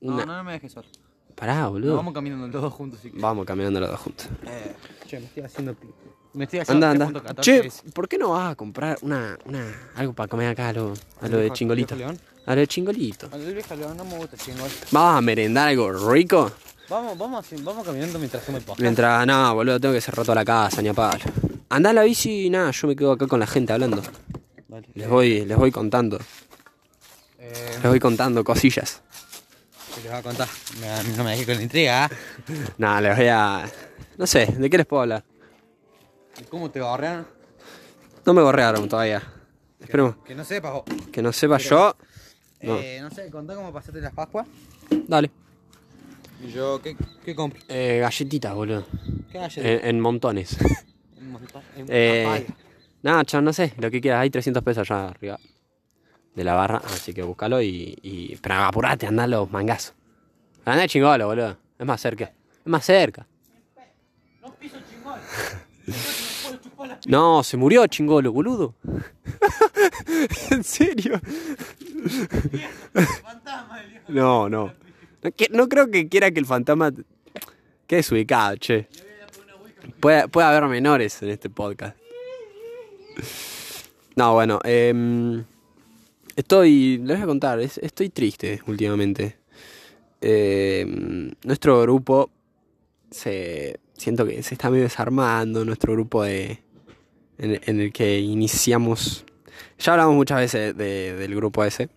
No, 0.00 0.18
no, 0.18 0.26
no 0.26 0.44
me 0.44 0.52
dejes 0.52 0.72
solo. 0.72 0.86
Pará, 1.34 1.66
boludo. 1.68 1.96
Vamos 1.96 2.14
caminando 2.14 2.46
los 2.48 2.62
dos 2.62 2.72
juntos. 2.72 3.00
Si 3.02 3.10
Vamos 3.14 3.44
caminando 3.46 3.80
los 3.80 3.90
dos 3.90 4.00
juntos. 4.00 4.26
Eh, 4.46 4.74
che, 5.06 5.18
me 5.20 5.26
estoy 5.26 5.42
haciendo 5.42 5.74
pico. 5.74 5.92
Me 6.32 6.44
estoy 6.44 6.60
haciendo 6.60 6.86
Anda, 6.86 7.06
anda. 7.06 7.20
3.14 7.22 7.40
Che, 7.42 7.66
es- 7.66 7.82
¿por 7.92 8.08
qué 8.08 8.18
no 8.18 8.30
vas 8.30 8.52
a 8.52 8.54
comprar 8.56 8.98
una, 9.02 9.38
una 9.44 9.64
algo 9.96 10.12
para 10.12 10.28
comer 10.28 10.48
acá 10.48 10.68
a 10.68 10.72
lo, 10.72 10.94
a 11.20 11.28
lo 11.28 11.36
de 11.36 11.42
viejo- 11.44 11.54
chingolito? 11.54 11.94
A 12.46 12.54
lo 12.54 12.60
de 12.60 12.66
chingolito. 12.66 13.28
A 13.32 13.36
ver, 13.36 13.54
vieja 13.54 13.74
león, 13.76 13.96
no 13.96 14.04
me 14.04 14.16
gusta 14.18 14.36
chingón. 14.36 14.68
¿Vamos 14.90 15.18
a 15.18 15.20
merendar 15.20 15.68
algo 15.68 15.92
rico? 16.12 16.50
Vamos, 16.90 17.16
vamos, 17.16 17.46
vamos 17.62 17.84
caminando 17.86 18.18
mientras 18.18 18.42
hacemos 18.42 18.60
el 18.60 18.64
podcast. 18.66 18.80
Mientras, 18.82 19.26
no, 19.26 19.54
boludo, 19.54 19.80
tengo 19.80 19.94
que 19.94 20.00
cerrar 20.00 20.24
toda 20.26 20.34
la 20.34 20.44
casa, 20.44 20.82
ni 20.82 20.88
a 20.88 20.94
palo. 20.94 21.24
Andá 21.70 21.90
a 21.90 21.92
la 21.92 22.02
bici 22.02 22.46
y 22.46 22.50
nada, 22.50 22.70
yo 22.72 22.88
me 22.88 22.94
quedo 22.96 23.12
acá 23.12 23.26
con 23.26 23.40
la 23.40 23.46
gente 23.46 23.72
hablando. 23.72 24.02
Les 24.94 25.08
voy, 25.08 25.44
les 25.44 25.56
voy 25.56 25.70
contando. 25.70 26.18
Eh, 27.38 27.52
Les 27.74 27.82
voy 27.84 28.00
contando 28.00 28.42
cosillas. 28.44 29.02
¿Qué 29.94 30.00
les 30.02 30.10
voy 30.10 30.18
a 30.18 30.22
contar? 30.22 30.48
Me- 30.80 31.16
no 31.16 31.24
me 31.24 31.30
dejé 31.32 31.46
con 31.46 31.56
la 31.56 31.62
intriga. 31.62 32.10
Nada, 32.78 33.00
les 33.00 33.16
voy 33.16 33.26
a. 33.28 33.64
No 34.18 34.26
sé, 34.26 34.46
¿de 34.46 34.70
qué 34.70 34.76
les 34.78 34.86
puedo 34.86 35.02
hablar? 35.02 35.24
¿Y 36.40 36.44
¿Cómo 36.44 36.70
te 36.70 36.80
gorrean? 36.80 37.26
No 38.26 38.34
me 38.34 38.42
gorrearon 38.42 38.88
todavía. 38.88 39.22
Esperemos 39.80 40.16
Que 40.24 40.34
no 40.34 40.44
sepas 40.44 40.72
vos. 40.72 40.84
que 41.12 41.22
no 41.22 41.32
sepa 41.32 41.58
yo. 41.58 41.94
Eh, 42.60 42.98
no 43.02 43.10
sé, 43.10 43.30
contá 43.30 43.54
cómo 43.54 43.72
pasaste 43.72 44.00
las 44.00 44.14
Pascuas. 44.14 44.46
Dale. 45.06 45.30
Y 46.42 46.50
yo, 46.50 46.80
¿qué, 46.82 46.96
qué 47.24 47.34
compro? 47.34 47.60
Eh, 47.68 47.98
galletitas, 48.00 48.54
boludo. 48.54 48.86
¿Qué 49.30 49.38
hay 49.38 49.50
En, 49.56 49.86
en 49.86 50.00
montones. 50.00 50.56
Un 51.20 51.32
montón. 51.32 51.62
En 51.76 51.86
Eh, 51.88 52.46
chaval, 53.26 53.44
no 53.44 53.52
sé, 53.52 53.74
lo 53.78 53.90
que 53.90 54.00
quieras. 54.00 54.20
Hay 54.22 54.30
300 54.30 54.62
pesos 54.62 54.90
allá 54.90 55.08
arriba 55.08 55.38
de 56.34 56.44
la 56.44 56.54
barra, 56.54 56.82
así 56.84 57.12
que 57.12 57.22
búscalo 57.22 57.62
y. 57.62 58.38
Pero 58.42 58.54
apurate, 58.56 59.06
andá 59.06 59.24
a 59.24 59.26
los 59.26 59.50
mangazos. 59.50 59.94
Andá 60.64 60.82
de 60.82 60.88
chingolo, 60.88 61.26
boludo. 61.26 61.56
Es 61.78 61.86
más 61.86 62.00
cerca. 62.00 62.24
Es 62.24 62.66
más 62.66 62.84
cerca. 62.84 63.26
No, 67.06 67.42
se 67.42 67.56
murió 67.56 67.86
chingolo, 67.86 68.32
boludo. 68.32 68.74
¿En 70.50 70.64
serio? 70.64 71.20
No, 74.08 74.48
no. 74.48 74.72
No, 75.22 75.30
no 75.50 75.68
creo 75.68 75.90
que 75.90 76.08
quiera 76.08 76.30
que 76.30 76.40
el 76.40 76.46
fantasma 76.46 76.90
quede 77.86 77.98
desubicado, 77.98 78.56
che. 78.56 78.88
Puede, 80.00 80.28
puede 80.28 80.46
haber 80.46 80.64
menores 80.68 81.22
en 81.22 81.30
este 81.30 81.50
podcast. 81.50 81.96
No, 84.16 84.34
bueno, 84.34 84.60
em, 84.64 85.44
estoy, 86.36 86.98
les 86.98 87.16
voy 87.18 87.24
a 87.24 87.26
contar, 87.26 87.60
es- 87.60 87.78
estoy 87.78 88.08
triste 88.10 88.60
últimamente. 88.66 89.36
Em, 90.20 91.30
nuestro 91.44 91.80
grupo 91.82 92.30
se, 93.10 93.78
siento 93.96 94.24
que 94.26 94.42
se 94.42 94.54
está 94.54 94.70
medio 94.70 94.84
desarmando, 94.84 95.64
nuestro 95.64 95.92
grupo 95.92 96.22
de, 96.22 96.62
en, 97.38 97.80
el 97.80 97.92
que 97.92 98.20
iniciamos, 98.20 99.24
ya 99.78 99.92
hablamos 99.92 100.14
muchas 100.16 100.38
veces 100.38 100.76
de- 100.76 101.14
del 101.14 101.34
grupo 101.34 101.64
ese. 101.64 101.88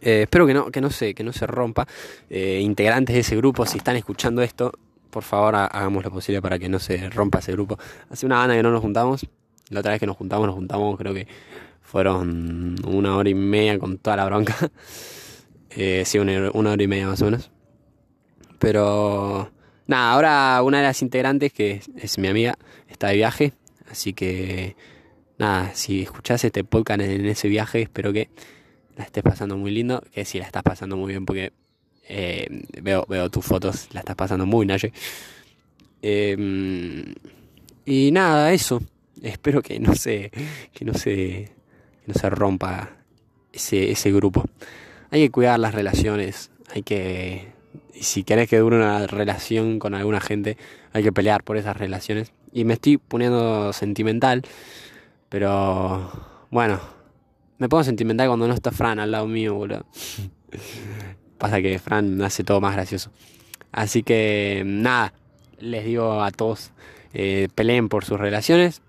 Eh, 0.00 0.22
espero 0.22 0.46
que 0.46 0.54
no, 0.54 0.70
que 0.70 0.80
no 0.80 0.90
se, 0.90 1.14
que 1.14 1.22
no 1.24 1.32
se 1.32 1.46
rompa. 1.46 1.86
Eh, 2.30 2.60
integrantes 2.62 3.14
de 3.14 3.20
ese 3.20 3.36
grupo, 3.36 3.66
si 3.66 3.78
están 3.78 3.96
escuchando 3.96 4.42
esto, 4.42 4.72
por 5.10 5.22
favor 5.22 5.54
ha- 5.54 5.66
hagamos 5.66 6.04
lo 6.04 6.10
posible 6.10 6.40
para 6.42 6.58
que 6.58 6.68
no 6.68 6.78
se 6.78 7.08
rompa 7.10 7.38
ese 7.40 7.52
grupo. 7.52 7.78
Hace 8.10 8.26
una 8.26 8.36
banda 8.38 8.54
que 8.54 8.62
no 8.62 8.70
nos 8.70 8.80
juntamos. 8.80 9.26
La 9.70 9.80
otra 9.80 9.92
vez 9.92 10.00
que 10.00 10.06
nos 10.06 10.16
juntamos, 10.16 10.46
nos 10.46 10.54
juntamos, 10.56 10.98
creo 10.98 11.14
que 11.14 11.26
fueron 11.92 12.76
una 12.86 13.18
hora 13.18 13.28
y 13.28 13.34
media 13.34 13.78
con 13.78 13.98
toda 13.98 14.16
la 14.16 14.24
bronca. 14.24 14.56
Eh, 15.74 16.02
sí, 16.04 16.18
una, 16.18 16.50
una 16.52 16.72
hora 16.72 16.82
y 16.82 16.86
media 16.86 17.06
más 17.06 17.22
o 17.22 17.24
menos. 17.24 17.50
Pero 18.58 19.50
nada, 19.86 20.12
ahora 20.12 20.62
una 20.62 20.80
de 20.80 20.84
las 20.84 21.00
integrantes, 21.00 21.50
que 21.50 21.80
es, 21.96 22.18
mi 22.18 22.28
amiga, 22.28 22.58
está 22.88 23.08
de 23.08 23.14
viaje. 23.14 23.52
Así 23.90 24.12
que, 24.12 24.76
nada, 25.38 25.74
si 25.74 26.02
escuchás 26.02 26.44
este 26.44 26.62
podcast 26.62 27.00
en 27.00 27.24
ese 27.24 27.48
viaje, 27.48 27.80
espero 27.80 28.12
que 28.12 28.28
la 28.96 29.04
estés 29.04 29.22
pasando 29.22 29.56
muy 29.56 29.70
lindo, 29.70 30.02
que 30.12 30.26
si 30.26 30.38
la 30.38 30.44
estás 30.44 30.62
pasando 30.62 30.98
muy 30.98 31.08
bien, 31.08 31.24
porque 31.24 31.54
eh, 32.06 32.66
veo, 32.82 33.06
veo 33.08 33.30
tus 33.30 33.46
fotos, 33.46 33.88
la 33.92 34.00
estás 34.00 34.16
pasando 34.16 34.44
muy 34.44 34.66
naye. 34.66 34.92
Eh, 36.02 37.14
y 37.86 38.10
nada, 38.12 38.52
eso. 38.52 38.82
Espero 39.22 39.62
que 39.62 39.80
no 39.80 39.94
se, 39.94 40.30
que 40.74 40.84
no 40.84 40.92
se, 40.92 41.50
que 42.04 42.12
no 42.12 42.14
se 42.14 42.30
rompa 42.30 42.90
ese, 43.52 44.12
grupo. 44.12 44.44
Hay 45.10 45.22
que 45.22 45.30
cuidar 45.30 45.58
las 45.58 45.74
relaciones, 45.74 46.50
hay 46.74 46.82
que 46.82 47.52
si 48.00 48.24
querés 48.24 48.48
que 48.48 48.58
dure 48.58 48.76
una 48.76 49.06
relación 49.06 49.78
con 49.78 49.94
alguna 49.94 50.20
gente, 50.20 50.56
hay 50.92 51.02
que 51.02 51.12
pelear 51.12 51.44
por 51.44 51.56
esas 51.56 51.76
relaciones. 51.76 52.32
Y 52.52 52.64
me 52.64 52.74
estoy 52.74 52.98
poniendo 52.98 53.72
sentimental, 53.72 54.42
pero 55.28 56.10
bueno, 56.50 56.80
me 57.58 57.68
pongo 57.68 57.84
sentimental 57.84 58.28
cuando 58.28 58.48
no 58.48 58.54
está 58.54 58.72
Fran 58.72 58.98
al 58.98 59.10
lado 59.10 59.26
mío, 59.26 59.54
boludo. 59.54 59.86
Pasa 61.38 61.62
que 61.62 61.78
Fran 61.78 62.20
hace 62.22 62.44
todo 62.44 62.60
más 62.60 62.74
gracioso. 62.74 63.10
Así 63.70 64.02
que 64.02 64.62
nada, 64.66 65.14
les 65.58 65.84
digo 65.84 66.22
a 66.22 66.30
todos, 66.30 66.72
eh, 67.14 67.48
peleen 67.54 67.88
por 67.88 68.04
sus 68.04 68.18
relaciones. 68.18 68.82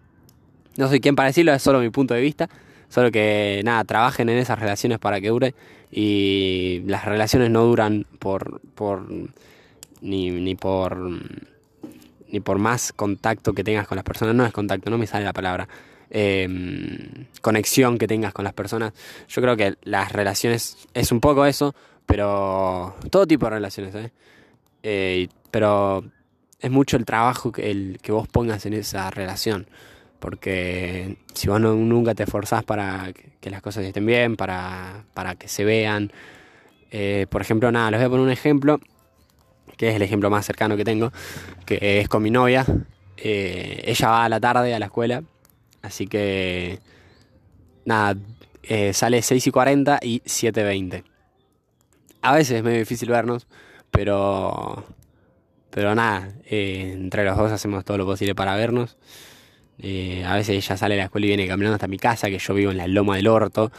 No 0.77 0.87
soy 0.87 0.99
quien 0.99 1.15
para 1.15 1.27
decirlo, 1.27 1.53
es 1.53 1.61
solo 1.61 1.79
mi 1.79 1.89
punto 1.89 2.13
de 2.13 2.21
vista. 2.21 2.49
Solo 2.93 3.09
que 3.09 3.59
nada, 3.65 3.83
trabajen 3.85 4.29
en 4.29 4.37
esas 4.37 4.59
relaciones 4.59 4.99
para 4.99 5.19
que 5.19 5.29
dure. 5.29 5.55
Y 5.91 6.83
las 6.85 7.05
relaciones 7.05 7.49
no 7.49 7.63
duran 7.63 8.05
por. 8.19 8.61
por 8.75 9.07
ni, 10.01 10.29
ni 10.29 10.53
por. 10.53 10.99
ni 12.29 12.39
por 12.39 12.59
más 12.59 12.93
contacto 12.93 13.53
que 13.53 13.63
tengas 13.63 13.87
con 13.87 13.95
las 13.95 14.05
personas. 14.05 14.35
No 14.35 14.45
es 14.45 14.53
contacto, 14.53 14.91
no 14.91 14.99
me 14.99 15.07
sale 15.07 15.25
la 15.25 15.33
palabra. 15.33 15.67
Eh, 16.11 16.47
conexión 17.41 17.97
que 17.97 18.05
tengas 18.05 18.31
con 18.31 18.45
las 18.45 18.53
personas. 18.53 18.93
Yo 19.27 19.41
creo 19.41 19.57
que 19.57 19.73
las 19.81 20.11
relaciones 20.11 20.77
es 20.93 21.11
un 21.11 21.19
poco 21.19 21.47
eso, 21.47 21.73
pero 22.05 22.95
todo 23.09 23.25
tipo 23.25 23.47
de 23.47 23.49
relaciones, 23.49 23.95
¿eh? 23.95 24.11
Eh, 24.83 25.29
pero 25.49 26.03
es 26.59 26.69
mucho 26.69 26.97
el 26.97 27.05
trabajo 27.05 27.51
que, 27.51 27.71
el, 27.71 27.97
que 28.03 28.11
vos 28.11 28.27
pongas 28.27 28.67
en 28.67 28.73
esa 28.73 29.09
relación. 29.09 29.65
Porque 30.23 31.17
si 31.33 31.49
vos 31.49 31.59
nunca 31.59 32.15
te 32.15 32.23
esforzás 32.23 32.63
para 32.63 33.11
que 33.41 33.49
las 33.49 33.61
cosas 33.61 33.83
estén 33.83 34.05
bien, 34.05 34.37
para, 34.37 35.03
para 35.13 35.35
que 35.35 35.49
se 35.49 35.65
vean. 35.65 36.13
Eh, 36.91 37.27
por 37.29 37.41
ejemplo, 37.41 37.69
nada, 37.73 37.91
les 37.91 37.99
voy 37.99 38.05
a 38.05 38.09
poner 38.09 38.25
un 38.27 38.31
ejemplo, 38.31 38.79
que 39.75 39.89
es 39.89 39.95
el 39.97 40.01
ejemplo 40.01 40.29
más 40.29 40.45
cercano 40.45 40.77
que 40.77 40.85
tengo, 40.85 41.11
que 41.65 41.99
es 41.99 42.07
con 42.07 42.23
mi 42.23 42.31
novia. 42.31 42.65
Eh, 43.17 43.83
ella 43.83 44.07
va 44.07 44.23
a 44.23 44.29
la 44.29 44.39
tarde 44.39 44.73
a 44.73 44.79
la 44.79 44.85
escuela, 44.85 45.23
así 45.81 46.07
que 46.07 46.79
nada, 47.83 48.15
eh, 48.63 48.93
sale 48.93 49.21
6 49.21 49.45
y 49.45 49.51
40 49.51 49.99
y 50.01 50.21
7.20. 50.21 51.03
A 52.21 52.33
veces 52.33 52.59
es 52.59 52.63
medio 52.63 52.79
difícil 52.79 53.09
vernos, 53.09 53.45
pero, 53.91 54.85
pero 55.69 55.93
nada, 55.95 56.31
entre 56.45 57.25
los 57.25 57.37
dos 57.37 57.51
hacemos 57.51 57.83
todo 57.83 57.97
lo 57.97 58.05
posible 58.05 58.35
para 58.35 58.55
vernos. 58.55 58.95
Eh, 59.79 60.23
a 60.25 60.35
veces 60.35 60.55
ella 60.55 60.77
sale 60.77 60.95
de 60.95 60.99
la 60.99 61.05
escuela 61.05 61.25
y 61.25 61.29
viene 61.29 61.47
caminando 61.47 61.75
hasta 61.75 61.87
mi 61.87 61.97
casa, 61.97 62.29
que 62.29 62.39
yo 62.39 62.53
vivo 62.53 62.71
en 62.71 62.77
la 62.77 62.87
loma 62.87 63.15
del 63.15 63.27
orto. 63.27 63.71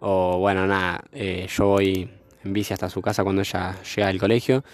O 0.00 0.38
bueno, 0.38 0.66
nada, 0.66 1.04
eh, 1.12 1.46
yo 1.48 1.66
voy 1.66 2.08
en 2.44 2.52
bici 2.52 2.72
hasta 2.72 2.88
su 2.90 3.00
casa 3.02 3.22
cuando 3.22 3.42
ella 3.42 3.76
llega 3.82 4.08
del 4.08 4.18
colegio. 4.18 4.64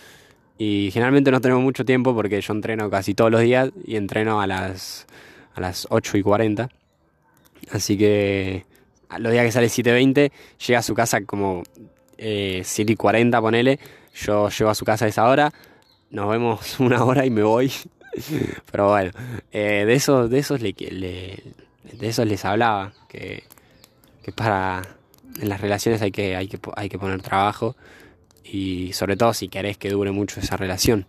Y 0.58 0.90
generalmente 0.92 1.30
no 1.30 1.40
tenemos 1.40 1.62
mucho 1.62 1.84
tiempo 1.84 2.14
porque 2.14 2.40
yo 2.40 2.52
entreno 2.52 2.90
casi 2.90 3.14
todos 3.14 3.30
los 3.30 3.40
días 3.40 3.70
y 3.84 3.96
entreno 3.96 4.40
a 4.40 4.46
las, 4.46 5.06
a 5.54 5.60
las 5.60 5.86
8 5.90 6.18
y 6.18 6.22
40. 6.22 6.68
Así 7.72 7.96
que 7.96 8.66
los 9.18 9.32
días 9.32 9.44
que 9.44 9.52
sale 9.52 9.66
7.20, 9.68 10.30
llega 10.66 10.78
a 10.78 10.82
su 10.82 10.94
casa 10.94 11.22
como 11.22 11.62
eh, 12.18 12.62
7 12.64 12.92
y 12.92 12.96
40, 12.96 13.40
ponele. 13.40 13.78
Yo 14.14 14.48
llego 14.50 14.70
a 14.70 14.74
su 14.74 14.84
casa 14.84 15.06
a 15.06 15.08
esa 15.08 15.28
hora, 15.28 15.52
nos 16.10 16.28
vemos 16.30 16.78
una 16.80 17.04
hora 17.04 17.24
y 17.24 17.30
me 17.30 17.42
voy. 17.42 17.72
Pero 18.70 18.88
bueno, 18.88 19.10
eh, 19.52 19.84
de 19.86 19.94
esos, 19.94 20.30
de 20.30 20.38
esos 20.38 20.60
le, 20.60 20.74
le- 20.78 21.42
de 21.92 22.08
esos 22.08 22.26
les 22.26 22.44
hablaba, 22.44 22.92
que, 23.08 23.44
que 24.22 24.32
para 24.32 24.82
en 25.40 25.48
las 25.48 25.60
relaciones 25.60 26.02
hay 26.02 26.10
que, 26.10 26.36
hay 26.36 26.48
que, 26.48 26.58
hay 26.76 26.88
que 26.88 26.98
poner 26.98 27.22
trabajo 27.22 27.76
y 28.44 28.92
sobre 28.92 29.16
todo 29.16 29.32
si 29.32 29.48
querés 29.48 29.78
que 29.78 29.90
dure 29.90 30.10
mucho 30.10 30.40
esa 30.40 30.56
relación. 30.56 31.06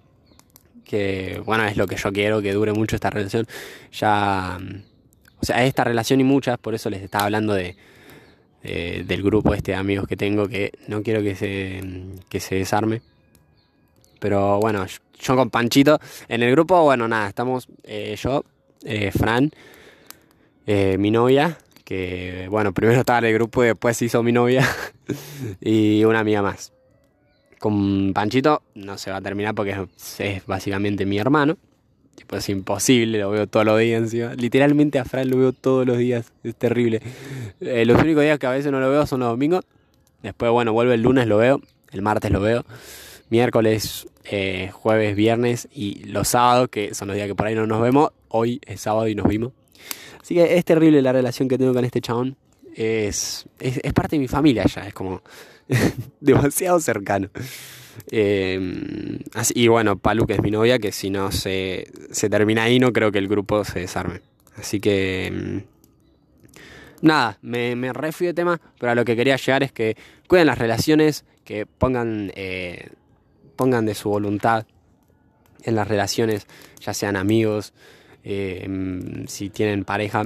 Que 0.85 1.41
bueno, 1.45 1.65
es 1.65 1.77
lo 1.77 1.87
que 1.87 1.95
yo 1.95 2.11
quiero, 2.11 2.41
que 2.41 2.53
dure 2.53 2.73
mucho 2.73 2.95
esta 2.95 3.09
relación. 3.09 3.47
Ya, 3.93 4.57
mm, 4.59 4.83
o 5.41 5.45
sea, 5.45 5.63
esta 5.65 5.83
relación 5.83 6.19
y 6.21 6.23
muchas, 6.23 6.57
por 6.59 6.75
eso 6.75 6.89
les 6.89 7.01
estaba 7.01 7.25
hablando 7.25 7.53
de, 7.53 7.75
de- 8.63 9.03
del 9.05 9.23
grupo 9.23 9.53
este 9.53 9.71
de 9.71 9.77
amigos 9.77 10.07
que 10.07 10.17
tengo, 10.17 10.47
que 10.47 10.71
no 10.87 11.01
quiero 11.03 11.21
que 11.23 11.35
se, 11.35 11.81
que 12.29 12.39
se 12.39 12.55
desarme. 12.55 13.01
Pero 14.19 14.59
bueno, 14.59 14.85
yo 15.21 15.35
con 15.35 15.49
Panchito, 15.49 15.99
en 16.27 16.43
el 16.43 16.51
grupo, 16.51 16.81
bueno, 16.83 17.07
nada, 17.07 17.27
estamos 17.27 17.67
eh, 17.83 18.15
yo, 18.19 18.43
eh, 18.83 19.11
Fran, 19.11 19.51
eh, 20.65 20.97
mi 20.97 21.11
novia, 21.11 21.57
que 21.83 22.47
bueno, 22.49 22.73
primero 22.73 22.99
estaba 22.99 23.19
en 23.19 23.25
el 23.25 23.33
grupo 23.33 23.63
y 23.63 23.67
después 23.67 23.97
se 23.97 24.05
hizo 24.05 24.23
mi 24.23 24.31
novia, 24.31 24.67
y 25.61 26.03
una 26.03 26.19
amiga 26.19 26.41
más. 26.41 26.73
Con 27.59 28.13
Panchito 28.13 28.63
no 28.73 28.97
se 28.97 29.11
va 29.11 29.17
a 29.17 29.21
terminar 29.21 29.53
porque 29.53 29.87
es, 30.17 30.45
básicamente 30.47 31.05
mi 31.05 31.19
hermano. 31.19 31.57
Tipo, 32.15 32.35
es 32.35 32.49
imposible, 32.49 33.19
lo 33.19 33.29
veo 33.29 33.47
todos 33.47 33.65
los 33.65 33.79
días 33.79 34.01
encima. 34.01 34.33
Literalmente 34.33 34.99
a 34.99 35.05
Fran 35.05 35.29
lo 35.29 35.37
veo 35.37 35.53
todos 35.53 35.85
los 35.85 35.97
días, 35.97 36.33
es 36.43 36.55
terrible. 36.55 37.01
Los 37.59 38.01
únicos 38.01 38.23
días 38.23 38.39
que 38.39 38.47
a 38.47 38.51
veces 38.51 38.71
no 38.71 38.79
lo 38.79 38.89
veo 38.89 39.05
son 39.05 39.21
los 39.21 39.29
domingos. 39.29 39.63
Después, 40.23 40.51
bueno, 40.51 40.73
vuelve 40.73 40.95
el 40.95 41.03
lunes, 41.03 41.27
lo 41.27 41.37
veo. 41.37 41.61
El 41.91 42.01
martes 42.01 42.31
lo 42.31 42.41
veo. 42.41 42.65
Miércoles, 43.31 44.07
eh, 44.25 44.69
jueves, 44.71 45.15
viernes 45.15 45.67
y 45.73 46.03
los 46.03 46.27
sábados, 46.27 46.67
que 46.69 46.93
son 46.93 47.07
los 47.07 47.15
días 47.15 47.27
que 47.27 47.33
por 47.35 47.47
ahí 47.47 47.55
no 47.55 47.65
nos 47.65 47.81
vemos. 47.81 48.11
Hoy 48.27 48.61
es 48.67 48.81
sábado 48.81 49.07
y 49.07 49.15
nos 49.15 49.27
vimos. 49.27 49.53
Así 50.21 50.35
que 50.35 50.57
es 50.57 50.65
terrible 50.65 51.01
la 51.01 51.13
relación 51.13 51.47
que 51.49 51.57
tengo 51.57 51.73
con 51.73 51.83
este 51.85 52.01
chabón. 52.01 52.35
Es, 52.75 53.47
es, 53.59 53.79
parte 53.93 54.15
de 54.17 54.19
mi 54.19 54.27
familia 54.27 54.65
ya, 54.65 54.87
es 54.87 54.93
como 54.93 55.21
demasiado 56.19 56.79
cercano. 56.79 57.29
Así- 59.33 59.53
y 59.55 59.67
bueno, 59.67 59.97
Palu, 59.97 60.27
que 60.27 60.33
es 60.33 60.41
mi 60.41 60.51
novia, 60.51 60.77
que 60.77 60.91
si 60.91 61.09
no 61.09 61.31
se, 61.31 61.87
se 62.11 62.29
termina 62.29 62.63
ahí, 62.63 62.79
no 62.79 62.93
creo 62.93 63.11
que 63.11 63.17
el 63.17 63.27
grupo 63.27 63.63
se 63.65 63.79
desarme. 63.79 64.21
Así 64.57 64.79
que. 64.79 65.31
mm, 65.33 65.71
Nada, 67.03 67.39
me, 67.41 67.75
me 67.75 67.93
re 67.93 68.11
fui 68.11 68.27
de 68.27 68.33
tema, 68.35 68.61
pero 68.77 68.91
a 68.91 68.95
lo 68.95 69.03
que 69.05 69.15
quería 69.15 69.35
llegar 69.35 69.63
es 69.63 69.71
que 69.71 69.97
cuiden 70.27 70.45
las 70.45 70.59
relaciones, 70.59 71.25
que 71.43 71.65
pongan, 71.65 72.31
eh, 72.35 72.89
pongan 73.61 73.85
de 73.85 73.93
su 73.93 74.09
voluntad 74.09 74.65
en 75.61 75.75
las 75.75 75.87
relaciones, 75.87 76.47
ya 76.79 76.95
sean 76.95 77.15
amigos, 77.15 77.73
eh, 78.23 78.67
si 79.27 79.51
tienen 79.51 79.85
pareja, 79.85 80.23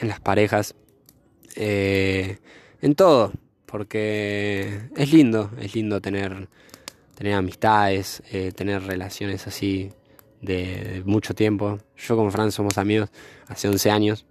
en 0.00 0.08
las 0.08 0.18
parejas, 0.18 0.74
eh, 1.54 2.38
en 2.80 2.96
todo, 2.96 3.30
porque 3.64 4.88
es 4.96 5.12
lindo, 5.12 5.52
es 5.60 5.76
lindo 5.76 6.00
tener, 6.00 6.48
tener 7.14 7.34
amistades, 7.34 8.24
eh, 8.32 8.50
tener 8.50 8.82
relaciones 8.82 9.46
así 9.46 9.92
de, 10.40 10.54
de 10.94 11.02
mucho 11.04 11.34
tiempo. 11.36 11.78
Yo 11.96 12.16
con 12.16 12.32
Fran 12.32 12.50
somos 12.50 12.76
amigos 12.76 13.08
hace 13.46 13.68
11 13.68 13.88
años, 13.92 14.26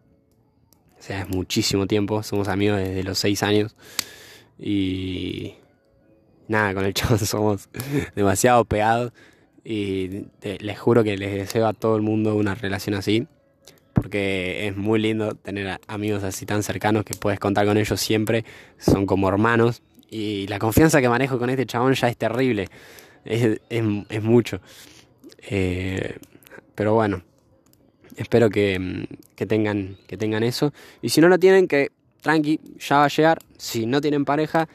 o 1.00 1.02
sea, 1.02 1.22
es 1.22 1.30
muchísimo 1.30 1.88
tiempo, 1.88 2.24
somos 2.24 2.50
amigos 2.50 2.80
desde 2.80 3.04
los 3.04 3.18
6 3.20 3.42
años 3.44 3.78
y 4.60 5.54
nada, 6.52 6.74
con 6.74 6.86
el 6.86 6.94
chavo 6.96 7.18
somos 7.18 7.70
demasiado 8.16 8.66
pegados 8.66 9.12
y 9.64 10.26
les 10.60 10.80
juro 10.80 11.04
que 11.04 11.18
les 11.18 11.34
deseo 11.34 11.68
a 11.68 11.74
todo 11.74 11.96
el 11.96 12.02
mundo 12.02 12.36
una 12.36 12.56
relación 12.56 12.96
así 12.96 13.28
porque 13.94 14.68
es 14.68 14.76
muy 14.76 15.00
lindo 15.00 15.36
tener 15.36 15.80
amigos 15.88 16.24
así 16.24 16.46
tan 16.46 16.64
cercanos 16.64 17.04
que 17.04 17.14
puedes 17.14 17.40
contar 17.40 17.66
con 17.66 17.78
ellos 17.78 18.00
siempre, 18.00 18.46
son 18.78 19.06
como 19.06 19.28
hermanos 19.30 19.84
y 20.10 20.48
la 20.48 20.60
confianza 20.60 21.02
que 21.02 21.10
manejo 21.10 21.38
con 21.38 21.50
este 21.50 21.66
chabón 21.66 21.94
ya 21.94 22.08
es 22.10 22.18
terrible, 22.18 22.68
es 23.24 24.24
mucho. 24.24 24.60
Eh, 25.50 26.18
pero 26.76 26.94
bueno, 26.94 27.22
espero 28.16 28.50
que, 28.50 28.80
mm, 28.80 29.04
que, 29.36 29.46
tengan, 29.46 29.98
que 30.08 30.18
tengan 30.18 30.44
eso 30.44 30.74
y 31.02 31.10
si 31.10 31.22
no 31.22 31.28
lo 31.28 31.38
tienen, 31.40 31.68
que 31.68 31.92
tranqui, 32.22 32.60
ya 32.80 32.98
va 32.98 33.06
a 33.06 33.10
llegar, 33.10 33.40
si 33.58 33.86
no 33.86 34.02
tienen 34.02 34.26
pareja 34.26 34.68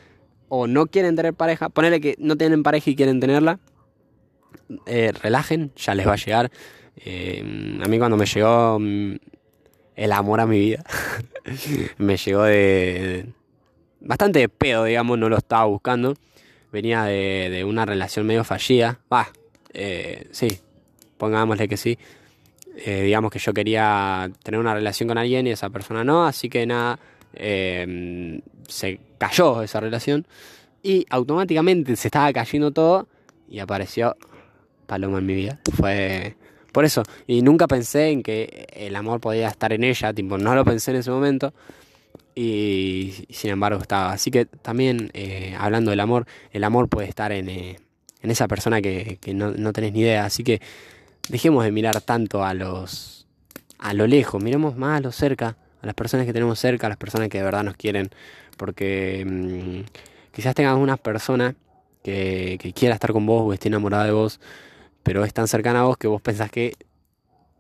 o 0.49 0.67
no 0.67 0.87
quieren 0.87 1.17
tener 1.17 1.35
pareja, 1.35 1.69
ponele 1.69 2.01
que 2.01 2.17
no 2.19 2.37
tienen 2.37 2.63
pareja 2.63 2.91
y 2.91 2.97
quieren 2.97 3.21
tenerla, 3.21 3.59
eh, 4.87 5.13
relajen, 5.23 5.73
ya 5.77 5.95
les 5.95 6.07
va 6.07 6.15
a 6.15 6.17
llegar. 6.17 6.51
Eh, 6.97 7.79
a 7.83 7.89
mí 7.89 7.99
cuando 7.99 8.17
me 8.17 8.27
llegó 8.27 8.79
mm, 8.79 9.17
el 9.97 10.13
amor 10.13 10.41
a 10.41 10.47
mi 10.47 10.59
vida, 10.59 10.85
me 11.99 12.17
llegó 12.17 12.43
de, 12.45 13.27
bastante 14.01 14.39
de 14.41 14.49
pedo, 14.49 14.85
digamos, 14.85 15.19
no 15.19 15.29
lo 15.29 15.37
estaba 15.37 15.65
buscando. 15.65 16.15
Venía 16.73 17.05
de, 17.05 17.49
de 17.51 17.65
una 17.65 17.87
relación 17.87 18.27
medio 18.27 18.45
fallida. 18.45 19.01
Va, 19.13 19.29
eh, 19.73 20.29
sí, 20.31 20.49
pongámosle 21.17 21.69
que 21.69 21.77
sí. 21.77 21.99
digamos 22.85 23.31
que 23.31 23.39
yo 23.39 23.55
quería 23.55 24.31
tener 24.43 24.61
una 24.61 24.75
relación 24.75 25.09
con 25.09 25.17
alguien 25.17 25.47
y 25.47 25.51
esa 25.51 25.71
persona 25.71 26.05
no, 26.05 26.27
así 26.27 26.49
que 26.49 26.67
nada, 26.67 26.99
eh, 27.37 28.41
se 28.69 29.01
cayó 29.19 29.63
esa 29.63 29.81
relación 29.81 30.27
y 30.83 31.07
automáticamente 31.11 31.97
se 31.97 32.09
estaba 32.09 32.33
cayendo 32.33 32.71
todo 32.71 33.09
y 33.49 33.59
apareció 33.59 34.17
Paloma 34.87 35.19
en 35.19 35.27
mi 35.27 35.35
vida. 35.35 35.61
Fue 35.77 36.37
por 36.73 36.85
eso, 36.85 37.03
y 37.27 37.41
nunca 37.41 37.67
pensé 37.67 38.11
en 38.11 38.23
que 38.23 38.67
el 38.73 38.95
amor 38.97 39.19
podía 39.19 39.49
estar 39.49 39.73
en 39.73 39.83
ella, 39.83 40.13
tipo, 40.13 40.37
no 40.37 40.55
lo 40.55 40.63
pensé 40.63 40.91
en 40.91 40.99
ese 40.99 41.11
momento 41.11 41.55
y, 42.35 43.15
sin 43.31 43.51
embargo 43.51 43.81
estaba. 43.81 44.13
Así 44.13 44.31
que 44.31 44.45
también 44.45 45.11
eh, 45.15 45.57
hablando 45.59 45.91
del 45.91 46.01
amor, 46.01 46.27
el 46.53 46.65
amor 46.65 46.89
puede 46.89 47.09
estar 47.09 47.33
en, 47.33 47.49
eh, 47.49 47.79
en 48.21 48.31
esa 48.31 48.47
persona 48.47 48.83
que, 48.83 49.19
que 49.23 49.33
no, 49.33 49.53
no 49.53 49.73
tenés 49.73 49.95
ni 49.95 50.01
idea, 50.01 50.27
así 50.27 50.45
que 50.45 50.61
dejemos 51.31 51.65
de 51.65 51.73
mirar 51.73 52.01
tanto 52.03 52.45
a 52.45 52.53
los 52.53 53.27
a 53.79 53.95
lo 53.95 54.07
lejos, 54.07 54.43
miremos 54.43 54.77
más 54.77 54.99
a 54.99 55.01
lo 55.01 55.13
cerca, 55.13 55.57
a 55.83 55.87
las 55.87 55.95
personas 55.95 56.27
que 56.27 56.33
tenemos 56.33 56.59
cerca, 56.59 56.87
a 56.87 56.91
las 56.91 56.99
personas 56.99 57.29
que 57.29 57.39
de 57.39 57.45
verdad 57.45 57.65
nos 57.65 57.77
quieren, 57.77 58.11
porque 58.57 59.25
mm, 59.27 59.81
quizás 60.33 60.55
tengas 60.55 60.77
una 60.77 60.97
persona 60.97 61.55
que, 62.03 62.59
que 62.61 62.73
quiera 62.73 62.95
estar 62.95 63.13
con 63.13 63.27
vos 63.27 63.43
o 63.45 63.53
esté 63.53 63.69
enamorada 63.69 64.05
de 64.05 64.13
vos, 64.13 64.41
pero 65.03 65.25
es 65.25 65.33
tan 65.33 65.49
cercana 65.49 65.81
a 65.81 65.85
vos 65.85 65.97
que 65.97 66.09
vos 66.09 66.21
pensás 66.23 66.51
que, 66.51 66.75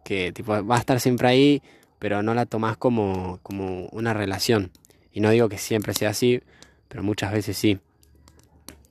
que 0.05 0.33
tipo, 0.33 0.65
va 0.65 0.77
a 0.77 0.79
estar 0.79 1.01
siempre 1.01 1.29
ahí, 1.29 1.63
pero 1.99 2.23
no 2.23 2.35
la 2.35 2.47
tomás 2.47 2.77
como, 2.77 3.41
como 3.43 3.87
una 3.93 4.15
relación. 4.15 4.71
Y 5.13 5.21
no 5.21 5.31
digo 5.31 5.49
que 5.49 5.59
siempre 5.59 5.95
sea 5.95 6.11
así, 6.11 6.43
pero 6.89 7.03
muchas 7.03 7.33
veces 7.33 7.57
sí. 7.57 7.79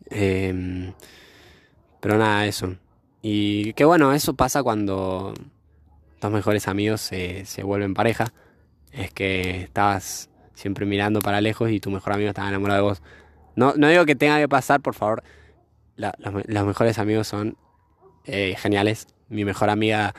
Em, 0.09 0.93
pero 1.99 2.17
nada, 2.17 2.45
eso. 2.45 2.75
Y 3.21 3.73
que 3.73 3.85
bueno, 3.85 4.13
eso 4.13 4.35
pasa 4.35 4.63
cuando 4.63 5.33
dos 6.21 6.31
mejores 6.31 6.67
amigos 6.67 7.01
se, 7.01 7.45
se 7.45 7.63
vuelven 7.63 7.93
pareja. 7.93 8.33
Es 8.95 9.11
que 9.11 9.61
estabas 9.61 10.29
siempre 10.53 10.85
mirando 10.85 11.19
para 11.21 11.41
lejos 11.41 11.69
y 11.69 11.79
tu 11.79 11.91
mejor 11.91 12.13
amigo 12.13 12.29
estaba 12.29 12.47
enamorado 12.47 12.81
de 12.81 12.83
vos. 12.89 13.01
No, 13.55 13.73
no 13.75 13.87
digo 13.89 14.05
que 14.05 14.15
tenga 14.15 14.39
que 14.39 14.47
pasar, 14.47 14.81
por 14.81 14.93
favor. 14.95 15.23
Los, 15.97 16.11
me- 16.33 16.43
los 16.47 16.65
mejores 16.65 16.97
amigos 16.99 17.27
son 17.27 17.57
eh, 18.25 18.55
geniales. 18.57 19.07
Mi 19.29 19.43
mejor 19.43 19.69
amiga, 19.69 20.13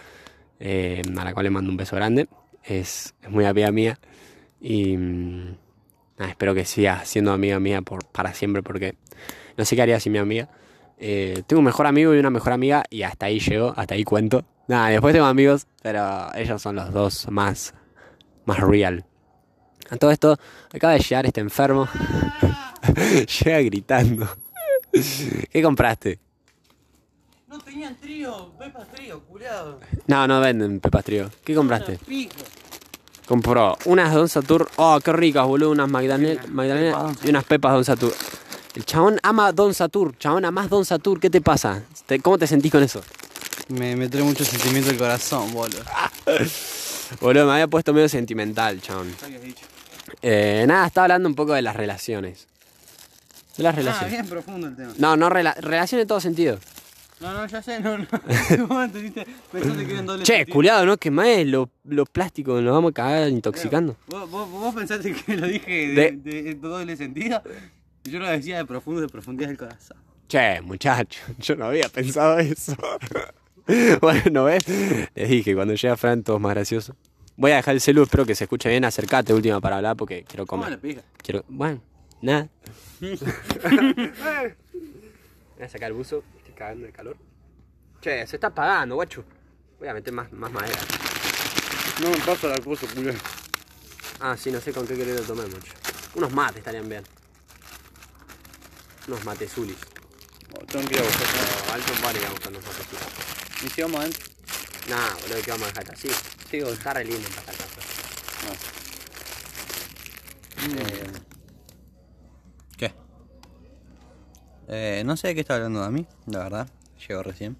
eh, 0.60 1.02
a 1.18 1.24
la 1.24 1.32
cual 1.32 1.44
le 1.44 1.50
mando 1.50 1.70
un 1.70 1.76
beso 1.76 1.96
grande, 1.96 2.28
es, 2.64 3.14
es 3.22 3.30
muy 3.30 3.44
amiga 3.46 3.70
mía. 3.72 3.98
Y 4.60 4.96
mm, 4.96 5.56
nada, 6.18 6.30
espero 6.30 6.54
que 6.54 6.64
siga 6.64 7.04
siendo 7.04 7.32
amiga 7.32 7.58
mía 7.60 7.82
por, 7.82 8.04
para 8.06 8.34
siempre 8.34 8.62
porque 8.62 8.96
no 9.56 9.64
sé 9.64 9.74
qué 9.76 9.82
haría 9.82 10.00
sin 10.00 10.12
mi 10.12 10.18
amiga. 10.18 10.48
Eh, 10.98 11.42
tengo 11.46 11.60
un 11.60 11.66
mejor 11.66 11.86
amigo 11.86 12.14
y 12.14 12.18
una 12.18 12.30
mejor 12.30 12.52
amiga 12.52 12.84
y 12.90 13.02
hasta 13.02 13.26
ahí 13.26 13.38
llego, 13.38 13.72
hasta 13.76 13.94
ahí 13.94 14.04
cuento. 14.04 14.44
Nada, 14.68 14.88
después 14.88 15.12
tengo 15.14 15.26
amigos, 15.26 15.66
pero 15.82 16.34
ellos 16.34 16.60
son 16.60 16.76
los 16.76 16.92
dos 16.92 17.28
más, 17.30 17.74
más 18.46 18.58
real. 18.60 19.04
A 19.90 19.96
todo 19.96 20.10
esto, 20.10 20.38
acaba 20.72 20.94
de 20.94 21.00
llegar 21.00 21.26
este 21.26 21.40
enfermo. 21.40 21.88
Llega 23.44 23.60
gritando. 23.60 24.28
¿Qué 25.50 25.62
compraste? 25.62 26.18
No 27.48 27.58
tenían 27.58 27.94
trío, 27.96 28.52
pepas 28.58 28.88
trío, 28.88 29.20
culiado. 29.24 29.80
No, 30.06 30.26
no 30.26 30.40
venden 30.40 30.80
pepas 30.80 31.04
trío. 31.04 31.30
¿Qué 31.44 31.54
compraste? 31.54 31.98
Compró 33.28 33.76
unas 33.84 34.12
Don 34.14 34.28
Satur. 34.28 34.68
Oh, 34.76 34.98
qué 35.04 35.12
ricas, 35.12 35.46
boludo. 35.46 35.70
Unas 35.70 35.88
Magdalena, 35.88 36.42
Magdalena 36.48 37.12
y 37.24 37.28
unas 37.30 37.44
pepas 37.44 37.72
Don 37.74 37.84
Satur. 37.84 38.12
El 38.74 38.84
chabón 38.84 39.18
ama 39.22 39.52
Don 39.52 39.74
Satur. 39.74 40.16
Chabón, 40.18 40.44
amás 40.44 40.68
Don 40.68 40.84
Satur. 40.84 41.18
¿Qué 41.20 41.30
te 41.30 41.40
pasa? 41.40 41.82
Te- 42.06 42.20
¿Cómo 42.20 42.38
te 42.38 42.46
sentís 42.46 42.70
con 42.72 42.82
eso? 42.82 43.02
Me, 43.68 43.96
me 43.96 44.08
trae 44.08 44.22
mucho 44.22 44.44
sentimiento 44.44 44.90
el 44.90 44.96
corazón, 44.98 45.52
boludo. 45.52 45.82
Boludo, 47.20 47.46
me 47.46 47.52
había 47.52 47.68
puesto 47.68 47.92
medio 47.92 48.08
sentimental, 48.08 48.80
chabón. 48.80 49.12
Eh, 50.22 50.64
nada, 50.66 50.86
estaba 50.86 51.04
hablando 51.06 51.28
un 51.28 51.34
poco 51.34 51.52
de 51.54 51.62
las 51.62 51.76
relaciones. 51.76 52.46
De 53.56 53.62
las 53.62 53.74
Ah, 53.74 53.76
relaciones. 53.76 54.10
bien 54.12 54.26
profundo 54.26 54.66
el 54.68 54.76
tema. 54.76 54.92
No, 54.98 55.16
no, 55.16 55.30
rela- 55.30 55.56
relaciones 55.56 56.02
en 56.02 56.08
todo 56.08 56.20
sentido. 56.20 56.58
No, 57.20 57.32
no, 57.32 57.46
ya 57.46 57.62
sé, 57.62 57.80
no, 57.80 57.96
no. 57.96 58.06
Pensaste 59.52 59.86
que 59.86 59.90
era 59.90 60.00
en 60.00 60.06
doble 60.06 60.22
Che, 60.24 60.44
culiado, 60.46 60.84
¿no? 60.84 60.98
Que 60.98 61.10
más 61.10 61.28
los 61.46 62.08
plásticos 62.10 62.62
nos 62.62 62.74
vamos 62.74 62.90
a 62.90 62.94
cagar 62.94 63.28
intoxicando. 63.30 63.96
¿Vos, 64.08 64.30
vos, 64.30 64.50
vos 64.50 64.74
pensaste 64.74 65.14
que 65.14 65.36
lo 65.36 65.46
dije 65.46 65.70
de, 65.88 66.12
De- 66.22 66.42
de, 66.42 66.54
doble 66.56 66.94
sentido? 66.96 67.42
Yo 68.04 68.18
lo 68.18 68.28
decía 68.28 68.58
de 68.58 68.66
profundo, 68.66 69.00
de 69.00 69.08
profundidad 69.08 69.48
del 69.48 69.56
corazón. 69.56 69.96
Che, 70.28 70.60
muchacho, 70.60 71.20
yo 71.38 71.56
no 71.56 71.66
había 71.66 71.88
pensado 71.88 72.38
eso. 72.38 72.76
bueno, 74.00 74.22
¿no 74.30 74.44
ves? 74.44 74.64
Les 75.14 75.28
dije, 75.28 75.54
cuando 75.54 75.74
llega 75.74 75.96
Fran 75.96 76.22
todo 76.22 76.36
es 76.36 76.42
más 76.42 76.54
gracioso. 76.54 76.94
Voy 77.36 77.50
a 77.50 77.56
dejar 77.56 77.74
el 77.74 77.80
celu, 77.80 78.04
espero 78.04 78.24
que 78.24 78.34
se 78.34 78.44
escuche 78.44 78.68
bien. 78.68 78.84
Acercate 78.84 79.34
última 79.34 79.60
para 79.60 79.76
hablar 79.76 79.96
porque 79.96 80.24
quiero 80.24 80.46
¿Cómo 80.46 80.64
comer. 80.64 81.02
Quiero. 81.22 81.44
Bueno, 81.48 81.82
nada. 82.22 82.48
Voy 83.00 83.16
a 85.64 85.68
sacar 85.68 85.88
el 85.88 85.94
buzo, 85.94 86.22
estoy 86.38 86.54
cagando 86.54 86.86
de 86.86 86.92
calor. 86.92 87.16
Che, 88.00 88.26
se 88.26 88.36
está 88.36 88.46
apagando, 88.48 88.94
guacho. 88.94 89.24
Voy 89.78 89.88
a 89.88 89.94
meter 89.94 90.12
más, 90.12 90.32
más 90.32 90.50
madera. 90.52 90.78
No 92.02 92.10
me 92.10 92.16
paso 92.18 92.48
la 92.48 92.58
cosa, 92.58 92.86
culo. 92.94 93.12
Ah, 94.20 94.36
sí, 94.36 94.50
no 94.50 94.60
sé 94.60 94.72
con 94.72 94.86
qué 94.86 94.94
querer 94.94 95.20
tomar 95.22 95.46
mucho. 95.48 95.72
Unos 96.14 96.32
mates 96.32 96.58
estarían 96.58 96.88
bien. 96.88 97.02
Unos 99.08 99.24
matezulis. 99.24 99.76
Tengo 100.70 100.88
que 100.88 100.94
ir 100.94 101.00
a 101.00 101.04
buscar. 101.04 101.74
Alto 101.74 101.92
vale, 102.02 102.20
vamos 102.20 102.40
con 102.40 102.54
unos 102.54 102.66
matezulis. 102.66 103.45
¿Y 103.64 103.68
si 103.68 103.82
vamos 103.82 104.00
adentro? 104.00 104.24
Nah, 104.88 105.14
boludo, 105.22 105.42
que 105.42 105.50
vamos 105.50 105.66
a 105.66 105.70
dejar 105.70 105.92
así. 105.94 106.08
Sí, 106.50 106.58
boludo. 106.60 106.74
Está 106.74 106.94
re 106.94 107.04
lindo 107.04 107.28
para 107.28 107.52
acá. 107.52 107.64
Eh, 110.68 111.12
¿Qué? 112.76 112.92
Eh, 114.68 115.02
no 115.04 115.16
sé 115.16 115.28
de 115.28 115.34
qué 115.34 115.40
está 115.40 115.54
hablando 115.56 115.82
de 115.82 115.90
mí, 115.90 116.06
la 116.26 116.38
verdad. 116.40 116.68
Llegó 117.06 117.22
recién. 117.22 117.56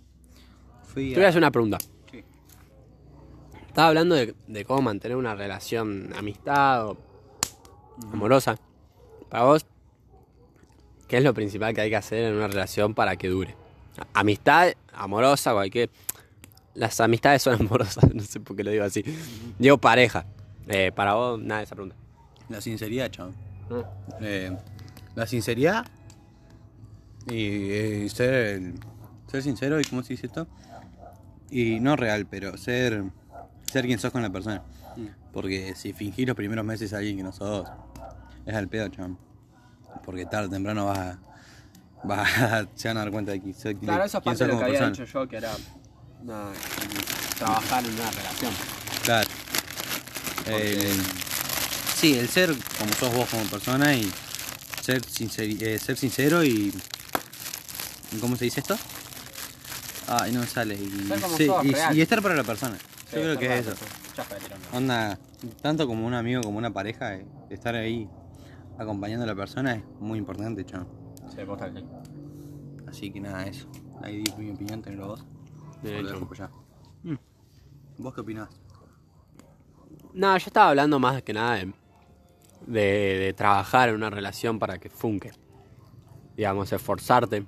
Fui 0.92 1.11
Te 1.11 1.16
voy 1.16 1.24
a 1.24 1.26
a... 1.26 1.28
hacer 1.30 1.40
una 1.40 1.51
pregunta. 1.51 1.78
Sí. 2.11 2.24
Estaba 3.66 3.88
hablando 3.88 4.14
de, 4.14 4.34
de 4.47 4.64
cómo 4.64 4.82
mantener 4.82 5.16
una 5.16 5.34
relación 5.34 6.12
amistad 6.16 6.88
o 6.88 6.97
amorosa. 8.12 8.57
Para 9.28 9.44
vos, 9.44 9.66
¿qué 11.09 11.18
es 11.18 11.24
lo 11.24 11.34
principal 11.34 11.74
que 11.74 11.82
hay 11.82 11.90
que 11.90 11.97
hacer 11.97 12.24
en 12.24 12.34
una 12.34 12.49
relación 12.49 12.94
para 12.94 13.16
que 13.16 13.28
dure? 13.28 13.57
Amistad, 14.14 14.72
amorosa, 14.92 15.53
cualquier... 15.53 15.90
Las 16.74 17.01
amistades 17.01 17.42
son 17.42 17.55
amorosas, 17.61 18.12
no 18.14 18.22
sé 18.22 18.40
por 18.40 18.57
qué 18.57 18.64
lo 18.64 18.70
digo 18.70 18.84
así. 18.84 19.03
Digo 19.59 19.78
pareja. 19.78 20.26
Eh, 20.68 20.92
para 20.94 21.14
vos, 21.14 21.40
nada 21.40 21.61
de 21.61 21.64
esa 21.64 21.74
pregunta. 21.74 21.97
La 22.49 22.61
sinceridad, 22.61 23.11
chaval. 23.11 23.34
No. 23.70 23.84
Eh, 24.20 24.57
la 25.16 25.26
sinceridad 25.26 25.86
y, 27.26 27.70
eh, 27.70 28.09
ser, 28.09 28.74
ser 29.26 29.42
sincero 29.42 29.80
y 29.80 29.84
cómo 29.84 30.03
se 30.03 30.12
dice 30.12 30.26
esto 30.26 30.47
y 31.51 31.80
no 31.80 31.97
real 31.97 32.26
pero 32.26 32.57
ser 32.57 33.03
ser 33.70 33.86
quien 33.86 33.99
sos 33.99 34.12
con 34.12 34.22
la 34.22 34.30
persona 34.30 34.62
porque 35.32 35.74
si 35.74 35.92
fingís 35.92 36.26
los 36.26 36.36
primeros 36.36 36.64
meses 36.64 36.92
a 36.92 36.99
alguien 36.99 37.16
que 37.16 37.22
no 37.22 37.32
sos 37.32 37.68
es 38.44 38.55
al 38.55 38.68
pedo 38.68 38.88
chaval 38.88 39.16
porque 40.05 40.26
tarde 40.26 40.47
o 40.47 40.51
temprano 40.51 40.86
vas 40.86 40.99
a, 40.99 41.18
vas 42.17 42.39
a- 42.39 42.67
se 42.75 42.89
van 42.89 42.97
a 42.97 43.01
dar 43.01 43.11
cuenta 43.11 43.33
de 43.33 43.41
que 43.43 43.53
sos, 43.53 43.75
Claro, 43.81 44.05
eso 44.05 44.19
es 44.19 44.23
quién 44.23 44.35
parte 44.37 44.45
de 44.47 44.53
lo 44.53 44.59
que 44.59 44.65
había 44.65 44.79
persona. 44.81 44.91
dicho 44.91 45.05
yo, 45.05 45.29
que 45.29 45.37
era 45.37 45.53
trabajar 47.39 47.85
en 47.85 47.95
una 47.95 48.11
relación. 48.11 48.53
Claro. 49.05 49.29
El- 50.47 51.03
sí, 51.97 52.19
el 52.19 52.29
ser 52.29 52.55
como 52.79 52.93
sos 52.95 53.15
vos 53.15 53.29
como 53.29 53.45
persona 53.45 53.95
y 53.95 54.11
ser, 54.83 55.03
sinceri- 55.03 55.61
eh, 55.61 55.79
ser 55.79 55.97
sincero 55.97 56.45
y... 56.45 56.73
¿Cómo 58.21 58.37
se 58.37 58.45
dice 58.45 58.61
esto? 58.61 58.77
Ay, 60.07 60.33
no 60.33 60.41
me 60.41 60.47
sale. 60.47 60.75
Y, 60.77 61.07
Ser 61.09 61.21
como 61.21 61.37
sí, 61.37 61.47
sos, 61.47 61.65
y- 61.65 61.73
real. 61.73 61.97
y 61.97 62.01
estar 62.01 62.23
para 62.23 62.37
la 62.37 62.45
persona. 62.45 62.77
Yo 63.13 63.21
creo 63.21 63.39
que 63.39 63.59
es 63.59 63.67
eso. 63.67 63.77
Onda, 64.73 65.19
tanto 65.61 65.87
como 65.87 66.07
un 66.07 66.15
amigo 66.15 66.41
como 66.43 66.59
una 66.59 66.73
pareja, 66.73 67.15
eh, 67.17 67.27
estar 67.51 67.75
ahí 67.75 68.09
acompañando 68.79 69.25
a 69.25 69.27
la 69.27 69.35
persona 69.35 69.75
es 69.75 69.83
muy 70.01 70.19
importante, 70.19 70.65
Así 72.87 73.11
que 73.11 73.20
nada, 73.20 73.45
eso. 73.47 73.68
Ahí 74.03 74.22
di 74.22 74.32
mi 74.39 74.51
opinión, 74.51 74.82
tenelo 74.82 75.09
vos. 75.09 75.26
De 75.82 75.93
lo 75.93 75.99
hecho. 75.99 76.14
dejo 76.14 76.28
por 76.28 76.37
allá. 76.41 76.51
¿Vos 77.99 78.14
qué 78.14 78.20
opinás? 78.20 78.49
No, 80.12 80.37
yo 80.37 80.47
estaba 80.47 80.70
hablando 80.70 80.99
más 80.99 81.22
que 81.22 81.32
nada 81.32 81.57
de, 81.57 81.72
de, 82.66 82.80
de 83.18 83.32
trabajar 83.34 83.89
en 83.89 83.97
una 83.97 84.11
relación 84.11 84.59
para 84.59 84.78
que 84.78 84.89
funque. 84.91 85.32
Digamos, 86.37 86.72
esforzarte 86.72 87.47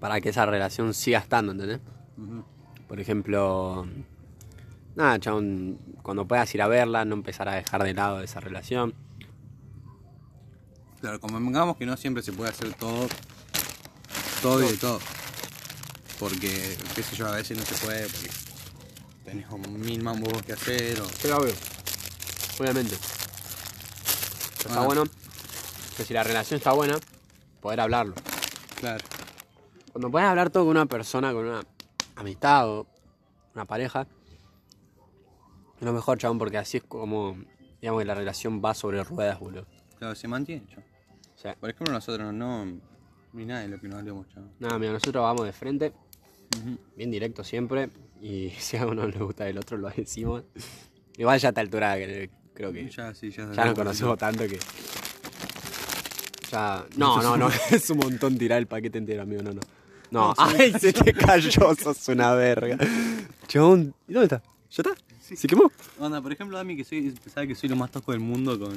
para 0.00 0.20
que 0.20 0.30
esa 0.30 0.46
relación 0.46 0.94
siga 0.94 1.20
estando, 1.20 1.52
¿entendés? 1.52 1.80
Por 2.88 2.98
ejemplo, 2.98 3.86
nada, 4.96 5.18
chabón, 5.20 5.78
cuando 6.02 6.26
puedas 6.26 6.52
ir 6.54 6.62
a 6.62 6.66
verla, 6.66 7.04
no 7.04 7.14
empezar 7.14 7.48
a 7.48 7.54
dejar 7.54 7.84
de 7.84 7.94
lado 7.94 8.20
esa 8.20 8.40
relación. 8.40 8.94
Claro, 11.02 11.18
convengamos 11.20 11.76
que 11.76 11.84
no 11.84 11.96
siempre 11.96 12.22
se 12.22 12.32
puede 12.32 12.50
hacer 12.50 12.72
todo, 12.74 13.08
todo 14.40 14.62
y 14.62 14.68
de 14.68 14.76
todo. 14.78 15.00
Porque, 16.20 16.78
qué 16.94 17.02
sé 17.02 17.16
yo, 17.16 17.26
a 17.26 17.32
veces 17.32 17.58
no 17.58 17.64
se 17.64 17.74
puede, 17.84 18.08
porque 18.08 18.30
tenés 19.24 19.46
como 19.48 19.68
mil 19.68 20.00
mambos 20.00 20.40
que 20.44 20.52
hacer 20.52 21.00
o... 21.00 21.04
Obvio. 21.04 21.52
Obviamente. 22.60 22.96
Pero 24.58 24.68
está 24.70 24.80
Ah. 24.80 24.86
bueno 24.86 25.02
que 25.96 26.04
si 26.04 26.14
la 26.14 26.22
relación 26.22 26.58
está 26.58 26.70
buena, 26.72 26.96
poder 27.60 27.80
hablarlo. 27.80 28.14
Claro. 28.78 29.04
Cuando 29.90 30.08
puedes 30.08 30.28
hablar 30.28 30.50
todo 30.50 30.62
con 30.62 30.70
una 30.70 30.86
persona, 30.86 31.32
con 31.32 31.46
una 31.46 31.62
amistad 32.14 32.68
o 32.68 32.86
una 33.56 33.64
pareja, 33.64 34.06
es 35.78 35.82
lo 35.82 35.92
mejor, 35.92 36.16
chabón, 36.18 36.38
porque 36.38 36.58
así 36.58 36.76
es 36.76 36.84
como, 36.84 37.36
digamos, 37.80 38.00
que 38.02 38.04
la 38.06 38.14
relación 38.14 38.62
va 38.64 38.72
sobre 38.72 39.02
ruedas, 39.02 39.40
boludo. 39.40 39.66
Claro, 39.98 40.14
se 40.14 40.28
mantiene, 40.28 40.64
chaval. 40.68 40.84
Por 41.60 41.70
ejemplo, 41.70 41.92
nosotros 41.92 42.32
no... 42.32 42.66
Ni 43.32 43.46
nada 43.46 43.62
de 43.62 43.68
lo 43.68 43.80
que 43.80 43.88
nos 43.88 43.98
hablemos, 43.98 44.28
chaval. 44.28 44.50
nada, 44.58 44.78
mira, 44.78 44.92
nosotros 44.92 45.22
vamos 45.22 45.46
de 45.46 45.52
frente, 45.52 45.92
bien 46.96 47.10
directo 47.10 47.42
siempre, 47.42 47.88
y 48.20 48.50
si 48.58 48.76
a 48.76 48.86
uno 48.86 49.06
le 49.06 49.18
gusta 49.18 49.48
el 49.48 49.56
otro, 49.56 49.78
lo 49.78 49.88
decimos. 49.88 50.44
Igual 51.16 51.38
ya 51.40 51.48
a 51.48 51.50
esta 51.50 51.60
altura 51.62 51.96
creo 52.54 52.72
que 52.72 52.88
Ya, 52.90 53.14
sí, 53.14 53.30
ya... 53.30 53.50
ya 53.52 53.64
nos 53.64 53.74
conocemos 53.74 54.18
tanto 54.18 54.46
que... 54.46 54.58
Ya... 56.50 56.84
No, 56.96 57.22
no, 57.22 57.36
no, 57.38 57.48
es 57.70 57.88
un 57.88 57.98
montón 57.98 58.36
tirar 58.36 58.58
el 58.58 58.66
paquete 58.66 58.98
entero, 58.98 59.22
amigo, 59.22 59.42
no, 59.42 59.54
no. 59.54 59.60
No, 60.10 60.34
ay, 60.36 60.74
se 60.78 60.92
te 60.92 61.14
cayó, 61.14 61.74
sos 61.74 62.08
una 62.08 62.34
verga. 62.34 62.76
Chabón, 63.48 63.94
¿y 64.06 64.12
dónde 64.12 64.26
está? 64.26 64.42
¿Ya 64.70 64.82
está? 64.82 64.94
¿Se 65.20 65.48
quemó? 65.48 65.72
Onda, 65.98 66.20
por 66.20 66.32
ejemplo, 66.32 66.58
a 66.58 66.64
mí 66.64 66.76
que 66.76 66.84
soy, 66.84 67.14
sabe 67.32 67.48
que 67.48 67.54
soy 67.54 67.70
lo 67.70 67.76
más 67.76 67.90
tosco 67.90 68.12
del 68.12 68.20
mundo 68.20 68.58
con, 68.58 68.76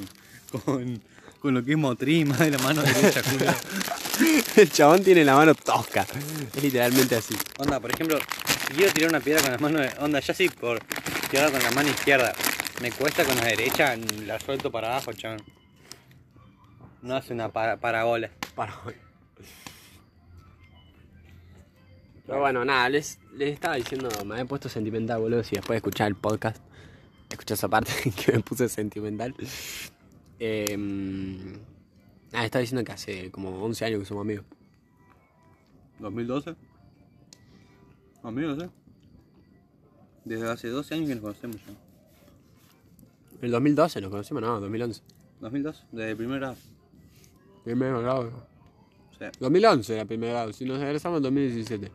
con, 0.62 0.98
con 1.46 1.54
lo 1.54 1.64
que 1.64 1.72
es 1.72 1.78
motriz, 1.78 2.26
más 2.26 2.38
de 2.40 2.50
la 2.50 2.58
mano 2.58 2.82
derecha, 2.82 3.22
culo. 3.22 3.46
El 4.56 4.70
chabón 4.70 5.02
tiene 5.04 5.24
la 5.24 5.34
mano 5.36 5.54
tosca. 5.54 6.06
Es 6.54 6.62
literalmente 6.62 7.14
así. 7.16 7.36
Onda, 7.58 7.78
por 7.80 7.92
ejemplo, 7.92 8.18
si 8.68 8.74
quiero 8.74 8.92
tirar 8.92 9.10
una 9.10 9.20
piedra 9.20 9.42
con 9.42 9.52
la 9.52 9.58
mano, 9.58 9.78
de- 9.80 9.92
onda, 10.00 10.20
ya 10.20 10.34
sí 10.34 10.48
por 10.48 10.80
tirarla 11.30 11.52
con 11.52 11.62
la 11.62 11.70
mano 11.70 11.88
izquierda. 11.88 12.34
Me 12.82 12.90
cuesta 12.92 13.24
con 13.24 13.36
la 13.36 13.44
derecha, 13.44 13.94
la 14.26 14.40
suelto 14.40 14.70
para 14.70 14.88
abajo, 14.88 15.12
chaval. 15.12 15.42
No 17.02 17.14
hace 17.16 17.32
una 17.32 17.48
para, 17.50 17.76
parabola. 17.76 18.30
Para 18.54 18.74
hoy. 18.84 18.94
Pero 22.26 22.40
bueno, 22.40 22.64
nada, 22.64 22.88
les, 22.88 23.18
les 23.34 23.52
estaba 23.54 23.76
diciendo, 23.76 24.08
me 24.24 24.34
había 24.34 24.46
puesto 24.46 24.68
sentimental, 24.68 25.20
boludo. 25.20 25.44
Si 25.44 25.54
después 25.54 25.74
de 25.74 25.76
escuchar 25.76 26.08
el 26.08 26.16
podcast, 26.16 26.56
escuché 27.30 27.54
esa 27.54 27.68
parte 27.68 27.92
que 28.24 28.32
me 28.32 28.40
puse 28.40 28.68
sentimental. 28.68 29.34
Eh, 30.38 30.76
nada, 32.32 32.44
estaba 32.44 32.60
diciendo 32.60 32.84
que 32.84 32.92
hace 32.92 33.30
como 33.30 33.50
11 33.64 33.84
años 33.84 34.00
que 34.00 34.06
somos 34.06 34.22
amigos. 34.22 34.44
¿2012? 36.00 36.56
Amigos, 38.22 38.62
¿eh? 38.62 38.70
Desde 40.24 40.50
hace 40.50 40.68
12 40.68 40.94
años 40.94 41.08
que 41.08 41.14
nos 41.14 41.22
conocemos 41.22 41.56
ya. 41.64 41.74
¿El 43.40 43.50
2012 43.50 44.00
nos 44.00 44.10
conocimos? 44.10 44.42
No, 44.42 44.60
2011. 44.60 45.02
2002, 45.40 45.86
desde 45.92 46.10
el 46.10 46.16
primer 46.16 46.40
grado. 46.40 46.56
Primer 47.64 47.92
grado. 48.02 48.30
O 49.12 49.18
sea, 49.18 49.30
2011 49.38 49.94
era 49.94 50.04
primer 50.04 50.30
grado, 50.30 50.52
si 50.52 50.64
nos 50.64 50.80
egresamos 50.80 51.18
en 51.18 51.22
2017. 51.24 51.92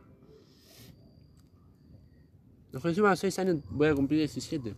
Nos 2.72 2.82
conocimos 2.82 3.12
a 3.12 3.16
6 3.16 3.40
años, 3.40 3.60
voy 3.70 3.90
a 3.90 3.96
cumplir 3.96 4.20
17. 4.20 4.76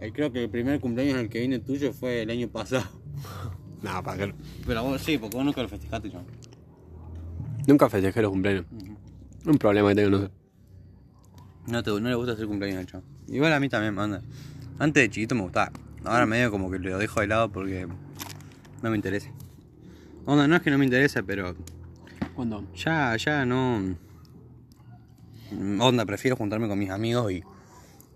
Eh, 0.00 0.12
creo 0.12 0.32
que 0.32 0.44
el 0.44 0.50
primer 0.50 0.80
cumpleaños 0.80 1.14
en 1.14 1.20
el 1.20 1.28
que 1.28 1.40
vine 1.40 1.58
tuyo 1.58 1.92
fue 1.92 2.22
el 2.22 2.30
año 2.30 2.48
pasado. 2.48 2.84
No, 3.82 4.02
para 4.02 4.26
que 4.26 4.34
Pero 4.66 4.82
vos 4.84 5.00
sí, 5.00 5.16
porque 5.16 5.38
vos 5.38 5.46
nunca 5.46 5.62
lo 5.62 5.68
festejaste, 5.70 6.10
chaval. 6.10 6.26
Nunca 7.66 7.88
festejé 7.88 8.20
los 8.20 8.30
cumpleaños. 8.30 8.66
Un 9.46 9.56
problema 9.56 9.88
que 9.88 9.94
tengo, 9.94 10.10
no 10.10 10.20
sé. 10.26 10.30
No, 11.66 11.82
te, 11.82 11.90
no 11.90 12.08
le 12.10 12.14
gusta 12.14 12.32
hacer 12.32 12.46
cumpleaños 12.46 12.80
al 12.80 12.86
chavo. 12.86 13.04
Igual 13.28 13.54
a 13.54 13.58
mí 13.58 13.70
también, 13.70 13.98
anda. 13.98 14.20
Antes 14.78 15.02
de 15.02 15.08
chiquito 15.08 15.34
me 15.34 15.40
gustaba. 15.42 15.72
Ahora 16.04 16.26
medio 16.26 16.50
como 16.50 16.70
que 16.70 16.78
lo 16.78 16.98
dejo 16.98 17.20
de 17.22 17.26
lado 17.28 17.50
porque 17.50 17.86
no 18.82 18.90
me 18.90 18.96
interesa. 18.96 19.30
Onda, 20.26 20.46
no 20.46 20.56
es 20.56 20.60
que 20.62 20.70
no 20.70 20.76
me 20.76 20.84
interesa, 20.84 21.22
pero 21.22 21.56
¿Cuándo? 22.34 22.62
ya, 22.74 23.16
ya 23.16 23.46
no. 23.46 23.96
Onda, 25.80 26.04
prefiero 26.04 26.36
juntarme 26.36 26.68
con 26.68 26.78
mis 26.78 26.90
amigos 26.90 27.32
y 27.32 27.42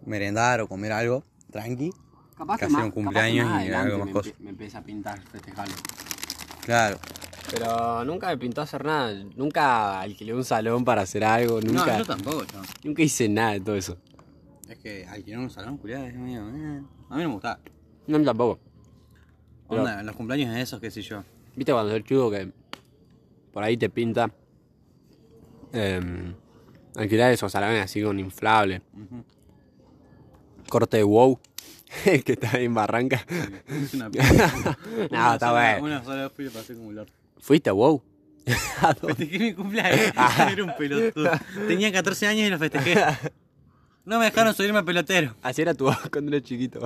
merendar 0.04 0.60
o 0.60 0.68
comer 0.68 0.92
algo 0.92 1.24
tranqui. 1.54 1.92
Capaz 2.36 2.58
que 2.58 2.64
hacer 2.64 2.80
un 2.82 2.90
cumpleaños 2.90 3.62
y 3.64 3.70
algo 3.70 3.98
más 4.04 4.08
cosas. 4.12 4.34
Me 4.40 4.50
empieza 4.50 4.78
a 4.78 4.82
pintar 4.82 5.20
festejarlo. 5.28 5.74
Claro. 6.64 6.98
Pero 7.50 8.04
nunca 8.04 8.26
me 8.28 8.38
pintó 8.38 8.60
hacer 8.62 8.84
nada. 8.84 9.14
Nunca 9.36 10.00
alquilé 10.00 10.34
un 10.34 10.44
salón 10.44 10.84
para 10.84 11.02
hacer 11.02 11.22
algo. 11.24 11.60
No, 11.60 11.72
Nunca, 11.72 11.96
yo 11.98 12.04
tampoco, 12.04 12.44
chavo. 12.46 12.64
nunca 12.82 13.02
hice 13.02 13.28
nada 13.28 13.52
de 13.52 13.60
todo 13.60 13.76
eso. 13.76 13.96
Es 14.68 14.78
que 14.78 15.06
alquilar 15.06 15.40
un 15.40 15.50
salón, 15.50 15.76
culiado, 15.78 16.06
es 16.06 16.14
medio. 16.14 16.40
eh. 16.48 16.82
A 17.10 17.16
mí 17.16 17.22
no 17.22 17.28
me 17.28 17.34
gustaba. 17.34 17.60
No, 18.08 18.16
a 18.16 18.18
mí 18.18 18.24
tampoco. 18.24 18.58
Pero- 19.68 19.82
Onda, 19.82 20.02
los 20.02 20.16
cumpleaños 20.16 20.56
esos, 20.56 20.80
qué 20.80 20.90
sé 20.90 21.02
yo. 21.02 21.22
¿Viste 21.54 21.72
cuando 21.72 21.94
el 21.94 22.02
chico 22.02 22.30
que 22.30 22.50
por 23.52 23.62
ahí 23.62 23.76
te 23.76 23.88
pinta 23.90 24.28
em, 25.72 26.34
alquilar 26.96 27.30
esos 27.32 27.52
salones 27.52 27.84
así 27.84 28.02
con 28.02 28.18
inflable? 28.18 28.82
Ujú. 28.94 29.24
Corte 30.68 30.98
de 30.98 31.02
wow. 31.02 31.38
que 32.04 32.32
está 32.32 32.58
en 32.58 32.74
Barranca. 32.74 33.24
Es 33.66 33.94
una 33.94 34.08
no, 34.08 34.12
Una 35.10 35.34
está 35.34 35.52
bueno. 35.52 35.84
Una 35.84 36.04
sola 36.04 36.22
vez 36.24 36.32
fui 36.34 36.46
y 36.46 36.50
pasé 36.50 36.74
como 36.74 36.90
el. 36.90 37.06
¿Fuiste 37.38 37.70
a 37.70 37.72
wow? 37.72 38.02
Festejé 39.00 39.38
mi 39.38 39.54
cumpleaños. 39.54 40.12
Era 40.50 40.64
un 40.64 40.76
pelotudo. 40.76 41.30
Tenía 41.66 41.92
14 41.92 42.26
años 42.26 42.46
y 42.46 42.50
lo 42.50 42.58
festejé. 42.58 42.94
No 44.04 44.18
me 44.18 44.26
dejaron 44.26 44.54
subirme 44.54 44.80
a 44.80 44.82
pelotero. 44.82 45.34
Así 45.42 45.62
era 45.62 45.72
tu 45.72 45.84
voz 45.84 45.96
cuando 46.10 46.30
eras 46.30 46.46
chiquito. 46.46 46.80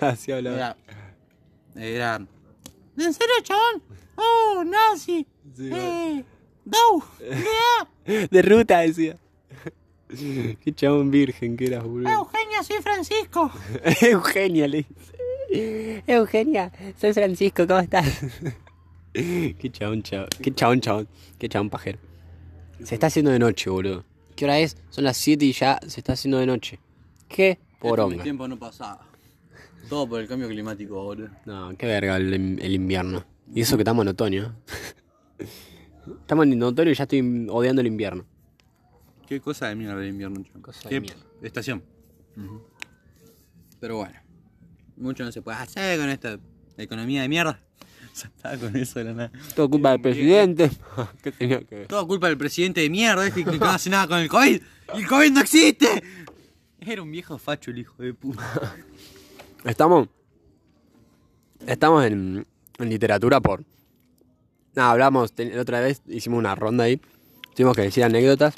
Así 0.00 0.32
hablaba. 0.32 0.56
Era. 0.56 0.76
Era. 1.76 2.26
¿En 2.98 3.14
serio, 3.14 3.34
chabón? 3.42 3.82
¡Oh, 4.16 4.64
nazi! 4.64 5.26
Sí, 5.56 5.70
¡Eh! 5.72 6.24
¡Dau! 6.64 7.02
De 8.04 8.42
ruta 8.42 8.80
decía. 8.80 9.16
Qué 10.64 10.72
chabón 10.74 11.10
virgen 11.10 11.56
que 11.56 11.66
eras, 11.66 11.84
boludo. 11.84 12.08
Eugenia, 12.08 12.62
soy 12.62 12.82
Francisco. 12.82 13.50
Eugenia 14.02 14.68
le 14.68 14.78
dice. 14.78 16.02
Eugenia, 16.06 16.72
soy 16.96 17.12
Francisco, 17.12 17.66
¿cómo 17.66 17.80
estás? 17.80 18.06
Qué 19.12 19.70
chabón, 19.72 20.02
chabón. 20.02 20.28
Qué 20.40 20.54
chabón, 20.54 20.80
chabón. 20.80 21.08
Qué 21.38 21.48
chabón 21.48 21.70
pajero. 21.70 21.98
Se 22.84 22.94
está 22.94 23.08
haciendo 23.08 23.30
de 23.30 23.38
noche, 23.38 23.68
boludo. 23.68 24.04
¿Qué 24.36 24.44
hora 24.44 24.58
es? 24.58 24.76
Son 24.90 25.04
las 25.04 25.16
7 25.16 25.44
y 25.44 25.52
ya 25.52 25.78
se 25.86 26.00
está 26.00 26.12
haciendo 26.12 26.38
de 26.38 26.46
noche. 26.46 26.78
¿Qué? 27.28 27.58
Poronga. 27.78 28.22
tiempo 28.22 28.46
no 28.46 28.58
pasaba. 28.58 29.06
Todo 29.88 30.08
por 30.08 30.20
el 30.20 30.28
cambio 30.28 30.48
climático, 30.48 31.02
boludo. 31.02 31.30
No, 31.46 31.76
qué 31.76 31.86
verga 31.86 32.16
el, 32.16 32.58
el 32.60 32.72
invierno. 32.72 33.24
Y 33.52 33.62
eso 33.62 33.76
que 33.76 33.82
estamos 33.82 34.02
en 34.04 34.08
otoño. 34.08 34.54
¿eh? 35.38 35.46
Estamos 36.20 36.46
en 36.46 36.62
otoño 36.62 36.90
y 36.90 36.94
ya 36.94 37.04
estoy 37.04 37.48
odiando 37.50 37.80
el 37.80 37.88
invierno. 37.88 38.24
Qué 39.30 39.40
cosa 39.40 39.68
de 39.68 39.76
mierda 39.76 40.02
el 40.02 40.08
invierno, 40.08 40.42
chaval. 40.42 40.60
Cosa 40.60 40.88
de 40.88 40.88
Qué 40.88 41.00
mierda. 41.00 41.22
estación. 41.40 41.84
Pero 43.78 43.98
bueno. 43.98 44.18
Mucho 44.96 45.22
no 45.22 45.30
se 45.30 45.40
puede 45.40 45.56
hacer 45.56 46.00
con 46.00 46.08
esta 46.10 46.40
economía 46.76 47.22
de 47.22 47.28
mierda. 47.28 47.60
Ya 48.12 48.26
está 48.26 48.58
con 48.58 48.74
eso 48.74 48.98
de 48.98 49.04
la 49.04 49.12
nada. 49.12 49.32
Todo 49.54 49.70
culpa 49.70 49.92
del 49.92 50.00
presidente. 50.00 50.68
¿Qué 51.22 51.30
tenía 51.30 51.60
que 51.60 51.74
ver? 51.76 51.86
Toda 51.86 52.04
culpa 52.04 52.26
del 52.26 52.36
presidente 52.36 52.80
de 52.80 52.90
mierda, 52.90 53.24
este 53.24 53.44
que 53.44 53.56
no 53.56 53.66
hace 53.66 53.88
nada 53.88 54.08
con 54.08 54.18
el 54.18 54.28
COVID. 54.28 54.60
¡Y 54.94 54.98
el 54.98 55.06
COVID 55.06 55.30
no 55.30 55.40
existe! 55.40 56.02
Era 56.80 57.02
un 57.02 57.12
viejo 57.12 57.38
facho 57.38 57.70
el 57.70 57.78
hijo 57.78 58.02
de 58.02 58.12
puta. 58.12 58.74
Estamos. 59.64 60.08
Estamos 61.64 62.04
en, 62.04 62.44
en 62.78 62.88
literatura 62.88 63.40
por. 63.40 63.62
Nada, 64.74 64.90
hablamos. 64.90 65.32
La 65.36 65.60
otra 65.60 65.80
vez 65.80 66.02
hicimos 66.08 66.40
una 66.40 66.56
ronda 66.56 66.82
ahí. 66.82 67.00
Tuvimos 67.54 67.76
que 67.76 67.82
decir 67.82 68.02
anécdotas. 68.02 68.56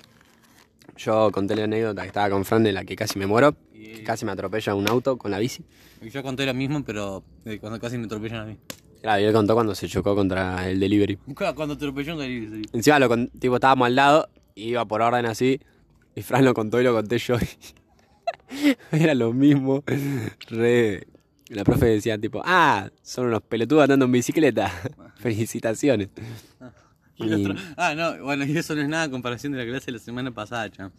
Yo 0.96 1.30
conté 1.32 1.56
la 1.56 1.64
anécdota 1.64 2.02
que 2.02 2.08
estaba 2.08 2.30
con 2.30 2.44
Fran 2.44 2.62
de 2.62 2.72
la 2.72 2.84
que 2.84 2.94
casi 2.96 3.18
me 3.18 3.26
muero. 3.26 3.54
que 3.72 4.02
casi 4.04 4.24
me 4.24 4.32
atropella 4.32 4.74
un 4.74 4.88
auto 4.88 5.16
con 5.18 5.30
la 5.30 5.38
bici. 5.38 5.62
Y 6.00 6.10
Yo 6.10 6.22
conté 6.22 6.44
lo 6.46 6.54
mismo, 6.54 6.82
pero 6.84 7.22
eh, 7.44 7.58
cuando 7.58 7.78
casi 7.80 7.98
me 7.98 8.04
atropellan 8.06 8.40
a 8.40 8.44
mí. 8.46 8.56
Claro, 9.00 9.20
y 9.20 9.24
él 9.24 9.32
contó 9.32 9.54
cuando 9.54 9.74
se 9.74 9.88
chocó 9.88 10.14
contra 10.14 10.68
el 10.68 10.78
delivery. 10.78 11.16
Cuando 11.56 11.74
atropelló 11.74 12.14
un 12.14 12.20
delivery. 12.20 12.62
Encima 12.72 12.98
lo 12.98 13.08
con- 13.08 13.28
tipo 13.28 13.56
estábamos 13.56 13.86
al 13.86 13.96
lado, 13.96 14.28
y 14.54 14.68
iba 14.70 14.84
por 14.84 15.02
orden 15.02 15.26
así, 15.26 15.60
y 16.14 16.22
Fran 16.22 16.44
lo 16.44 16.54
contó 16.54 16.80
y 16.80 16.84
lo 16.84 16.92
conté 16.94 17.18
yo. 17.18 17.36
Era 18.92 19.14
lo 19.14 19.32
mismo. 19.32 19.82
Re. 20.48 21.06
La 21.48 21.64
profe 21.64 21.86
decía 21.86 22.16
tipo, 22.18 22.40
ah, 22.44 22.90
son 23.02 23.26
unos 23.26 23.42
pelotudos 23.42 23.82
andando 23.84 24.04
en 24.06 24.12
bicicleta. 24.12 24.70
Felicitaciones. 25.16 26.08
Y 27.24 27.32
el 27.32 27.40
otro- 27.50 27.62
Ah, 27.76 27.94
no, 27.94 28.22
bueno, 28.24 28.44
y 28.46 28.56
eso 28.56 28.74
no 28.74 28.82
es 28.82 28.88
nada 28.88 29.04
a 29.04 29.10
comparación 29.10 29.52
de 29.52 29.58
la 29.58 29.64
clase 29.70 29.86
de 29.86 29.92
la 29.92 29.98
semana 29.98 30.30
pasada, 30.30 30.70
chao. 30.70 30.90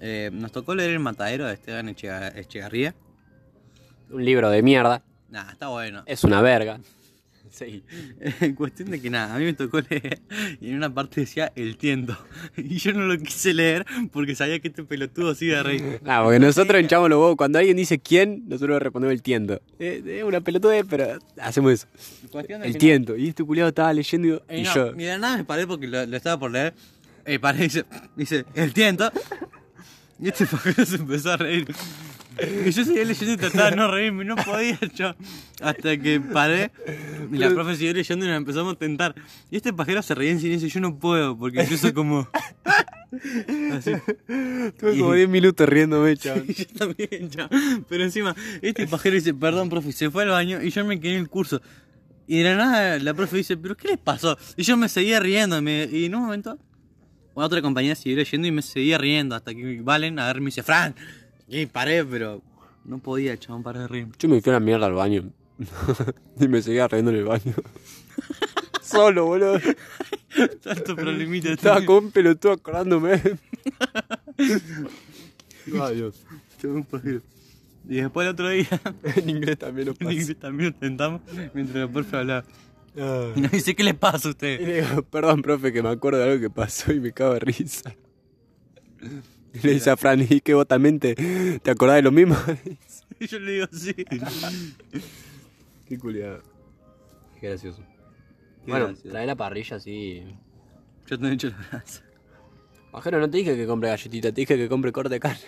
Eh, 0.00 0.30
nos 0.32 0.50
tocó 0.52 0.74
leer 0.74 0.90
El 0.90 1.00
Matadero 1.00 1.46
de 1.46 1.54
Esteban 1.54 1.88
Echega- 1.88 2.32
Echegarría. 2.36 2.94
Un 4.10 4.24
libro 4.24 4.50
de 4.50 4.62
mierda. 4.62 5.02
Nah, 5.30 5.50
está 5.50 5.68
bueno. 5.68 6.02
Es 6.06 6.24
una 6.24 6.40
verga. 6.42 6.78
Sí. 7.54 7.84
En 8.40 8.54
cuestión 8.54 8.90
de 8.90 9.00
que 9.00 9.10
nada, 9.10 9.34
a 9.34 9.38
mí 9.38 9.44
me 9.44 9.52
tocó 9.52 9.80
leer 9.80 10.20
y 10.60 10.70
en 10.70 10.76
una 10.76 10.92
parte 10.92 11.20
decía 11.20 11.52
el 11.54 11.76
tiento. 11.76 12.16
Y 12.56 12.78
yo 12.78 12.92
no 12.92 13.06
lo 13.06 13.16
quise 13.18 13.54
leer 13.54 13.86
porque 14.12 14.34
sabía 14.34 14.58
que 14.58 14.68
este 14.68 14.82
pelotudo 14.82 15.34
se 15.34 15.46
iba 15.46 15.60
a 15.60 15.62
reír. 15.62 16.00
Ah, 16.06 16.22
porque 16.24 16.40
nosotros 16.40 16.80
hinchamos 16.80 17.08
los 17.08 17.18
huevos. 17.18 17.36
Cuando 17.36 17.58
alguien 17.58 17.76
dice 17.76 17.98
quién, 17.98 18.44
nosotros 18.48 18.82
respondemos 18.82 19.14
el 19.14 19.22
tiento. 19.22 19.60
Es 19.78 20.04
es 20.04 20.24
una 20.24 20.40
pelotudez, 20.40 20.84
pero 20.88 21.18
hacemos 21.40 21.72
eso. 21.72 21.86
El 22.32 22.72
que 22.72 22.78
tiento. 22.78 23.16
Y 23.16 23.28
este 23.28 23.44
culiado 23.44 23.68
estaba 23.68 23.92
leyendo 23.92 24.42
y, 24.50 24.62
no, 24.62 24.74
yo. 24.74 24.92
de 24.92 25.18
nada 25.18 25.36
me 25.36 25.44
paré 25.44 25.66
porque 25.66 25.86
lo, 25.86 26.04
lo 26.04 26.16
estaba 26.16 26.38
por 26.38 26.50
leer. 26.50 26.74
Y 27.26 27.38
paré 27.38 27.60
y 27.60 27.62
dice, 27.62 27.84
dice, 28.16 28.44
el 28.54 28.72
tiento. 28.74 29.10
Y 30.20 30.28
este 30.28 30.46
pajero 30.46 30.84
se 30.84 30.96
empezó 30.96 31.32
a 31.32 31.36
reír. 31.36 31.66
Y 32.66 32.70
yo 32.70 32.84
seguía 32.84 33.04
leyendo 33.04 33.34
y 33.34 33.36
trataba 33.36 33.70
de 33.70 33.76
no 33.76 33.90
reírme, 33.90 34.24
no 34.24 34.36
podía 34.36 34.78
yo. 34.94 35.14
Hasta 35.60 35.96
que 35.96 36.20
paré 36.20 36.72
y 37.32 37.36
la 37.36 37.50
profe 37.50 37.76
siguió 37.76 37.92
leyendo 37.92 38.24
y 38.24 38.28
nos 38.28 38.36
empezamos 38.36 38.74
a 38.74 38.78
tentar. 38.78 39.14
Y 39.50 39.56
este 39.56 39.72
pajero 39.72 40.02
se 40.02 40.14
reía 40.14 40.32
en 40.32 40.40
silencio 40.40 40.68
y 40.68 40.70
yo 40.70 40.80
no 40.80 40.98
puedo 40.98 41.36
porque 41.38 41.60
empiezo 41.60 41.92
como... 41.94 42.28
Así. 43.72 43.92
Tuve 44.78 44.98
como 44.98 45.12
10 45.14 45.28
minutos 45.28 45.68
riéndome, 45.68 46.16
chaval. 46.18 46.46
Yo 46.46 46.66
también, 46.76 47.30
ya. 47.30 47.48
Pero 47.88 48.04
encima, 48.04 48.34
este 48.60 48.86
pajero 48.88 49.14
dice, 49.14 49.34
perdón, 49.34 49.68
profe, 49.68 49.92
se 49.92 50.10
fue 50.10 50.24
al 50.24 50.30
baño 50.30 50.62
y 50.62 50.70
yo 50.70 50.84
me 50.84 50.98
quedé 50.98 51.14
en 51.14 51.20
el 51.20 51.28
curso. 51.28 51.60
Y 52.26 52.38
de 52.38 52.44
la 52.44 52.56
nada 52.56 52.98
la 52.98 53.14
profe 53.14 53.36
dice, 53.36 53.56
¿pero 53.56 53.76
qué 53.76 53.88
les 53.88 53.98
pasó? 53.98 54.36
Y 54.56 54.62
yo 54.62 54.76
me 54.76 54.88
seguía 54.88 55.20
riendo. 55.20 55.58
y 55.60 56.06
en 56.06 56.14
un 56.14 56.22
momento, 56.22 56.58
una 57.34 57.46
otra 57.46 57.60
compañera 57.62 57.94
siguió 57.94 58.16
leyendo 58.16 58.48
y 58.48 58.52
me 58.52 58.62
seguía 58.62 58.98
riendo. 58.98 59.34
Hasta 59.34 59.54
que 59.54 59.80
Valen 59.82 60.18
a 60.18 60.26
ver 60.26 60.40
me 60.40 60.46
dice, 60.46 60.62
Fran. 60.62 60.94
Y 61.48 61.66
paré, 61.66 62.04
pero 62.04 62.42
no 62.84 62.98
podía, 62.98 63.38
chabón, 63.38 63.62
parar 63.62 63.82
de 63.82 63.88
reír. 63.88 64.08
Yo 64.18 64.28
me 64.28 64.40
fui 64.40 64.50
a 64.50 64.54
la 64.54 64.60
mierda 64.60 64.86
al 64.86 64.94
baño. 64.94 65.30
y 66.40 66.48
me 66.48 66.62
seguía 66.62 66.88
riendo 66.88 67.10
en 67.10 67.18
el 67.18 67.24
baño. 67.24 67.54
Solo, 68.82 69.26
boludo. 69.26 69.58
Tanto 70.62 70.96
problemita. 70.96 71.50
Estaba 71.50 71.84
como 71.84 71.98
un 71.98 72.10
pelotudo 72.10 72.52
acordándome. 72.52 73.20
Ay, 75.80 75.96
Dios. 75.96 76.24
Y 77.88 77.96
después 77.96 78.26
el 78.26 78.32
otro 78.32 78.48
día, 78.48 78.66
En 79.16 79.28
inglés 79.28 79.58
también 79.58 79.88
nos 79.88 80.00
en 80.00 80.06
pasa. 80.06 80.18
inglés 80.20 80.38
también 80.38 80.70
nos 80.70 80.80
tentamos 80.80 81.20
mientras 81.52 81.86
la 81.86 81.92
profe 81.92 82.16
hablaba. 82.16 82.44
Ah. 82.98 83.32
Y 83.34 83.40
nos 83.40 83.50
dice, 83.50 83.74
¿qué 83.74 83.84
les 83.84 83.94
pasa 83.94 84.30
a 84.30 84.46
Y 84.46 84.58
le 84.58 84.82
digo, 84.82 85.02
perdón, 85.02 85.42
profe, 85.42 85.72
que 85.72 85.82
me 85.82 85.90
acuerdo 85.90 86.18
de 86.18 86.24
algo 86.30 86.40
que 86.40 86.50
pasó 86.50 86.92
y 86.92 87.00
me 87.00 87.12
cago 87.12 87.34
de 87.34 87.40
risa. 87.40 87.94
Y 89.54 89.66
le 89.66 89.74
dice 89.74 89.90
a 89.90 89.96
Fran, 89.96 90.20
¿y 90.28 90.40
que 90.40 90.52
vos 90.54 90.66
también 90.66 90.98
te, 90.98 91.14
te 91.60 91.70
acordás 91.70 91.96
de 91.96 92.02
lo 92.02 92.12
mismo? 92.12 92.36
Y 93.20 93.28
yo 93.28 93.38
le 93.38 93.52
digo, 93.52 93.66
sí. 93.72 93.94
Qué 95.88 95.98
culiado. 95.98 96.42
Qué 97.40 97.48
gracioso. 97.48 97.80
Qué 98.64 98.70
bueno, 98.72 98.86
gracioso. 98.86 99.10
trae 99.10 99.24
la 99.24 99.36
parrilla 99.36 99.76
así. 99.76 100.24
Yo 101.06 101.18
te 101.18 101.26
he 101.28 101.32
hecho 101.32 101.48
la 101.50 101.56
brasa. 101.70 102.02
Bajero, 102.92 103.20
no 103.20 103.30
te 103.30 103.36
dije 103.38 103.56
que 103.56 103.66
compre 103.66 103.88
galletita, 103.88 104.32
te 104.32 104.40
dije 104.40 104.56
que 104.56 104.68
compre 104.68 104.90
corte 104.90 105.14
de 105.14 105.20
carne. 105.20 105.38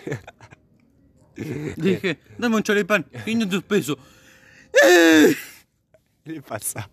Dije, 1.75 2.19
dame 2.37 2.55
un 2.55 2.63
choripán, 2.63 3.05
500 3.25 3.63
pesos. 3.63 3.97
¿Qué 6.23 6.31
le 6.31 6.41
pasa? 6.41 6.89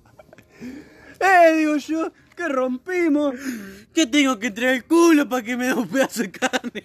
¡Eh! 1.19 1.57
Digo 1.57 1.77
yo, 1.79 2.12
que 2.35 2.49
rompimos. 2.49 3.35
¿Qué 3.95 4.07
tengo 4.07 4.39
que 4.39 4.51
traer 4.51 4.74
el 4.74 4.85
culo 4.85 5.28
para 5.28 5.43
que 5.43 5.57
me 5.57 5.66
dé 5.66 5.74
un 5.74 5.89
pedazo 5.89 6.22
de 6.22 6.30
carne? 6.30 6.85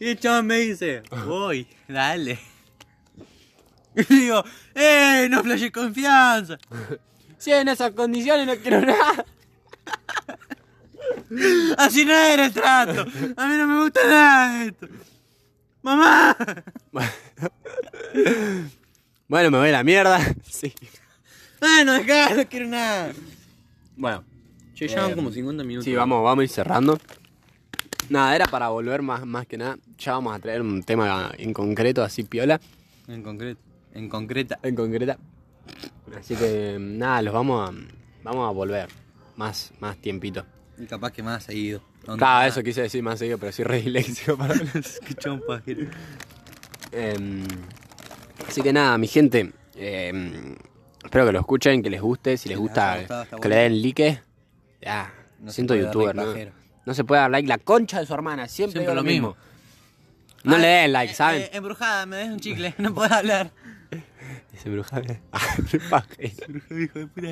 Y 0.00 0.08
el 0.08 0.18
chaval 0.18 0.44
me 0.44 0.58
dice, 0.58 1.02
voy, 1.26 1.66
dale. 1.88 2.38
Y 3.96 4.02
digo, 4.02 4.44
¡eh! 4.74 5.28
No 5.30 5.42
flashe 5.42 5.70
confianza. 5.70 6.58
Si 7.38 7.52
en 7.52 7.68
esas 7.68 7.92
condiciones 7.92 8.46
no 8.46 8.56
quiero 8.56 8.80
nada. 8.80 9.24
Así 11.78 12.04
no 12.04 12.12
era 12.12 12.46
el 12.46 12.52
trato. 12.52 13.02
A 13.36 13.46
mí 13.46 13.56
no 13.56 13.66
me 13.66 13.82
gusta 13.82 14.00
nada 14.06 14.64
esto. 14.64 14.88
¡Mamá! 15.82 16.36
Bueno, 19.34 19.50
me 19.50 19.58
voy 19.58 19.70
a 19.70 19.72
la 19.72 19.82
mierda. 19.82 20.20
Sí. 20.48 20.72
Bueno, 21.58 21.94
acá 21.94 22.36
no 22.36 22.48
quiero 22.48 22.68
nada. 22.68 23.12
Bueno, 23.96 24.22
Che, 24.74 24.86
ya 24.86 25.02
van 25.02 25.14
como 25.16 25.32
50 25.32 25.64
minutos. 25.64 25.84
sí, 25.84 25.92
vamos, 25.92 26.22
vamos 26.22 26.42
a 26.42 26.44
ir 26.44 26.48
cerrando. 26.50 27.00
Nada, 28.10 28.36
era 28.36 28.46
para 28.46 28.68
volver 28.68 29.02
más, 29.02 29.26
más 29.26 29.44
que 29.48 29.58
nada. 29.58 29.76
Ya 29.98 30.12
vamos 30.12 30.36
a 30.36 30.38
traer 30.38 30.60
un 30.62 30.84
tema 30.84 31.32
en 31.36 31.52
concreto, 31.52 32.04
así 32.04 32.22
piola. 32.22 32.60
En 33.08 33.24
concreto. 33.24 33.60
En 33.92 34.08
concreta. 34.08 34.60
En 34.62 34.76
concreta. 34.76 35.18
Así 36.16 36.36
que 36.36 36.76
nada, 36.78 37.20
los 37.22 37.34
vamos 37.34 37.68
a, 37.68 37.72
vamos 38.22 38.48
a 38.48 38.52
volver. 38.52 38.88
Más, 39.34 39.72
más 39.80 39.96
tiempito. 39.96 40.46
Y 40.78 40.86
capaz 40.86 41.10
que 41.10 41.24
más 41.24 41.42
seguido. 41.42 41.82
Claro, 42.18 42.46
eso 42.46 42.62
quise 42.62 42.82
decir 42.82 43.02
más 43.02 43.18
seguido, 43.18 43.38
pero 43.38 43.50
soy 43.50 43.64
re 43.64 43.82
disléxico 43.82 44.36
para 44.38 44.54
hablar. 44.54 44.84
Qué 45.08 45.14
chabón 45.14 45.42
pajero. 45.44 45.90
Así 48.48 48.60
que 48.62 48.72
nada, 48.72 48.96
mi 48.98 49.06
gente. 49.06 49.52
em, 49.76 50.54
espero 51.04 51.26
que 51.26 51.32
lo 51.32 51.40
escuchen, 51.40 51.82
que 51.82 51.90
les 51.90 52.00
guste. 52.00 52.36
Si 52.36 52.48
les 52.48 52.58
gusta, 52.58 52.98
gustado, 52.98 53.40
que 53.40 53.48
le 53.48 53.56
den 53.56 53.82
like. 53.82 54.20
Ya, 54.80 55.12
No 55.40 55.50
se 55.50 55.54
siento 55.56 55.74
youtuber, 55.74 56.14
¿no? 56.14 56.34
No 56.86 56.94
se 56.94 57.04
puede 57.04 57.22
dar 57.22 57.30
like 57.30 57.48
la 57.48 57.58
concha 57.58 58.00
de 58.00 58.06
su 58.06 58.12
hermana. 58.14 58.46
Siempre, 58.48 58.80
Siempre 58.82 58.94
lo 58.94 59.02
mismo. 59.02 59.36
No 60.44 60.56
Ay, 60.56 60.60
le 60.62 60.68
den 60.68 60.92
like, 60.92 61.12
eh, 61.12 61.16
¿saben? 61.16 61.42
eh, 61.42 61.50
embrujada, 61.52 62.04
me 62.06 62.16
des 62.16 62.28
un 62.28 62.38
chicle, 62.40 62.74
no 62.78 62.94
puedo 62.94 63.12
hablar. 63.14 63.50
Ese 64.52 64.68
brujable. 64.70 65.20
Ah, 65.32 65.56
hijo 66.70 66.98
de 66.98 67.06
puta. 67.06 67.28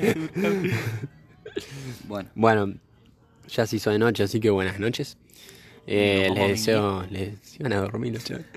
Bueno, 2.07 2.29
Bueno, 2.35 2.73
ya 3.47 3.65
se 3.67 3.75
hizo 3.75 3.91
de 3.91 3.99
noche, 3.99 4.23
así 4.23 4.39
que 4.39 4.49
buenas 4.49 4.79
noches. 4.79 5.17
Eh, 5.85 6.29
les 6.33 6.47
deseo, 6.49 7.05
les 7.09 7.59
iban 7.59 7.73
a 7.73 7.77
dormir 7.81 8.17
chavales. 8.23 8.47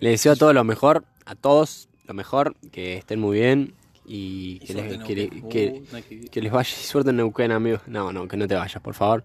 Les 0.00 0.12
deseo 0.12 0.36
todo 0.36 0.52
lo 0.52 0.64
mejor, 0.64 1.04
a 1.24 1.34
todos 1.34 1.88
lo 2.06 2.14
mejor, 2.14 2.56
que 2.72 2.96
estén 2.98 3.20
muy 3.20 3.38
bien 3.38 3.74
y 4.04 4.58
que, 4.60 4.74
les, 4.74 4.98
que, 5.04 5.14
le- 5.16 5.28
que- 5.48 5.82
Uh, 5.82 6.30
que 6.30 6.40
les 6.40 6.52
vaya 6.52 6.68
suerte 6.76 7.10
en 7.10 7.16
Neuquén, 7.16 7.50
amigos. 7.52 7.82
No, 7.86 8.12
no, 8.12 8.28
que 8.28 8.36
no 8.36 8.46
te 8.46 8.54
vayas, 8.54 8.80
por 8.82 8.94
favor. 8.94 9.24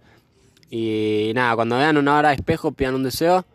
Y 0.70 1.32
nada, 1.36 1.56
cuando 1.56 1.78
vean 1.78 1.98
una 1.98 2.18
hora 2.18 2.30
de 2.30 2.36
espejo, 2.36 2.72
pidan 2.72 2.96
un 2.96 3.04
deseo, 3.04 3.46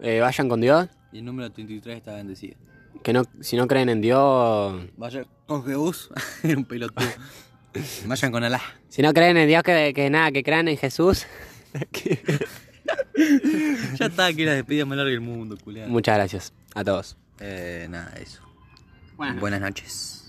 eh, 0.00 0.20
vayan 0.20 0.48
con 0.48 0.60
Dios. 0.60 0.88
y 1.12 1.18
el 1.18 1.24
número 1.24 1.50
33 1.50 1.96
está 1.96 2.14
bendecido. 2.14 2.56
Que 3.02 3.12
no, 3.12 3.24
si 3.40 3.56
no 3.56 3.66
creen 3.66 3.88
en 3.90 4.00
Dios, 4.00 4.82
Vaya 4.96 5.24
con 5.46 5.64
Jesús, 5.64 6.10
un 6.44 6.64
pelotudo. 6.64 7.06
Vayan 8.06 8.30
con 8.30 8.44
Alá. 8.44 8.62
si 8.88 9.02
no 9.02 9.12
creen 9.12 9.36
en 9.36 9.48
Dios, 9.48 9.62
que, 9.64 9.92
que 9.94 10.08
nada, 10.08 10.30
que 10.30 10.44
crean 10.44 10.68
en 10.68 10.76
Jesús. 10.76 11.26
Ya 13.98 14.06
está, 14.06 14.32
que 14.32 14.44
la 14.44 14.54
despedida 14.54 14.84
más 14.86 14.96
larga 14.96 15.10
del 15.10 15.20
mundo, 15.20 15.56
culiado. 15.62 15.88
Muchas 15.90 16.16
gracias 16.16 16.52
a 16.74 16.84
todos. 16.84 17.16
Eh, 17.40 17.86
nada, 17.90 18.14
eso. 18.20 18.42
Buenas 19.16 19.40
Buenas 19.40 19.60
noches. 19.60 20.23